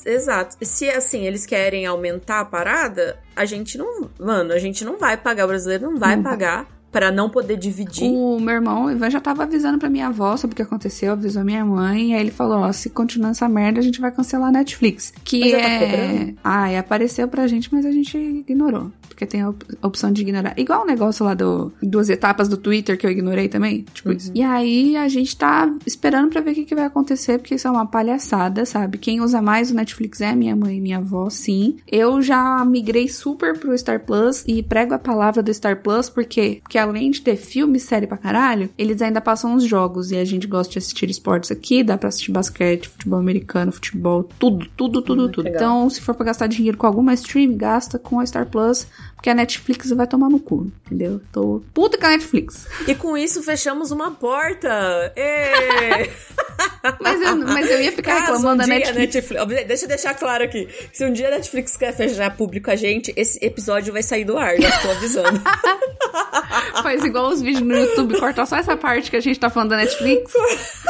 exato. 0.05 0.55
Se 0.61 0.89
assim 0.89 1.25
eles 1.25 1.45
querem 1.45 1.85
aumentar 1.85 2.39
a 2.41 2.45
parada, 2.45 3.17
a 3.35 3.45
gente 3.45 3.77
não, 3.77 4.09
mano, 4.19 4.51
a 4.53 4.59
gente 4.59 4.83
não 4.83 4.97
vai 4.97 5.15
pagar, 5.17 5.45
o 5.45 5.47
brasileiro 5.47 5.85
não 5.91 5.97
vai 5.99 6.15
Não 6.15 6.23
vai. 6.23 6.31
pagar 6.33 6.67
pra 6.93 7.11
não 7.11 7.29
poder 7.29 7.57
dividir. 7.57 8.09
O 8.09 8.39
meu 8.39 8.53
irmão, 8.55 8.85
o 8.85 8.91
Ivan, 8.91 9.09
já 9.09 9.19
tava 9.19 9.43
avisando 9.43 9.77
pra 9.77 9.89
minha 9.89 10.07
avó 10.07 10.37
sobre 10.37 10.53
o 10.53 10.55
que 10.55 10.61
aconteceu, 10.61 11.11
avisou 11.11 11.43
minha 11.43 11.65
mãe, 11.65 12.11
e 12.11 12.13
aí 12.13 12.21
ele 12.21 12.31
falou, 12.31 12.59
ó, 12.59 12.71
se 12.71 12.89
continuar 12.89 13.31
essa 13.31 13.49
merda, 13.49 13.79
a 13.79 13.83
gente 13.83 13.99
vai 13.99 14.11
cancelar 14.11 14.49
a 14.49 14.51
Netflix. 14.51 15.11
Que 15.25 15.39
Mas 15.41 15.51
já 15.51 15.57
tá 15.59 15.63
é... 15.69 15.79
cobrando? 15.79 16.37
ah, 16.43 16.71
e 16.71 16.77
apareceu 16.77 17.27
pra 17.27 17.47
gente, 17.47 17.73
mas 17.73 17.85
a 17.85 17.91
gente 17.91 18.17
ignorou. 18.17 18.91
Porque 19.09 19.25
tem 19.27 19.41
a 19.41 19.49
op- 19.49 19.63
a 19.79 19.87
opção 19.87 20.11
de 20.11 20.21
ignorar. 20.23 20.53
Igual 20.57 20.81
o 20.83 20.85
negócio 20.87 21.23
lá 21.23 21.35
do... 21.35 21.71
Duas 21.83 22.09
etapas 22.09 22.47
do 22.47 22.57
Twitter 22.57 22.97
que 22.97 23.05
eu 23.05 23.11
ignorei 23.11 23.47
também, 23.47 23.85
tipo 23.93 24.09
Uhum. 24.09 24.15
isso. 24.15 24.31
E 24.33 24.41
aí, 24.41 24.95
a 24.97 25.07
gente 25.07 25.35
tá 25.37 25.71
esperando 25.85 26.29
pra 26.31 26.41
ver 26.41 26.51
o 26.51 26.55
que, 26.55 26.65
que 26.65 26.73
vai 26.75 26.85
acontecer, 26.85 27.37
porque 27.37 27.53
isso 27.55 27.67
é 27.67 27.71
uma 27.71 27.85
palhaçada, 27.85 28.65
sabe? 28.65 28.97
Quem 28.97 29.21
usa 29.21 29.39
mais 29.41 29.69
o 29.71 29.75
Netflix 29.75 30.19
é 30.21 30.33
minha 30.35 30.55
mãe 30.55 30.77
e 30.77 30.81
minha 30.81 30.97
avó, 30.97 31.29
sim. 31.29 31.77
Eu 31.91 32.21
já 32.23 32.65
migrei 32.65 33.07
super 33.07 33.57
pro 33.57 33.77
Star 33.77 33.99
Plus 34.03 34.43
e 34.47 34.63
prego 34.63 34.93
a 34.95 34.99
palavra 34.99 35.43
do 35.43 35.53
Star 35.53 35.81
Plus, 35.81 36.09
porque, 36.09 36.59
porque 36.63 36.77
além 36.83 37.09
de 37.11 37.21
ter 37.21 37.35
filme, 37.35 37.79
série 37.79 38.05
pra 38.07 38.17
caralho, 38.17 38.69
eles 38.77 39.01
ainda 39.01 39.19
passam 39.21 39.55
os 39.55 39.63
jogos. 39.63 40.11
E 40.11 40.17
a 40.17 40.25
gente 40.25 40.45
gosta 40.47 40.73
de 40.73 40.77
assistir 40.79 41.09
esportes 41.09 41.51
aqui, 41.51 41.83
dá 41.83 41.97
pra 41.97 42.09
assistir 42.09 42.31
basquete, 42.31 42.87
futebol 42.89 43.19
americano, 43.19 43.71
futebol, 43.71 44.23
tudo, 44.37 44.67
tudo, 44.77 45.01
tudo, 45.01 45.25
Hum, 45.25 45.31
tudo. 45.31 45.45
legal. 45.45 45.55
Então, 45.61 45.89
se 45.89 46.01
for 46.01 46.13
pra 46.15 46.25
gastar 46.27 46.47
dinheiro 46.47 46.77
com 46.77 46.85
alguma 46.87 47.13
stream, 47.13 47.55
gasta 47.57 47.97
com 47.97 48.19
a 48.19 48.25
Star 48.25 48.45
Plus, 48.49 48.85
porque 49.23 49.29
a 49.29 49.33
Netflix 49.35 49.89
vai 49.91 50.05
tomar 50.05 50.27
no 50.29 50.37
cu, 50.37 50.69
entendeu? 50.85 51.21
Tô 51.31 51.61
puta 51.73 51.97
com 51.97 52.05
a 52.05 52.09
Netflix. 52.09 52.67
E 52.85 52.93
com 52.93 53.15
isso 53.15 53.41
fechamos 53.41 53.89
uma 53.89 54.11
porta. 54.11 55.13
Mas 56.99 57.21
eu, 57.21 57.37
mas 57.37 57.69
eu 57.71 57.81
ia 57.81 57.91
ficar 57.93 58.15
Caso 58.19 58.33
reclamando 58.33 58.57
da 58.57 58.63
um 58.63 58.67
dia 58.67 58.75
a 58.75 58.79
Netflix. 58.93 59.15
Netflix- 59.15 59.65
Deixa 59.67 59.85
eu 59.85 59.87
deixar 59.87 60.13
claro 60.13 60.43
aqui. 60.43 60.67
Se 60.91 61.05
um 61.05 61.13
dia 61.13 61.29
a 61.29 61.31
Netflix 61.31 61.77
quer 61.77 61.95
fechar 61.95 62.35
público 62.35 62.69
a 62.69 62.75
gente, 62.75 63.13
esse 63.15 63.39
episódio 63.43 63.93
vai 63.93 64.03
sair 64.03 64.25
do 64.25 64.37
ar, 64.37 64.57
já 64.59 64.69
tô 64.81 64.91
avisando. 64.91 65.41
Faz 66.83 67.03
igual 67.05 67.29
os 67.29 67.41
vídeos 67.41 67.61
no 67.65 67.73
YouTube, 67.75 68.19
corta 68.19 68.45
só 68.45 68.57
essa 68.57 68.75
parte 68.75 69.09
que 69.09 69.15
a 69.15 69.19
gente 69.21 69.39
tá 69.39 69.49
falando 69.49 69.69
da 69.69 69.77
Netflix 69.77 70.33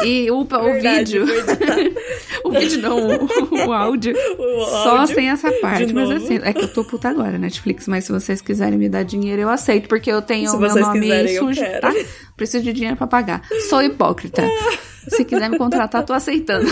e 0.03 0.29
upa 0.31 0.57
o 0.59 0.63
Verdade, 0.73 1.19
vídeo. 1.19 1.25
vou 1.27 1.35
editar. 1.37 1.77
o 2.43 2.51
vídeo 2.51 2.81
não, 2.81 2.97
o, 3.07 3.67
o 3.67 3.71
áudio. 3.71 4.15
O 4.37 4.65
Só 4.65 4.97
áudio 4.97 5.15
sem 5.15 5.29
essa 5.29 5.51
parte. 5.53 5.93
Mas 5.93 6.09
assim, 6.09 6.39
é 6.43 6.51
que 6.53 6.63
eu 6.63 6.73
tô 6.73 6.83
puta 6.83 7.09
agora, 7.09 7.37
Netflix. 7.37 7.87
Mas 7.87 8.05
se 8.05 8.11
vocês 8.25 8.41
quiserem 8.41 8.77
me 8.77 8.89
dar 8.89 9.03
dinheiro, 9.03 9.41
eu 9.41 9.49
aceito, 9.49 9.87
porque 9.87 10.11
eu 10.11 10.21
tenho 10.21 10.49
Se 10.49 10.55
o 10.55 10.59
meu 10.59 10.73
nome 10.73 11.01
quiserem, 11.01 11.37
sujo, 11.37 11.61
tá? 11.81 11.93
Preciso 12.35 12.63
de 12.63 12.73
dinheiro 12.73 12.97
pra 12.97 13.07
pagar. 13.07 13.41
Sou 13.69 13.81
hipócrita. 13.81 14.43
Se 15.07 15.25
quiser 15.25 15.49
me 15.49 15.57
contratar, 15.57 16.03
tô 16.03 16.13
aceitando. 16.13 16.65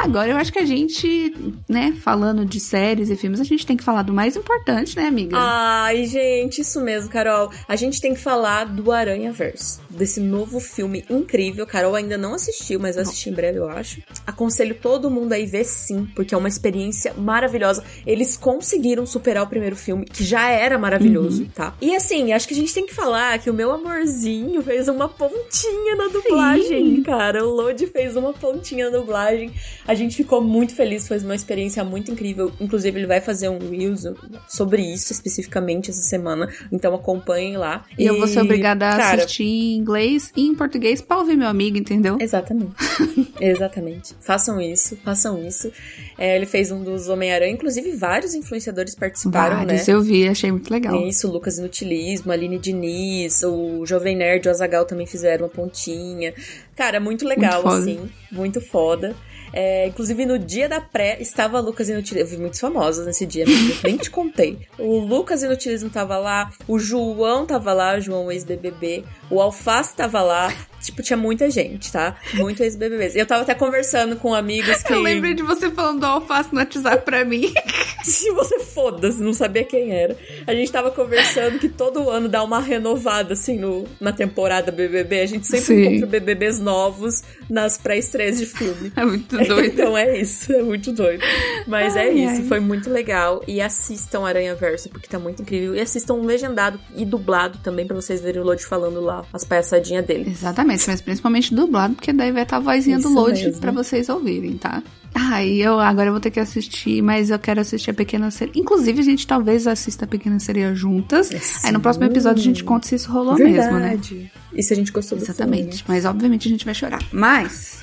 Agora 0.00 0.30
eu 0.30 0.36
acho 0.36 0.52
que 0.52 0.58
a 0.58 0.64
gente, 0.64 1.34
né, 1.68 1.92
falando 2.02 2.44
de 2.44 2.60
séries 2.60 3.10
e 3.10 3.16
filmes, 3.16 3.40
a 3.40 3.44
gente 3.44 3.66
tem 3.66 3.76
que 3.76 3.82
falar 3.84 4.02
do 4.02 4.14
mais 4.14 4.36
importante, 4.36 4.96
né, 4.96 5.06
amiga? 5.06 5.36
Ai, 5.36 6.06
gente, 6.06 6.60
isso 6.60 6.80
mesmo, 6.80 7.10
Carol. 7.10 7.50
A 7.66 7.76
gente 7.76 8.00
tem 8.00 8.14
que 8.14 8.20
falar 8.20 8.64
do 8.64 8.92
Aranha 8.92 9.32
Verso, 9.32 9.80
desse 9.98 10.20
novo 10.20 10.60
filme 10.60 11.04
incrível. 11.10 11.66
Carol 11.66 11.94
ainda 11.94 12.16
não 12.16 12.34
assistiu, 12.34 12.78
mas 12.80 12.94
vai 12.94 13.04
assistir 13.04 13.30
em 13.30 13.32
breve, 13.34 13.58
eu 13.58 13.68
acho. 13.68 14.00
Aconselho 14.26 14.74
todo 14.74 15.10
mundo 15.10 15.32
aí 15.32 15.44
ver 15.46 15.64
sim, 15.64 16.08
porque 16.14 16.34
é 16.34 16.38
uma 16.38 16.48
experiência 16.48 17.12
maravilhosa. 17.14 17.82
Eles 18.06 18.36
conseguiram 18.36 19.04
superar 19.04 19.42
o 19.44 19.46
primeiro 19.48 19.76
filme, 19.76 20.04
que 20.06 20.24
já 20.24 20.48
era 20.50 20.78
maravilhoso, 20.78 21.42
Uhum. 21.42 21.48
tá? 21.54 21.74
E 21.80 21.94
assim, 21.94 22.32
acho 22.32 22.46
que 22.46 22.54
a 22.54 22.56
gente 22.56 22.72
tem 22.72 22.86
que 22.86 22.94
falar 22.94 23.38
que 23.38 23.50
o 23.50 23.54
meu 23.54 23.70
amorzinho 23.72 24.62
fez 24.62 24.88
uma 24.88 25.08
pontinha 25.08 25.96
na 25.96 26.08
dublagem, 26.08 27.02
cara. 27.02 27.44
O 27.46 27.50
Lodi 27.50 27.86
fez 27.86 28.16
uma 28.16 28.32
pontinha 28.32 28.90
na 28.90 28.98
dublagem. 28.98 29.52
A 29.86 29.94
gente 29.94 30.16
ficou 30.16 30.40
muito 30.42 30.74
feliz, 30.74 31.06
foi 31.08 31.18
uma 31.18 31.34
experiência 31.34 31.82
muito 31.84 32.10
incrível. 32.10 32.52
Inclusive, 32.60 32.98
ele 33.00 33.06
vai 33.06 33.20
fazer 33.20 33.48
um 33.48 33.58
Reels 33.58 34.04
sobre 34.48 34.82
isso 34.82 35.12
especificamente 35.12 35.90
essa 35.90 36.02
semana. 36.02 36.48
Então 36.70 36.94
acompanhem 36.94 37.56
lá. 37.56 37.84
E 37.98 38.04
eu 38.06 38.16
vou 38.18 38.26
ser 38.28 38.40
obrigada 38.40 38.88
a 38.88 38.96
cara, 38.96 39.22
assistir 39.24 39.44
inglês 39.88 40.30
e 40.36 40.46
em 40.46 40.54
português 40.54 41.00
pra 41.00 41.18
ouvir 41.18 41.36
meu 41.36 41.48
amigo, 41.48 41.78
entendeu? 41.78 42.18
Exatamente. 42.20 42.74
Exatamente. 43.40 44.14
Façam 44.20 44.60
isso, 44.60 44.96
façam 45.02 45.42
isso. 45.46 45.72
É, 46.18 46.36
ele 46.36 46.44
fez 46.44 46.70
um 46.70 46.82
dos 46.82 47.08
Homem-Aranha, 47.08 47.52
inclusive 47.52 47.92
vários 47.92 48.34
influenciadores 48.34 48.94
participaram, 48.94 49.56
Vários, 49.64 49.86
né? 49.86 49.94
eu 49.94 50.02
vi, 50.02 50.28
achei 50.28 50.52
muito 50.52 50.70
legal. 50.70 51.06
Isso, 51.06 51.28
o 51.28 51.32
Lucas 51.32 51.58
Inutilismo, 51.58 52.30
a 52.30 52.34
Aline 52.34 52.58
Diniz, 52.58 53.42
o 53.42 53.86
Jovem 53.86 54.16
Nerd 54.16 54.46
o 54.46 54.50
Azagal 54.50 54.84
também 54.84 55.06
fizeram 55.06 55.44
uma 55.46 55.50
pontinha. 55.50 56.34
Cara, 56.76 57.00
muito 57.00 57.26
legal, 57.26 57.62
Muito 57.62 57.76
assim. 57.76 58.10
Muito 58.30 58.60
foda. 58.60 59.16
É, 59.52 59.86
inclusive, 59.86 60.26
no 60.26 60.38
dia 60.38 60.68
da 60.68 60.80
pré, 60.80 61.18
estava 61.20 61.60
Lucas 61.60 61.88
Inutilismo. 61.88 62.18
Eu 62.18 62.26
vi 62.26 62.36
muitos 62.38 62.60
famosos 62.60 63.06
nesse 63.06 63.26
dia, 63.26 63.44
amiga, 63.44 63.74
nem 63.84 63.96
te 63.96 64.10
contei. 64.10 64.58
O 64.78 64.98
Lucas 64.98 65.42
Inutilismo 65.42 65.90
tava 65.90 66.18
lá, 66.18 66.50
o 66.66 66.78
João 66.78 67.46
tava 67.46 67.72
lá, 67.72 67.96
o 67.96 68.00
João 68.00 68.30
ex-BBB, 68.30 69.04
o 69.30 69.40
Alface 69.40 69.94
tava 69.94 70.20
lá. 70.22 70.52
Tipo, 70.80 71.02
tinha 71.02 71.16
muita 71.16 71.50
gente, 71.50 71.90
tá? 71.90 72.16
Muito 72.34 72.62
ex-BBBs. 72.62 73.16
Eu 73.16 73.26
tava 73.26 73.42
até 73.42 73.54
conversando 73.54 74.16
com 74.16 74.34
amigos 74.34 74.82
que... 74.82 74.92
Eu 74.92 75.00
lembrei 75.00 75.34
de 75.34 75.42
você 75.42 75.70
falando 75.70 76.00
do 76.00 76.06
alface 76.06 76.52
no 76.52 76.60
WhatsApp 76.60 77.04
pra 77.04 77.24
mim. 77.24 77.52
Se 78.02 78.30
você 78.30 78.60
foda-se, 78.60 79.20
não 79.20 79.32
sabia 79.32 79.64
quem 79.64 79.92
era. 79.92 80.16
A 80.46 80.54
gente 80.54 80.70
tava 80.70 80.90
conversando 80.90 81.58
que 81.58 81.68
todo 81.68 82.08
ano 82.08 82.28
dá 82.28 82.42
uma 82.42 82.60
renovada, 82.60 83.34
assim, 83.34 83.58
no, 83.58 83.86
na 84.00 84.12
temporada 84.12 84.70
BBB. 84.70 85.20
A 85.20 85.26
gente 85.26 85.46
sempre 85.46 85.66
Sim. 85.66 85.82
encontra 85.82 86.06
BBBs 86.06 86.58
novos 86.58 87.22
nas 87.50 87.76
pré-estreias 87.76 88.38
de 88.38 88.46
filme. 88.46 88.92
É 88.96 89.04
muito 89.04 89.36
doido. 89.36 89.58
Então 89.78 89.96
é 89.96 90.18
isso, 90.18 90.52
é 90.52 90.62
muito 90.62 90.92
doido. 90.92 91.22
Mas 91.66 91.94
é 91.94 92.02
Ai, 92.02 92.18
isso, 92.18 92.42
ai. 92.42 92.48
foi 92.48 92.60
muito 92.60 92.90
legal. 92.90 93.42
E 93.46 93.60
assistam 93.60 94.26
Aranha 94.26 94.54
Verso, 94.54 94.88
porque 94.88 95.06
tá 95.06 95.18
muito 95.18 95.42
incrível. 95.42 95.74
E 95.74 95.80
assistam 95.80 96.14
legendado 96.14 96.80
e 96.96 97.04
dublado 97.04 97.58
também, 97.58 97.86
pra 97.86 97.94
vocês 97.94 98.20
verem 98.20 98.40
o 98.40 98.44
Lodi 98.44 98.64
falando 98.64 99.00
lá 99.00 99.24
as 99.32 99.44
palhaçadinhas 99.44 100.04
dele. 100.04 100.30
Exatamente, 100.30 100.67
mas 100.68 101.00
principalmente 101.00 101.54
dublado, 101.54 101.94
porque 101.94 102.12
daí 102.12 102.30
vai 102.32 102.42
estar 102.42 102.56
a 102.56 102.60
vozinha 102.60 102.98
do 102.98 103.08
Isso 103.08 103.14
load 103.14 103.44
mesmo. 103.44 103.60
pra 103.60 103.72
vocês 103.72 104.08
ouvirem, 104.08 104.56
tá? 104.56 104.82
Ah, 105.14 105.42
e 105.42 105.60
eu 105.60 105.80
agora 105.80 106.08
eu 106.08 106.12
vou 106.12 106.20
ter 106.20 106.30
que 106.30 106.38
assistir, 106.38 107.02
mas 107.02 107.30
eu 107.30 107.38
quero 107.38 107.60
assistir 107.60 107.90
a 107.90 107.94
Pequena 107.94 108.30
Sereia. 108.30 108.60
Inclusive, 108.60 109.00
a 109.00 109.02
gente 109.02 109.26
talvez 109.26 109.66
assista 109.66 110.04
a 110.04 110.08
Pequena 110.08 110.38
Sereia 110.38 110.74
juntas. 110.74 111.30
Aí 111.64 111.72
no 111.72 111.80
próximo 111.80 112.04
episódio 112.04 112.40
a 112.40 112.44
gente 112.44 112.62
conta 112.62 112.86
se 112.86 112.94
isso 112.94 113.10
rolou 113.10 113.34
mesmo, 113.34 113.78
né? 113.78 113.88
Verdade. 113.88 114.30
E 114.52 114.62
se 114.62 114.72
a 114.72 114.76
gente 114.76 114.92
gostou 114.92 115.18
do 115.18 115.24
Exatamente. 115.24 115.84
Mas 115.88 116.04
obviamente 116.04 116.46
a 116.46 116.50
gente 116.50 116.64
vai 116.64 116.74
chorar. 116.74 117.02
Mas 117.10 117.80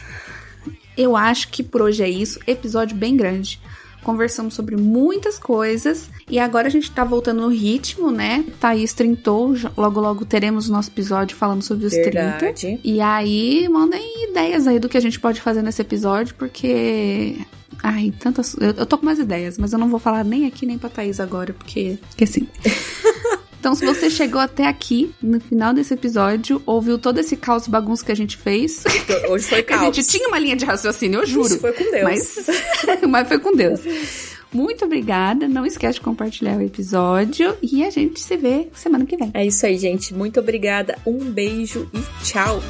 eu 0.98 1.16
acho 1.16 1.50
que 1.50 1.64
por 1.64 1.82
hoje 1.82 2.04
é 2.04 2.10
isso. 2.10 2.40
Episódio 2.48 2.96
bem 2.96 3.18
grande. 3.18 3.60
Conversamos 4.06 4.53
sobre 4.53 4.78
muitas 4.78 5.39
coisas 5.39 6.12
e 6.30 6.38
agora 6.38 6.68
a 6.68 6.70
gente 6.70 6.91
tá 6.91 7.03
voltando 7.03 7.41
no 7.41 7.47
ritmo, 7.47 8.12
né? 8.12 8.45
Thaís 8.60 8.93
trintou, 8.93 9.56
logo 9.76 9.99
logo 9.99 10.24
teremos 10.24 10.70
o 10.70 10.72
nosso 10.72 10.91
episódio 10.91 11.36
falando 11.36 11.64
sobre 11.64 11.88
os 11.88 11.93
filme. 11.93 12.12
30. 12.12 12.38
Verdade. 12.38 12.80
E 12.84 13.01
aí, 13.01 13.68
mandem 13.68 14.30
ideias 14.30 14.68
aí 14.68 14.78
do 14.78 14.88
que 14.88 14.95
a 14.95 15.01
gente 15.01 15.20
pode 15.20 15.41
fazer 15.41 15.64
nesse 15.64 15.82
episódio, 15.82 16.36
porque. 16.36 17.36
Ai, 17.82 18.14
tantas. 18.20 18.56
Eu, 18.60 18.74
eu 18.74 18.86
tô 18.86 18.95
com 18.95 19.08
umas 19.08 19.18
ideias, 19.18 19.58
mas 19.58 19.74
eu 19.74 19.80
não 19.80 19.89
vou 19.89 19.99
falar 19.99 20.24
nem 20.24 20.45
aqui 20.45 20.68
nem 20.68 20.78
pra 20.78 20.88
Thaís 20.88 21.20
agora, 21.20 21.51
porque. 21.51 21.97
Porque 22.10 22.26
assim. 22.26 22.47
Então, 23.66 23.74
se 23.74 23.84
você 23.84 24.11
chegou 24.11 24.39
até 24.39 24.68
aqui, 24.68 25.11
no 25.20 25.39
final 25.39 25.74
desse 25.74 25.91
episódio, 25.91 26.61
ouviu 26.68 26.99
todo 26.99 27.18
esse 27.18 27.36
caos 27.36 27.68
bagunça 27.68 28.05
que 28.05 28.11
a 28.11 28.16
gente 28.16 28.38
fez. 28.38 28.84
Hoje 29.28 29.45
foi 29.47 29.63
caos. 29.63 29.82
A 29.82 29.86
gente 29.86 30.03
tinha 30.07 30.28
uma 30.28 30.38
linha 30.38 30.55
de 30.55 30.63
raciocínio, 30.63 31.22
eu 31.22 31.26
juro. 31.26 31.47
Isso 31.47 31.57
foi 31.57 31.74
com 31.74 31.89
Deus. 31.89 32.03
Mas, 32.03 32.47
mas 33.09 33.28
foi 33.28 33.39
com 33.39 33.55
Deus. 33.55 33.80
Muito 34.53 34.86
obrigada. 34.86 35.47
Não 35.47 35.66
esquece 35.66 35.95
de 35.95 36.01
compartilhar 36.01 36.57
o 36.57 36.61
episódio. 36.61 37.57
E 37.59 37.84
a 37.84 37.89
gente 37.89 38.20
se 38.20 38.38
vê 38.38 38.68
semana 38.72 39.03
que 39.03 39.18
vem. 39.18 39.32
É 39.34 39.43
isso 39.43 39.66
aí, 39.66 39.80
gente. 39.80 40.13
Muito 40.13 40.39
obrigada. 40.39 40.95
Um 41.03 41.18
beijo 41.18 41.89
e 41.91 42.24
tchau. 42.24 42.61